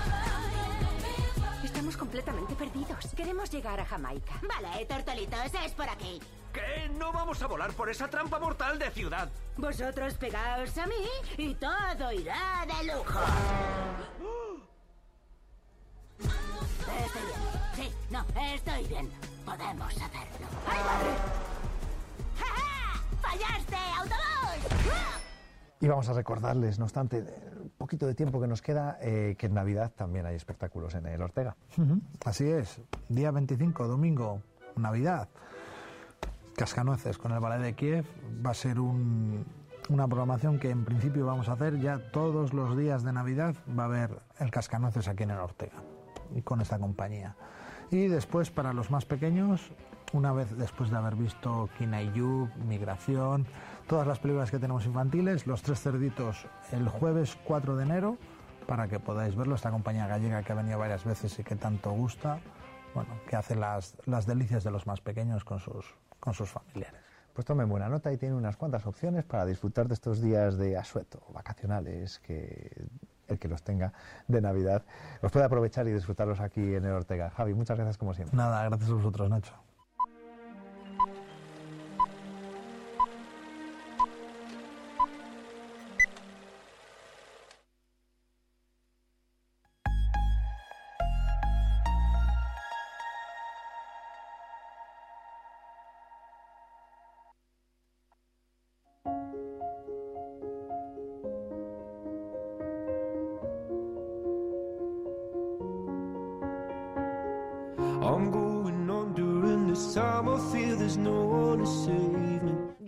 [2.02, 3.06] completamente perdidos.
[3.16, 4.32] Queremos llegar a Jamaica.
[4.42, 6.20] Vale, tortolitos, es por aquí.
[6.52, 6.89] ¿Qué?
[6.98, 9.31] No vamos a volar por esa trampa mortal de ciudad.
[9.56, 11.06] Vosotros pegaos a mí
[11.36, 13.20] y todo irá de lujo.
[16.18, 17.40] Estoy bien.
[17.76, 19.12] Sí, no, estoy bien.
[19.44, 20.47] Podemos hacerlo.
[20.66, 21.10] ¡Ay, madre!
[22.36, 23.00] ¡Ja, ja!
[23.22, 25.32] ¡Fallaste, autobús!
[25.83, 29.47] Y vamos a recordarles, no obstante, el poquito de tiempo que nos queda, eh, que
[29.47, 31.57] en Navidad también hay espectáculos en el Ortega.
[31.77, 32.01] Uh -huh.
[32.25, 34.43] Así es, día 25, domingo,
[34.77, 35.28] Navidad.
[36.55, 38.05] Cascanueces con el Ballet de Kiev
[38.47, 39.44] va a ser un,
[39.89, 43.57] una programación que en principio vamos a hacer ya todos los días de Navidad.
[43.77, 45.83] Va a haber el Cascanueces aquí en el Ortega
[46.33, 47.35] y con esta compañía.
[47.91, 49.73] Y después para los más pequeños,
[50.12, 53.47] una vez después de haber visto Kinayu, Migración,
[53.92, 58.16] todas las películas que tenemos infantiles, Los Tres Cerditos el jueves 4 de enero,
[58.66, 61.90] para que podáis verlo, esta compañía gallega que ha venido varias veces y que tanto
[61.90, 62.38] gusta,
[62.94, 66.98] bueno, que hace las, las delicias de los más pequeños con sus, con sus familiares.
[67.34, 70.78] Pues tomen buena nota y tiene unas cuantas opciones para disfrutar de estos días de
[70.78, 72.86] asueto, vacacionales, que
[73.28, 73.92] el que los tenga
[74.26, 74.84] de Navidad
[75.20, 77.28] los puede aprovechar y disfrutarlos aquí en el Ortega.
[77.28, 78.34] Javi, muchas gracias como siempre.
[78.34, 79.52] Nada, gracias a vosotros, Nacho.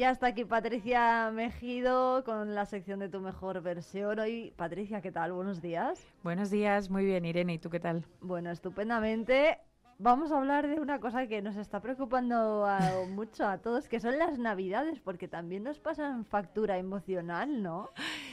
[0.05, 4.18] Ya está aquí Patricia Mejido con la sección de tu mejor versión.
[4.18, 5.33] Hoy, Patricia, ¿qué tal?
[5.33, 6.07] Buenos días.
[6.23, 7.55] Buenos días, muy bien, Irene.
[7.55, 8.05] ¿Y tú qué tal?
[8.20, 9.60] Bueno, estupendamente.
[9.99, 12.68] Vamos a hablar de una cosa que nos está preocupando
[13.12, 17.89] mucho a todos, que son las navidades, porque también nos pasan factura emocional, ¿no?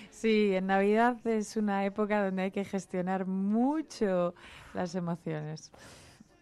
[0.10, 4.36] Sí, en Navidad es una época donde hay que gestionar mucho
[4.74, 5.72] las emociones.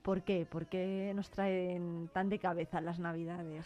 [0.02, 0.48] ¿Por qué?
[0.50, 3.64] ¿Por qué nos traen tan de cabeza las navidades?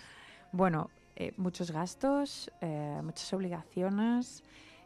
[0.52, 4.44] Bueno, eh, muchos gastos, eh, muchas obligaciones,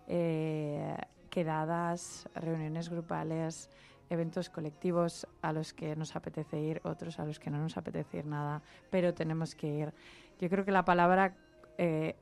[0.08, 0.96] eh,
[1.30, 3.70] quedadas, reuniones grupales,
[4.10, 8.18] eventos colectivos a los que nos apetece ir, otros a los que no nos apetece
[8.20, 9.94] ir nada, pero tenemos que ir.
[10.40, 11.36] Yo creo que la palabra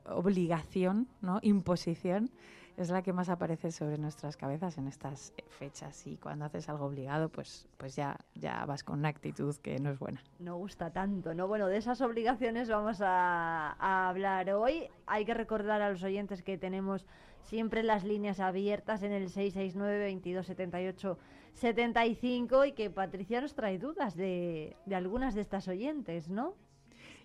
[0.10, 1.40] obligación, ¿no?
[1.42, 2.30] imposición,
[2.78, 6.86] es la que más aparece sobre nuestras cabezas en estas fechas y cuando haces algo
[6.86, 10.22] obligado, pues, pues ya, ya vas con una actitud que no es buena.
[10.40, 11.48] No gusta tanto, ¿no?
[11.48, 14.90] Bueno, de esas obligaciones vamos a, hablar hoy.
[15.06, 17.06] Hay que recordar a los oyentes que tenemos
[17.44, 21.18] siempre las líneas abiertas en el 669 2278
[21.54, 26.56] 75 y que Patricia nos trae dudas de, de algunas de estas oyentes, ¿no?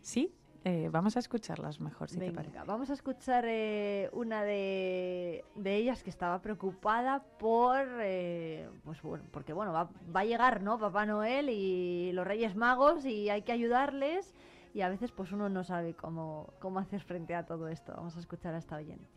[0.03, 0.33] Sí,
[0.63, 2.59] eh, vamos a escucharlas mejor, si te parece.
[2.67, 9.55] Vamos a escuchar eh, una de, ellas que estaba preocupada por, eh, pues bueno, porque
[9.55, 10.79] bueno, va, va, a llegar, ¿no?
[10.79, 14.35] Papá Noel y los Reyes Magos y hay que ayudarles
[14.75, 17.95] y a veces pues uno no sabe cómo, cómo hacer frente a todo esto.
[17.97, 19.09] Vamos a escuchar a esta oyente.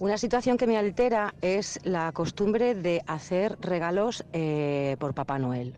[0.00, 4.26] Una situación que me altera es la costumbre de hacer regalos
[4.98, 5.74] por Papá Noel.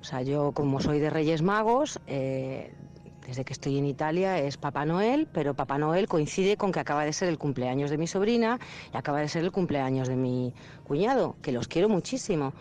[0.00, 2.00] O sea, yo como soy de Reyes Magos,
[3.28, 7.04] desde que estoy en Italia es Papá Noel, pero Papá Noel coincide con que acaba
[7.04, 8.58] de ser el cumpleaños de mi sobrina
[8.92, 12.54] y acaba de ser el cumpleaños de mi cuñado, que los quiero muchísimo.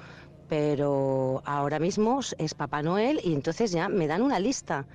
[0.49, 4.85] Pero ahora mismo es Papá Noel y entonces ya me dan una lista.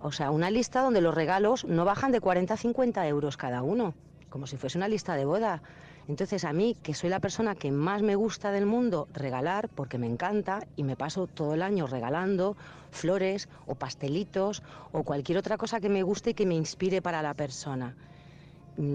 [0.00, 3.62] O sea, una lista donde los regalos no bajan de 40 a 50 euros cada
[3.62, 3.94] uno,
[4.28, 5.62] como si fuese una lista de boda.
[6.08, 9.98] Entonces a mí, que soy la persona que más me gusta del mundo regalar, porque
[9.98, 12.56] me encanta y me paso todo el año regalando
[12.90, 17.22] flores o pastelitos o cualquier otra cosa que me guste y que me inspire para
[17.22, 17.94] la persona.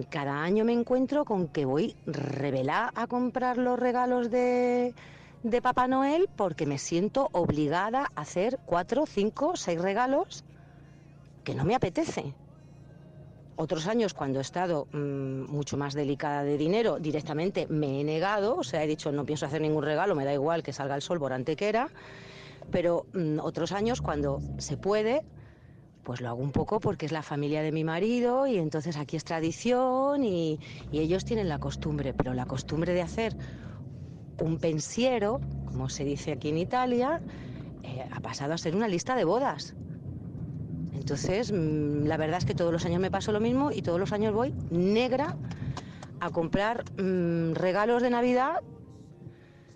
[0.10, 4.94] Cada año me encuentro con que voy revelada a comprar los regalos de,
[5.44, 10.44] de Papá Noel porque me siento obligada a hacer cuatro, cinco, seis regalos
[11.44, 12.34] que no me apetece.
[13.60, 18.56] Otros años, cuando he estado mm, mucho más delicada de dinero, directamente me he negado,
[18.56, 21.02] o sea, he dicho no pienso hacer ningún regalo, me da igual que salga el
[21.02, 21.90] sol por antequera,
[22.72, 25.24] pero mm, otros años, cuando se puede,
[26.04, 29.18] pues lo hago un poco porque es la familia de mi marido y entonces aquí
[29.18, 30.60] es tradición y,
[30.92, 33.36] ellos tienen la costumbre, pero la costumbre de hacer
[34.40, 37.22] un pensiero, como se dice aquí en Italia,
[37.82, 39.74] eh, ha pasado a ser una lista de bodas.
[40.98, 44.00] Entonces, mm, la verdad es que todos los años me paso lo mismo y todos
[44.00, 45.36] los años voy negra
[46.20, 48.62] a comprar mm, regalos de Navidad,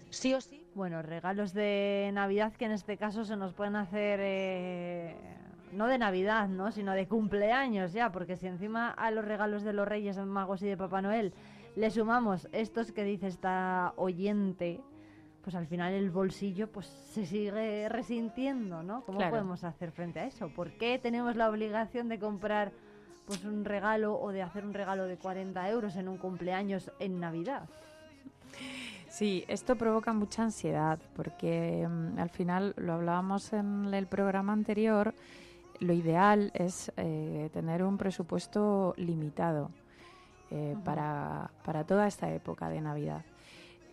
[0.10, 0.66] sí o sí.
[0.74, 5.16] Bueno, regalos de Navidad que en este caso se nos pueden hacer eh,
[5.74, 6.72] no de Navidad, ¿no?
[6.72, 10.68] sino de cumpleaños ya, porque si encima a los regalos de los Reyes Magos y
[10.68, 11.34] de Papá Noel
[11.76, 14.82] le sumamos estos que dice esta oyente,
[15.44, 19.04] pues al final el bolsillo pues se sigue resintiendo, ¿no?
[19.04, 20.50] ¿Cómo podemos hacer frente a eso?
[20.50, 22.72] ¿Por qué tenemos la obligación de comprar
[23.26, 27.20] pues un regalo o de hacer un regalo de 40 euros en un cumpleaños en
[27.20, 27.68] Navidad?
[29.08, 35.14] Sí, esto provoca mucha ansiedad porque mm, al final lo hablábamos en el programa anterior,
[35.80, 39.72] lo ideal es eh, tener un presupuesto limitado
[40.52, 43.26] eh, para, para toda esta época de Navidad.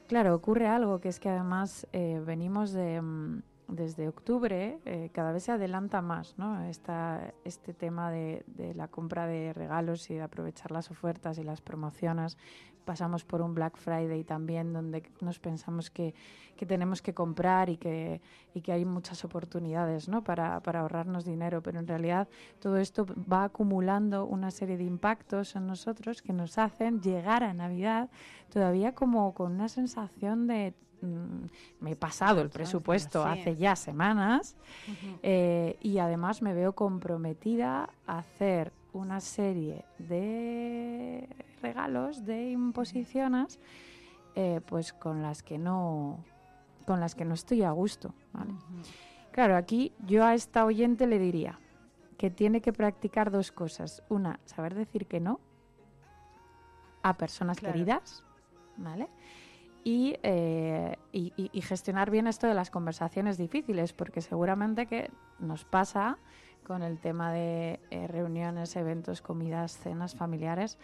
[0.08, 5.32] Claro, ocurre algo, que es que además eh, venimos de, mm, desde octubre, eh, cada
[5.32, 6.64] vez se adelanta más ¿no?
[6.64, 11.60] este tema de, de, la compra de regalos y de aprovechar las ofertas y las
[11.60, 12.38] promociones
[12.88, 16.14] pasamos por un Black Friday también donde nos pensamos que,
[16.66, 18.22] tenemos que comprar y que,
[18.62, 20.24] que hay muchas oportunidades ¿no?
[20.24, 25.66] para, ahorrarnos dinero, pero en realidad todo esto va acumulando una serie de impactos en
[25.66, 28.08] nosotros que nos hacen llegar a Navidad
[28.50, 31.44] todavía como con una sensación de mm,
[31.80, 34.56] me he pasado el presupuesto hace ya semanas
[35.22, 41.28] eh, y además me veo comprometida a hacer una serie de
[41.62, 43.58] regalos, de imposiciones,
[44.34, 46.24] eh, pues con las que no
[46.86, 48.14] con las que no estoy a gusto.
[49.30, 51.60] Claro, aquí yo a esta oyente le diría
[52.16, 54.02] que tiene que practicar dos cosas.
[54.08, 55.38] Una, saber decir que no
[57.02, 58.24] a personas queridas,
[58.78, 59.08] ¿vale?
[60.22, 66.18] eh, y, y, gestionar bien esto de las conversaciones difíciles, porque seguramente que nos pasa
[66.68, 70.78] con el tema de eh, reuniones, eventos, comidas, cenas familiares,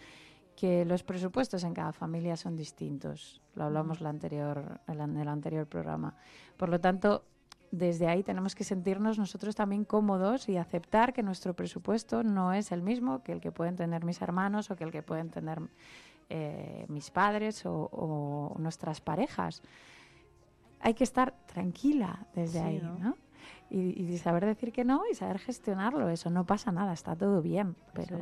[0.57, 3.41] que los presupuestos en cada familia son distintos.
[3.53, 6.15] Lo hablamos la anterior, en el anterior programa.
[6.57, 7.23] Por lo tanto,
[7.71, 12.71] desde ahí tenemos que sentirnos nosotros también cómodos y aceptar que nuestro presupuesto no es
[12.71, 15.61] el mismo que el que pueden tener mis hermanos o que el que pueden tener
[16.29, 19.61] eh, mis padres o, nuestras parejas.
[20.79, 23.15] Hay que estar tranquila desde ahí, ¿no?
[23.69, 26.09] Y, saber decir que no y saber gestionarlo.
[26.09, 27.75] Eso no pasa nada, está todo bien.
[27.93, 28.19] Pero...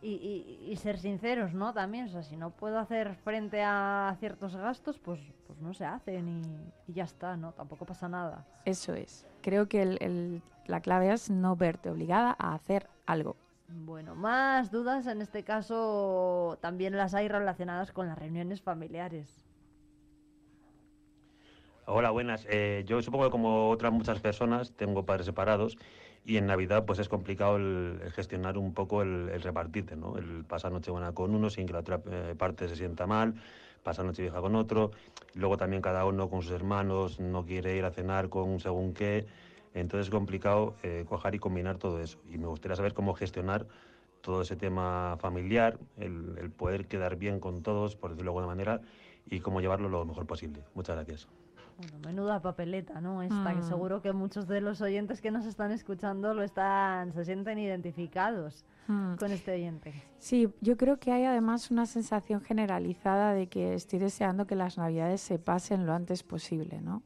[0.00, 1.72] Y, ser sinceros, ¿no?
[1.72, 5.84] También, o sea, si no puedo hacer frente a ciertos gastos, pues, pues no se
[5.84, 6.28] hacen
[6.86, 7.52] y, ya está, ¿no?
[7.52, 8.46] Tampoco pasa nada.
[8.64, 9.26] Eso es.
[9.42, 13.36] Creo que el, la clave es no verte obligada a hacer algo.
[13.68, 19.47] Bueno, más dudas en este caso también las hay relacionadas con las reuniones familiares.
[21.90, 22.46] Hola, buenas.
[22.50, 25.78] Eh, yo supongo que como otras muchas personas tengo padres separados
[26.22, 30.18] y en Navidad pues es complicado el, gestionar un poco el, repartirte, ¿no?
[30.18, 33.36] El pasar Nochebuena con uno sin que la otra eh, parte se sienta mal,
[33.82, 34.90] pasar Nochevieja con otro,
[35.32, 39.24] luego también cada uno con sus hermanos no quiere ir a cenar con según qué.
[39.72, 42.18] Entonces es complicado eh, coger y combinar todo eso.
[42.30, 43.66] Y me gustaría saber cómo gestionar
[44.20, 48.82] todo ese tema familiar, el, poder quedar bien con todos, por decirlo de manera,
[49.30, 50.64] y cómo llevarlo lo mejor posible.
[50.74, 51.28] Muchas gracias.
[51.78, 53.22] Bueno, menuda papeleta, ¿no?
[53.22, 53.68] Esta, que mm.
[53.68, 58.64] seguro que muchos de los oyentes que nos están escuchando lo están, se sienten identificados
[58.88, 59.14] mm.
[59.14, 59.94] con este oyente.
[60.18, 64.76] Sí, yo creo que hay además una sensación generalizada de que estoy deseando que las
[64.76, 67.04] navidades se pasen lo antes posible, ¿no?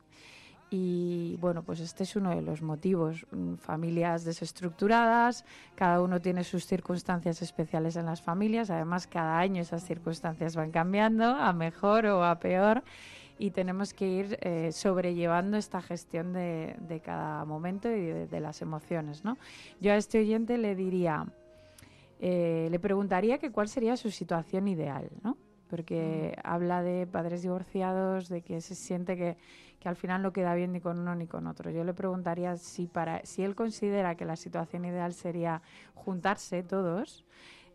[0.70, 3.26] Y bueno, pues este es uno de los motivos.
[3.30, 5.44] Mm, familias desestructuradas,
[5.74, 10.70] cada uno tiene sus circunstancias especiales en las familias, además cada año esas circunstancias van
[10.70, 12.82] cambiando a mejor o a peor
[13.38, 19.24] y tenemos que ir eh, sobrellevando esta gestión de, cada momento y de, las emociones.
[19.24, 19.38] ¿no?
[19.80, 21.26] Yo a este oyente le diría,
[22.20, 25.36] eh, le preguntaría que cuál sería su situación ideal, ¿no?
[25.68, 29.36] porque habla de padres divorciados, de que se siente que
[29.82, 31.68] que al final no queda bien ni con uno ni con otro.
[31.72, 35.60] Yo le preguntaría si, para, si él considera que la situación ideal sería
[35.94, 37.24] juntarse todos,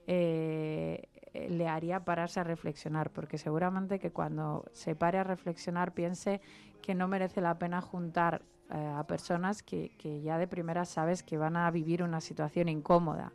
[0.07, 6.41] eh, le haría pararse a reflexionar, porque seguramente que cuando se pare a reflexionar piense
[6.81, 11.23] que no merece la pena juntar eh, a personas que, que ya de primera sabes
[11.23, 13.31] que van a vivir una situación incómoda.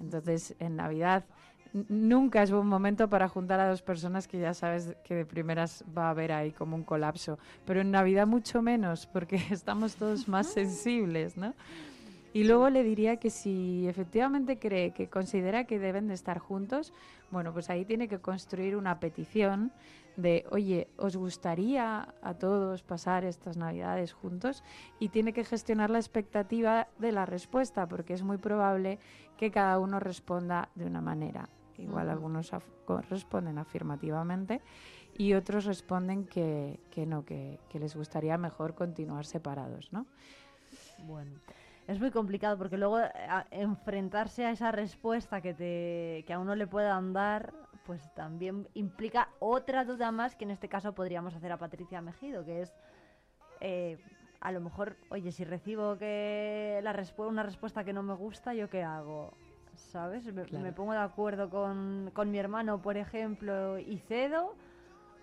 [0.00, 1.24] Entonces, en Navidad
[1.88, 5.84] nunca es buen momento para juntar a dos personas que ya sabes que de primeras
[5.96, 7.38] va a haber ahí como un colapso.
[7.64, 11.54] Pero en Navidad mucho menos, porque estamos todos más sensibles, ¿no?
[12.34, 16.94] Y luego le diría que si efectivamente cree que considera que deben de estar juntos,
[17.30, 19.70] bueno, pues ahí tiene que construir una petición
[20.16, 24.64] de, oye, ¿os gustaría a todos pasar estas navidades juntos?
[24.98, 28.98] Y tiene que gestionar la expectativa de la respuesta, porque es muy probable
[29.36, 31.48] que cada uno responda de una manera.
[31.78, 32.50] Igual algunos
[33.08, 34.60] responden afirmativamente
[35.16, 40.06] y otros responden que, que no, que, que, les gustaría mejor continuar separados, ¿no?
[41.06, 41.32] Bueno,
[41.86, 43.10] es muy complicado porque luego eh,
[43.50, 47.52] enfrentarse a esa respuesta que, te, que a uno le puedan dar,
[47.84, 52.44] pues también implica otra duda más que en este caso podríamos hacer a Patricia Mejido,
[52.44, 52.74] que es...
[53.60, 53.98] Eh,
[54.40, 58.68] a lo mejor, oye, si recibo que la una respuesta que no me gusta, ¿yo
[58.68, 59.32] qué hago?
[59.76, 60.24] ¿sabes?
[60.32, 64.54] Me, pongo de acuerdo con, con, mi hermano, por ejemplo, y cedo,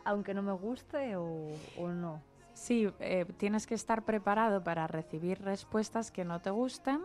[0.04, 2.22] aunque no me guste o, no.
[2.60, 7.00] Sí, eh, tienes que estar preparado para recibir respuestas que no te gusten,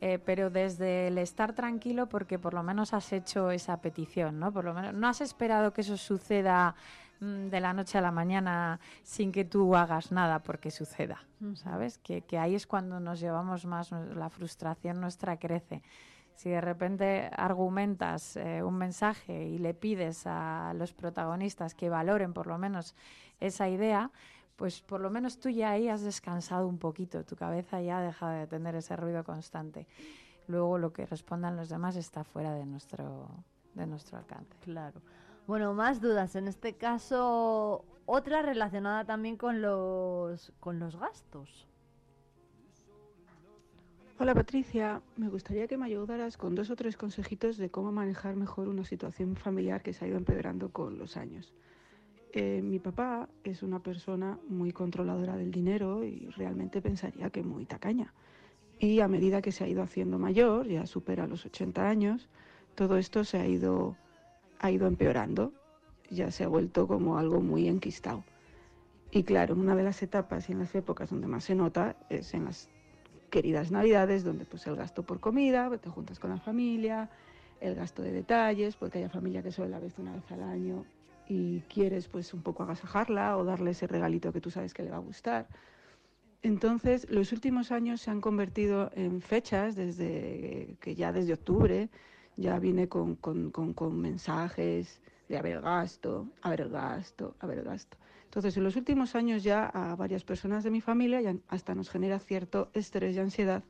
[0.00, 4.52] eh, pero desde el estar tranquilo porque por lo menos has hecho esa petición, ¿no?
[4.52, 6.74] Por lo menos no has esperado que eso suceda
[7.20, 11.98] mm, de la noche a la mañana sin que tú hagas nada porque suceda, ¿sabes?
[11.98, 15.80] Que, que ahí es cuando nos llevamos más, la frustración nuestra crece.
[16.38, 22.32] Si de repente argumentas eh, un mensaje y le pides a los protagonistas que valoren
[22.32, 22.94] por lo menos
[23.40, 24.12] esa idea,
[24.58, 28.02] pues por lo menos tú ya ahí has descansado un poquito, tu cabeza ya ha
[28.02, 29.86] dejado de tener ese ruido constante.
[30.48, 33.28] Luego lo que respondan los demás está fuera de nuestro,
[33.74, 34.56] de nuestro alcance.
[34.62, 35.00] Claro.
[35.46, 36.34] Bueno, más dudas.
[36.34, 41.68] En este caso, otra relacionada también con los, con los gastos.
[44.18, 48.34] Hola Patricia, me gustaría que me ayudaras con dos o tres consejitos de cómo manejar
[48.34, 51.54] mejor una situación familiar que se ha ido empeorando con los años.
[52.32, 57.64] Eh, mi papá es una persona muy controladora del dinero y realmente pensaría que muy
[57.64, 58.12] tacaña.
[58.78, 62.28] Y a medida que se ha ido haciendo mayor, ya supera los 80 años,
[62.74, 63.96] todo esto se ha ido,
[64.60, 65.52] ha ido empeorando,
[66.10, 68.24] ya se ha vuelto como algo muy enquistado.
[69.10, 72.34] Y claro, una de las etapas y en las épocas donde más se nota es
[72.34, 72.68] en las
[73.30, 77.08] queridas navidades, donde pues el gasto por comida, te juntas con la familia,
[77.60, 80.84] el gasto de detalles, porque hay familia que solo la ves una vez al año
[81.28, 84.90] y quieres pues un poco agasajarla o darle ese regalito que tú sabes que le
[84.90, 85.46] va a gustar.
[86.42, 91.90] Entonces, los últimos años se han convertido en fechas, desde que ya desde octubre
[92.36, 97.34] ya viene con, con, con, mensajes de a ver el gasto, a ver el gasto,
[97.42, 97.96] el gasto.
[98.24, 101.90] Entonces, en los últimos años ya a varias personas de mi familia ya hasta nos
[101.90, 103.64] genera cierto estrés y ansiedad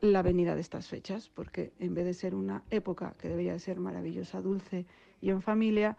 [0.00, 3.58] la venida de estas fechas, porque en vez de ser una época que debería de
[3.58, 4.86] ser maravillosa, dulce
[5.20, 5.96] y en familia,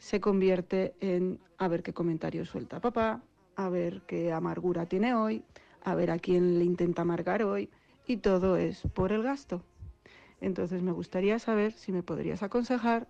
[0.00, 3.22] se convierte en a ver qué comentarios suelta papá,
[3.54, 5.44] a ver qué amargura tiene hoy,
[5.84, 7.68] a ver a quién le intenta amargar hoy,
[8.06, 9.62] y todo es por el gasto.
[10.40, 13.08] Entonces me gustaría saber si me podrías aconsejar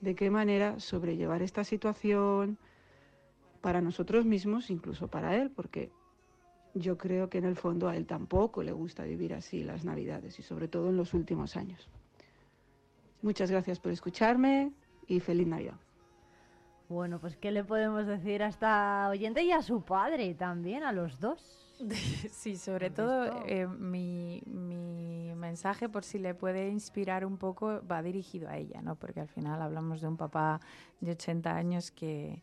[0.00, 2.58] de qué manera sobrellevar esta situación
[3.60, 5.92] para nosotros mismos, incluso para él, porque
[6.74, 10.40] yo creo que en el fondo a él tampoco le gusta vivir así las Navidades
[10.40, 11.88] y sobre todo en los últimos años.
[13.22, 14.72] Muchas gracias por escucharme
[15.06, 15.76] y feliz Navidad.
[16.92, 20.92] Bueno, pues ¿qué le podemos decir a esta oyente y a su padre también, a
[20.92, 21.58] los dos?
[22.30, 28.02] Sí, sobre todo eh, mi, mi mensaje, por si le puede inspirar un poco, va
[28.02, 28.96] dirigido a ella, ¿no?
[28.96, 30.60] Porque al final hablamos de un papá
[31.00, 32.42] de 80 años que,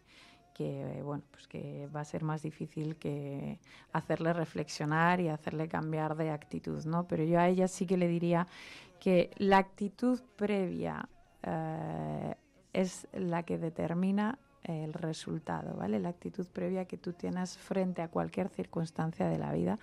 [0.55, 3.59] que bueno, pues que va a ser más difícil que
[3.93, 7.07] hacerle reflexionar y hacerle cambiar de actitud, ¿no?
[7.07, 8.47] Pero yo a ella sí que le diría
[8.99, 11.07] que la actitud previa
[11.43, 12.35] eh,
[12.73, 15.99] es la que determina el resultado, ¿vale?
[15.99, 19.79] La actitud previa que tú tienes frente a cualquier circunstancia de la vida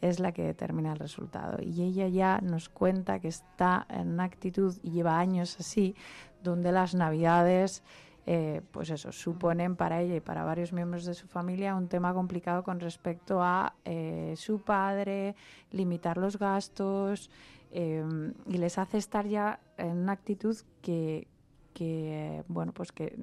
[0.00, 1.62] es la que determina el resultado.
[1.62, 5.94] Y ella ya nos cuenta que está en una actitud y lleva años así,
[6.42, 7.82] donde las navidades,
[8.26, 12.12] eh, pues eso, suponen para ella y para varios miembros de su familia un tema
[12.14, 15.36] complicado con respecto a eh, su padre,
[15.70, 17.30] limitar los gastos,
[17.70, 18.04] eh,
[18.46, 21.28] y les hace estar ya en una actitud que,
[21.72, 23.16] que bueno, pues que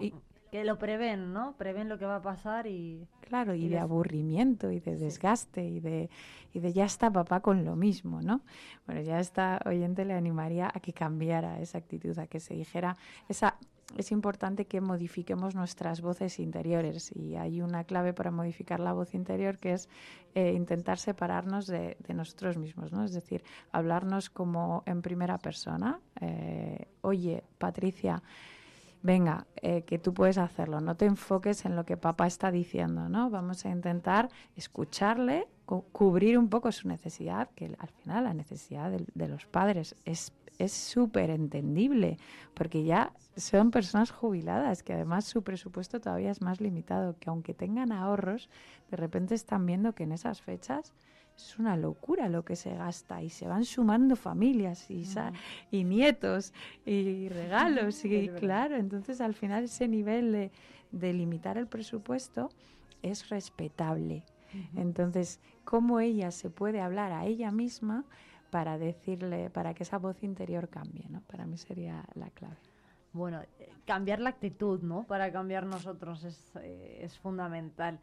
[0.00, 0.14] y,
[0.50, 1.54] que lo prevén, ¿no?
[1.56, 3.06] Prevén lo que va a pasar y...
[3.20, 6.10] Claro, y, de aburrimiento y de desgaste y de,
[6.52, 8.40] y de ya está papá con lo mismo, ¿no?
[8.86, 12.96] Bueno, ya esta oyente le animaría a que cambiara esa actitud, a que se dijera
[13.28, 13.56] esa...
[13.96, 19.14] Es importante que modifiquemos nuestras voces interiores y hay una clave para modificar la voz
[19.14, 19.88] interior que es
[20.34, 23.04] eh, intentar separarnos de, nosotros mismos, ¿no?
[23.04, 26.00] Es decir, hablarnos como en primera persona.
[26.20, 28.22] Eh, Oye, Patricia,
[29.02, 33.08] venga, eh, que tú puedes hacerlo, no te enfoques en lo que papá está diciendo,
[33.08, 33.30] ¿no?
[33.30, 38.90] Vamos a intentar escucharle, cu cubrir un poco su necesidad, que al final la necesidad
[38.90, 42.18] de, de los padres es es súper entendible,
[42.54, 47.54] porque ya son personas jubiladas, que además su presupuesto todavía es más limitado, que aunque
[47.54, 48.50] tengan ahorros,
[48.90, 50.92] de repente están viendo que en esas fechas
[51.34, 55.06] es una locura lo que se gasta y se van sumando familias y,
[55.70, 56.52] y nietos
[56.84, 60.52] y regalos y claro, entonces al final ese nivel de,
[60.92, 62.50] de limitar el presupuesto
[63.02, 64.24] es respetable.
[64.74, 68.04] Entonces, ¿cómo ella se puede hablar a ella misma
[68.50, 71.06] para decirle, para que esa voz interior cambie?
[71.08, 71.20] ¿no?
[71.22, 72.56] Para mí sería la clave.
[73.12, 73.40] Bueno,
[73.86, 75.04] cambiar la actitud, ¿no?
[75.04, 77.98] Para cambiar nosotros es, eh, es fundamental.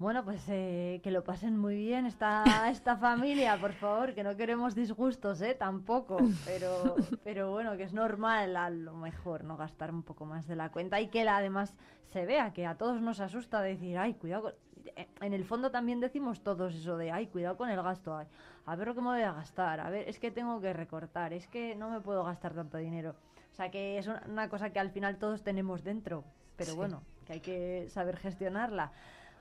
[0.00, 4.36] Bueno, pues eh, que lo pasen muy bien esta, esta familia, por favor, que no
[4.36, 5.54] queremos disgustos, ¿eh?
[5.54, 10.48] Tampoco, pero, pero bueno, que es normal a lo mejor no gastar un poco más
[10.48, 11.76] de la cuenta y que la, además
[12.12, 14.54] se vea, que a todos nos asusta decir, ay, cuidado.
[15.20, 18.26] En el fondo también decimos todos eso de, ay, cuidado con el gasto, ay,
[18.66, 21.32] a ver lo que me voy a gastar, a ver, es que tengo que recortar,
[21.32, 23.14] es que no me puedo gastar tanto dinero.
[23.52, 26.24] O sea, que es una cosa que al final todos tenemos dentro,
[26.56, 26.76] pero sí.
[26.76, 28.92] bueno, que hay que saber gestionarla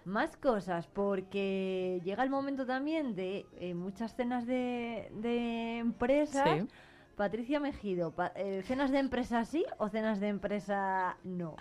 [0.06, 6.62] más cosas, porque llega el momento también de eh, muchas cenas de, de empresas.
[6.62, 6.68] Sí.
[7.16, 11.56] Patricia Mejido, pa eh, ¿cenas de empresa sí o cenas de empresa no?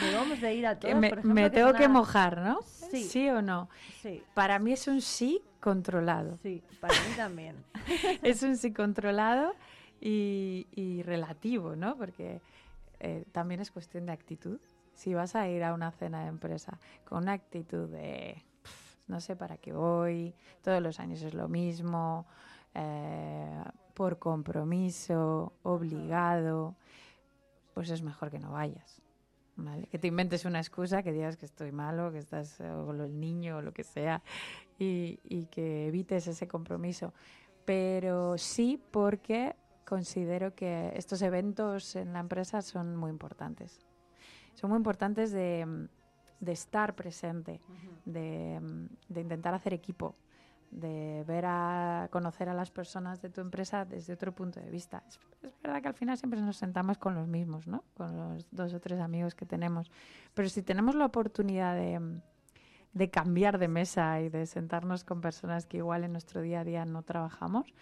[0.00, 2.60] Ir a me, por ejemplo, me que tengo que mojar, ¿no?
[2.90, 3.04] Sí.
[3.04, 3.68] ¿Sí o no?
[4.02, 4.22] Sí.
[4.34, 6.36] Para mí es un sí controlado.
[6.38, 7.56] Sí, para mí también.
[8.22, 9.52] es un sí controlado
[10.00, 11.96] y, y relativo, ¿no?
[11.96, 12.40] Porque
[13.00, 14.58] eh, también es cuestión de actitud
[14.98, 19.20] si vas a ir a una cena de empresa con una actitud de pff, no
[19.20, 22.26] sé para qué voy, todos los años es lo mismo,
[22.74, 23.62] eh,
[23.94, 26.74] por compromiso, obligado,
[27.74, 29.00] pues es mejor que no vayas.
[29.58, 29.86] ¿Vale?
[29.88, 33.58] Que te inventes una excusa, que digas que estoy malo, que estás con el niño
[33.58, 34.22] o lo que sea,
[34.78, 37.12] y, y que evites ese compromiso.
[37.66, 39.54] Pero sí porque
[39.84, 43.84] considero que estos eventos en la empresa son muy importantes
[44.58, 45.88] son muy importantes de,
[46.40, 47.60] de estar presente,
[48.04, 50.16] de, mm, de intentar hacer equipo,
[50.70, 55.02] de ver a conocer a las personas de tu empresa desde otro punto de vista.
[55.08, 55.18] Es,
[55.62, 57.84] verdad que al final siempre nos sentamos con los mismos, ¿no?
[57.94, 59.90] Con los dos o tres amigos que tenemos.
[60.34, 62.20] Pero si tenemos la oportunidad de,
[62.92, 66.64] de cambiar de mesa y de sentarnos con personas que igual en nuestro día a
[66.64, 67.72] día no trabajamos,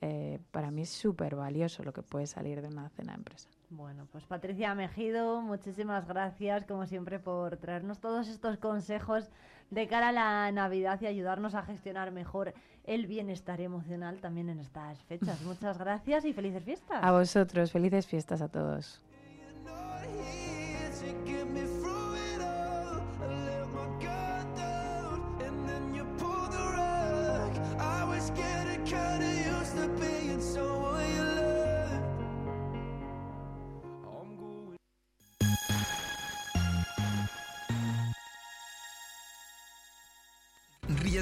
[0.00, 3.48] eh, para mí es súper valioso lo que puede salir de una cena de empresa.
[3.70, 9.30] Bueno, pues Patricia Mejido, muchísimas gracias como siempre por traernos todos estos consejos
[9.70, 14.60] de cara a la Navidad y ayudarnos a gestionar mejor el bienestar emocional también en
[14.60, 15.40] estas fechas.
[15.44, 17.02] Muchas gracias y felices fiestas.
[17.02, 19.00] A vosotros, felices fiestas a todos.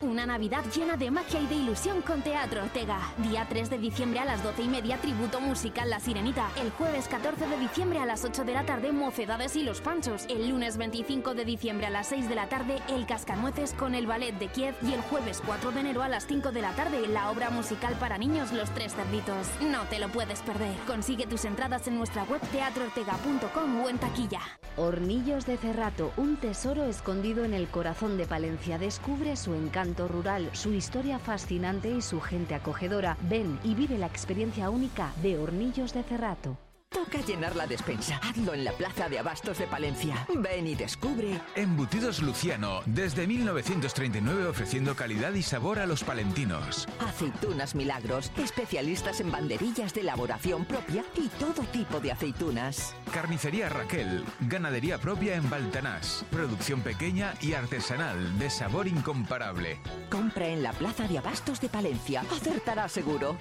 [0.00, 2.98] Una Navidad llena de magia y de ilusión con Teatro Ortega.
[3.16, 6.50] Día 3 de diciembre a las 12 y media, tributo musical La Sirenita.
[6.60, 10.26] El jueves 14 de diciembre a las 8 de la tarde, Mocedades y los Panchos.
[10.28, 14.06] El lunes 25 de diciembre a las 6 de la tarde, El Cascanueces con el
[14.06, 14.74] Ballet de Kiev.
[14.82, 17.94] Y el jueves 4 de enero a las 5 de la tarde, la obra musical
[17.94, 19.46] para niños Los Tres Cerditos.
[19.62, 20.76] No te lo puedes perder.
[20.86, 24.40] Consigue tus entradas en nuestra web teatroortega.com o en taquilla.
[24.76, 28.76] Hornillos de Cerrato, un tesoro escondido en el corazón de Palencia.
[28.76, 33.16] Descubre su encanto rural, su historia fascinante y su gente acogedora.
[33.22, 36.58] Ven y vive la experiencia única de Hornillos de Cerrato.
[36.96, 38.18] Toca llenar la despensa.
[38.22, 40.26] Hazlo en la Plaza de Abastos de Palencia.
[40.34, 41.42] Ven y descubre.
[41.54, 46.88] Embutidos Luciano, desde 1939 ofreciendo calidad y sabor a los palentinos.
[46.98, 52.94] Aceitunas Milagros, especialistas en banderillas de elaboración propia y todo tipo de aceitunas.
[53.12, 56.24] Carnicería Raquel, ganadería propia en Baltanás.
[56.30, 59.78] Producción pequeña y artesanal, de sabor incomparable.
[60.08, 62.22] Compra en la Plaza de Abastos de Palencia.
[62.22, 63.36] Acertará seguro.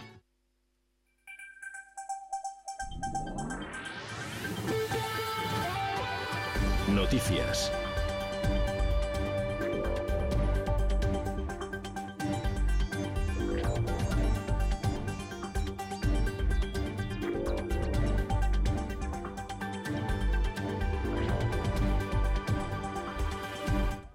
[6.96, 7.70] Noticias.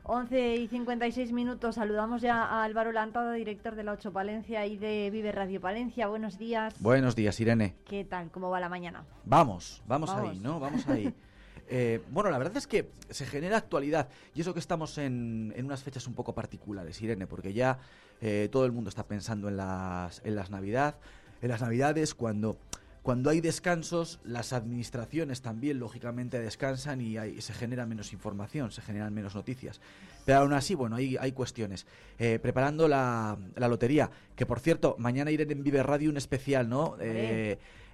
[0.05, 1.75] Once y 56 minutos.
[1.75, 6.09] Saludamos ya a Álvaro Lantado, director de la 8 Palencia y de Vive Radio Palencia.
[6.09, 6.75] Buenos días.
[6.81, 7.77] Buenos días, Irene.
[7.85, 8.31] ¿Qué tal?
[8.31, 9.05] ¿Cómo va la mañana?
[9.25, 10.31] Vamos, vamos, Vamos.
[10.31, 10.59] ahí, ¿no?
[10.59, 11.15] Vamos ahí.
[11.73, 15.65] Eh, bueno, la verdad es que se genera actualidad y eso que estamos en, en
[15.67, 17.79] unas fechas un poco particulares, Irene, porque ya
[18.21, 20.97] eh, todo el mundo está pensando en las, en las Navidad,
[21.41, 22.59] en las Navidades cuando
[23.03, 28.83] cuando hay descansos, las administraciones también lógicamente descansan y hay- se genera menos información, se
[28.83, 29.81] generan menos noticias.
[30.27, 31.87] Pero aún así, bueno, hay, hay cuestiones.
[32.19, 36.69] Eh, preparando la, la lotería, que por cierto, mañana iré en Vive Radio un especial,
[36.69, 36.97] ¿no?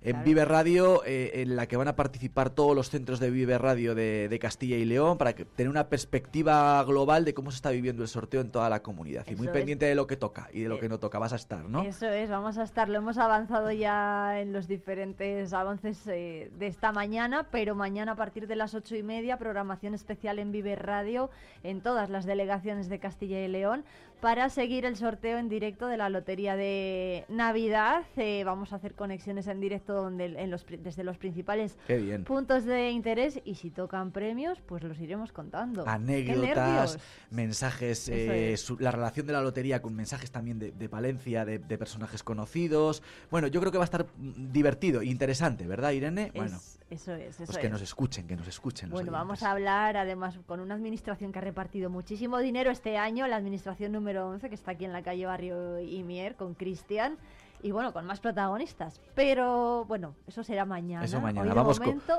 [0.07, 0.25] Eh, en claro.
[0.25, 3.95] Vive Radio, eh, en la que van a participar todos los centros de Vive Radio
[3.95, 7.71] de, de Castilla y León, para que, tener una perspectiva global de cómo se está
[7.71, 9.27] viviendo el sorteo en toda la comunidad.
[9.29, 9.53] y muy es.
[9.53, 11.19] pendiente de lo que toca y de lo que no toca.
[11.19, 11.83] Vas a estar, ¿no?
[11.83, 12.89] Eso es, vamos a estar.
[12.89, 18.17] Lo hemos avanzado ya en los diferentes avances eh, de esta mañana, pero mañana a
[18.17, 21.31] partir de las ocho y media, programación especial en Vive Radio
[21.65, 23.85] en todas las delegaciones de Castilla y León
[24.21, 28.03] para seguir el sorteo en directo de la Lotería de Navidad.
[28.17, 31.77] Eh, vamos a hacer conexiones en directo donde, en los, desde los principales
[32.25, 35.85] puntos de interés y si tocan premios, pues los iremos contando.
[35.85, 36.99] ¡Qué anécdotas,
[37.31, 38.61] mensajes, eh, es.
[38.63, 42.23] su- la relación de la lotería con mensajes también de, de Palencia, de, de personajes
[42.23, 43.03] conocidos.
[43.31, 46.33] Bueno, yo creo que va a estar mm, divertido, interesante, ¿verdad, Irene?
[46.35, 47.73] bueno, Es- eso es, eso pues que es.
[47.73, 48.91] nos escuchen, que nos escuchen.
[48.91, 53.27] Bueno, vamos a hablar además con una administración que ha repartido muchísimo dinero este año,
[53.27, 57.19] la administración número 11, que está aquí en la calle Barrio Imier, con Cristian.
[57.63, 59.01] Y bueno, con más protagonistas.
[59.15, 61.05] Pero bueno, eso será mañana.
[61.05, 61.51] Eso mañana.
[61.51, 62.19] Hoy, Vamos con- momento,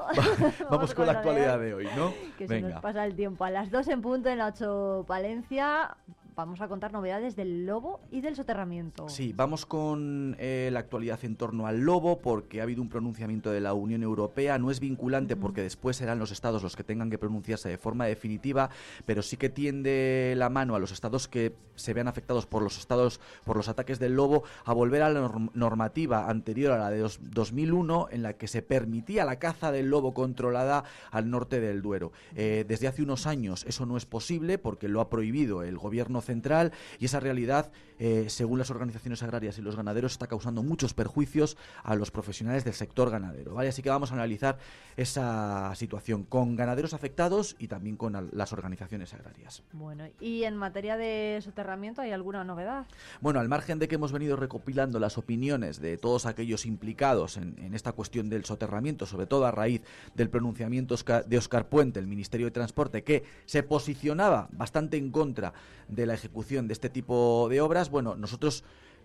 [0.69, 2.11] Vamos con la actualidad de hoy, ¿no?
[2.37, 2.81] Que se nos Venga.
[2.81, 3.45] pasa el tiempo.
[3.45, 5.95] A las 2 en punto en la 8 Palencia
[6.37, 9.09] vamos a contar novedades del lobo y del soterramiento.
[9.09, 13.49] Sí, vamos con eh, la actualidad en torno al lobo, porque ha habido un pronunciamiento
[13.49, 14.59] de la Unión Europea.
[14.59, 18.05] No es vinculante porque después serán los estados los que tengan que pronunciarse de forma
[18.05, 18.69] definitiva,
[19.07, 22.77] pero sí que tiende la mano a los estados que se vean afectados por los
[22.77, 26.91] estados, por los ataques del lobo, a volver a la norm- normativa anterior a la
[26.91, 31.59] de dos- 2001, en la que se permitía la caza del lobo controlada al norte
[31.59, 32.11] del Duero.
[32.35, 36.21] Eh, desde hace unos años eso no es posible porque lo ha prohibido el gobierno
[36.27, 40.93] central y esa realidad, eh, según las organizaciones agrarias y los ganaderos, está causando muchos
[40.93, 43.55] perjuicios a los profesionales del sector ganadero.
[43.55, 43.69] ¿vale?
[43.69, 44.59] Así que vamos a analizar
[44.95, 49.63] esa situación con ganaderos afectados y también con las organizaciones agrarias.
[49.73, 52.85] Bueno, y en materia de soterramiento, ¿hay alguna novedad?
[53.21, 57.57] Bueno, al margen de que hemos venido recopilando las opiniones de todos aquellos implicados en,
[57.59, 59.81] en esta cuestión del soterramiento, sobre todo a raíz
[60.13, 65.53] del pronunciamiento de Oscar Puente, el Ministerio de Transporte, que se posicionaba bastante en contra
[65.87, 68.63] de la ejecución de este tipo de obras, bueno, nosotros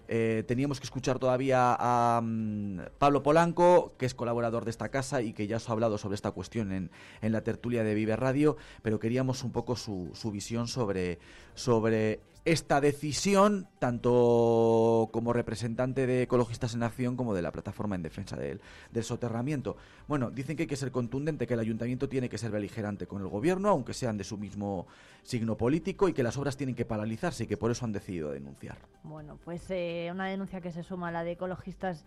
[0.09, 5.23] eh, teníamos que escuchar todavía a mm, Pablo Polanco, que es colaborador de esta casa
[5.23, 8.17] y que ya os ha hablado sobre esta cuestión en, en la tertulia de Vive
[8.17, 11.19] Radio, pero queríamos un poco su, su visión sobre,
[11.55, 18.03] sobre esta decisión, tanto como representante de Ecologistas en Acción como de la plataforma en
[18.03, 19.77] defensa del, del soterramiento.
[20.09, 23.23] Bueno, dicen que hay que ser contundente, que el ayuntamiento tiene que ser beligerante con
[23.23, 24.89] el gobierno, aunque sean de su mismo
[25.23, 28.33] signo político, y que las obras tienen que paralizarse y que por eso han decidido
[28.33, 28.79] denunciar.
[29.05, 32.05] Bueno, pues eh, una denuncia que se suma a la de ecologistas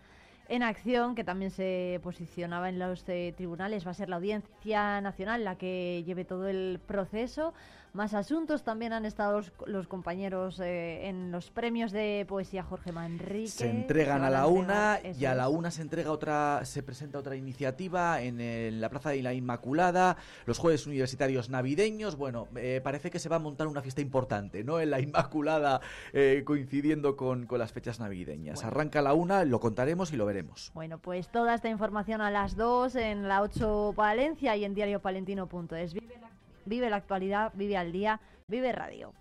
[0.48, 3.86] en acción, que también se posicionaba en los eh, tribunales.
[3.86, 7.52] Va a ser la Audiencia Nacional la que lleve todo el proceso.
[7.96, 12.92] Más asuntos también han estado los, los compañeros eh, en los premios de poesía Jorge
[12.92, 13.48] Manrique.
[13.48, 17.36] se entregan a la una y a la una se entrega otra se presenta otra
[17.36, 22.16] iniciativa en, el- la plaza de la Inmaculada los jueves universitarios navideños.
[22.16, 25.80] Bueno eh, parece que se va a montar una fiesta importante no en la Inmaculada
[26.12, 28.62] eh, coincidiendo con, con las fechas navideñas.
[28.62, 30.70] Arranca a la una lo contaremos y lo veremos.
[30.74, 35.94] Bueno, pues toda esta información a las 2 en la 8 Palencia y en diariopalentino.es.
[35.94, 36.25] Vive la,
[36.66, 39.12] vive la actualidad, vive al día, vive radio.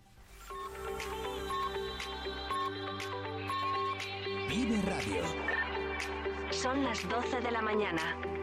[4.50, 5.24] Vive Radio.
[6.52, 8.35] Son las 12 de la mañana.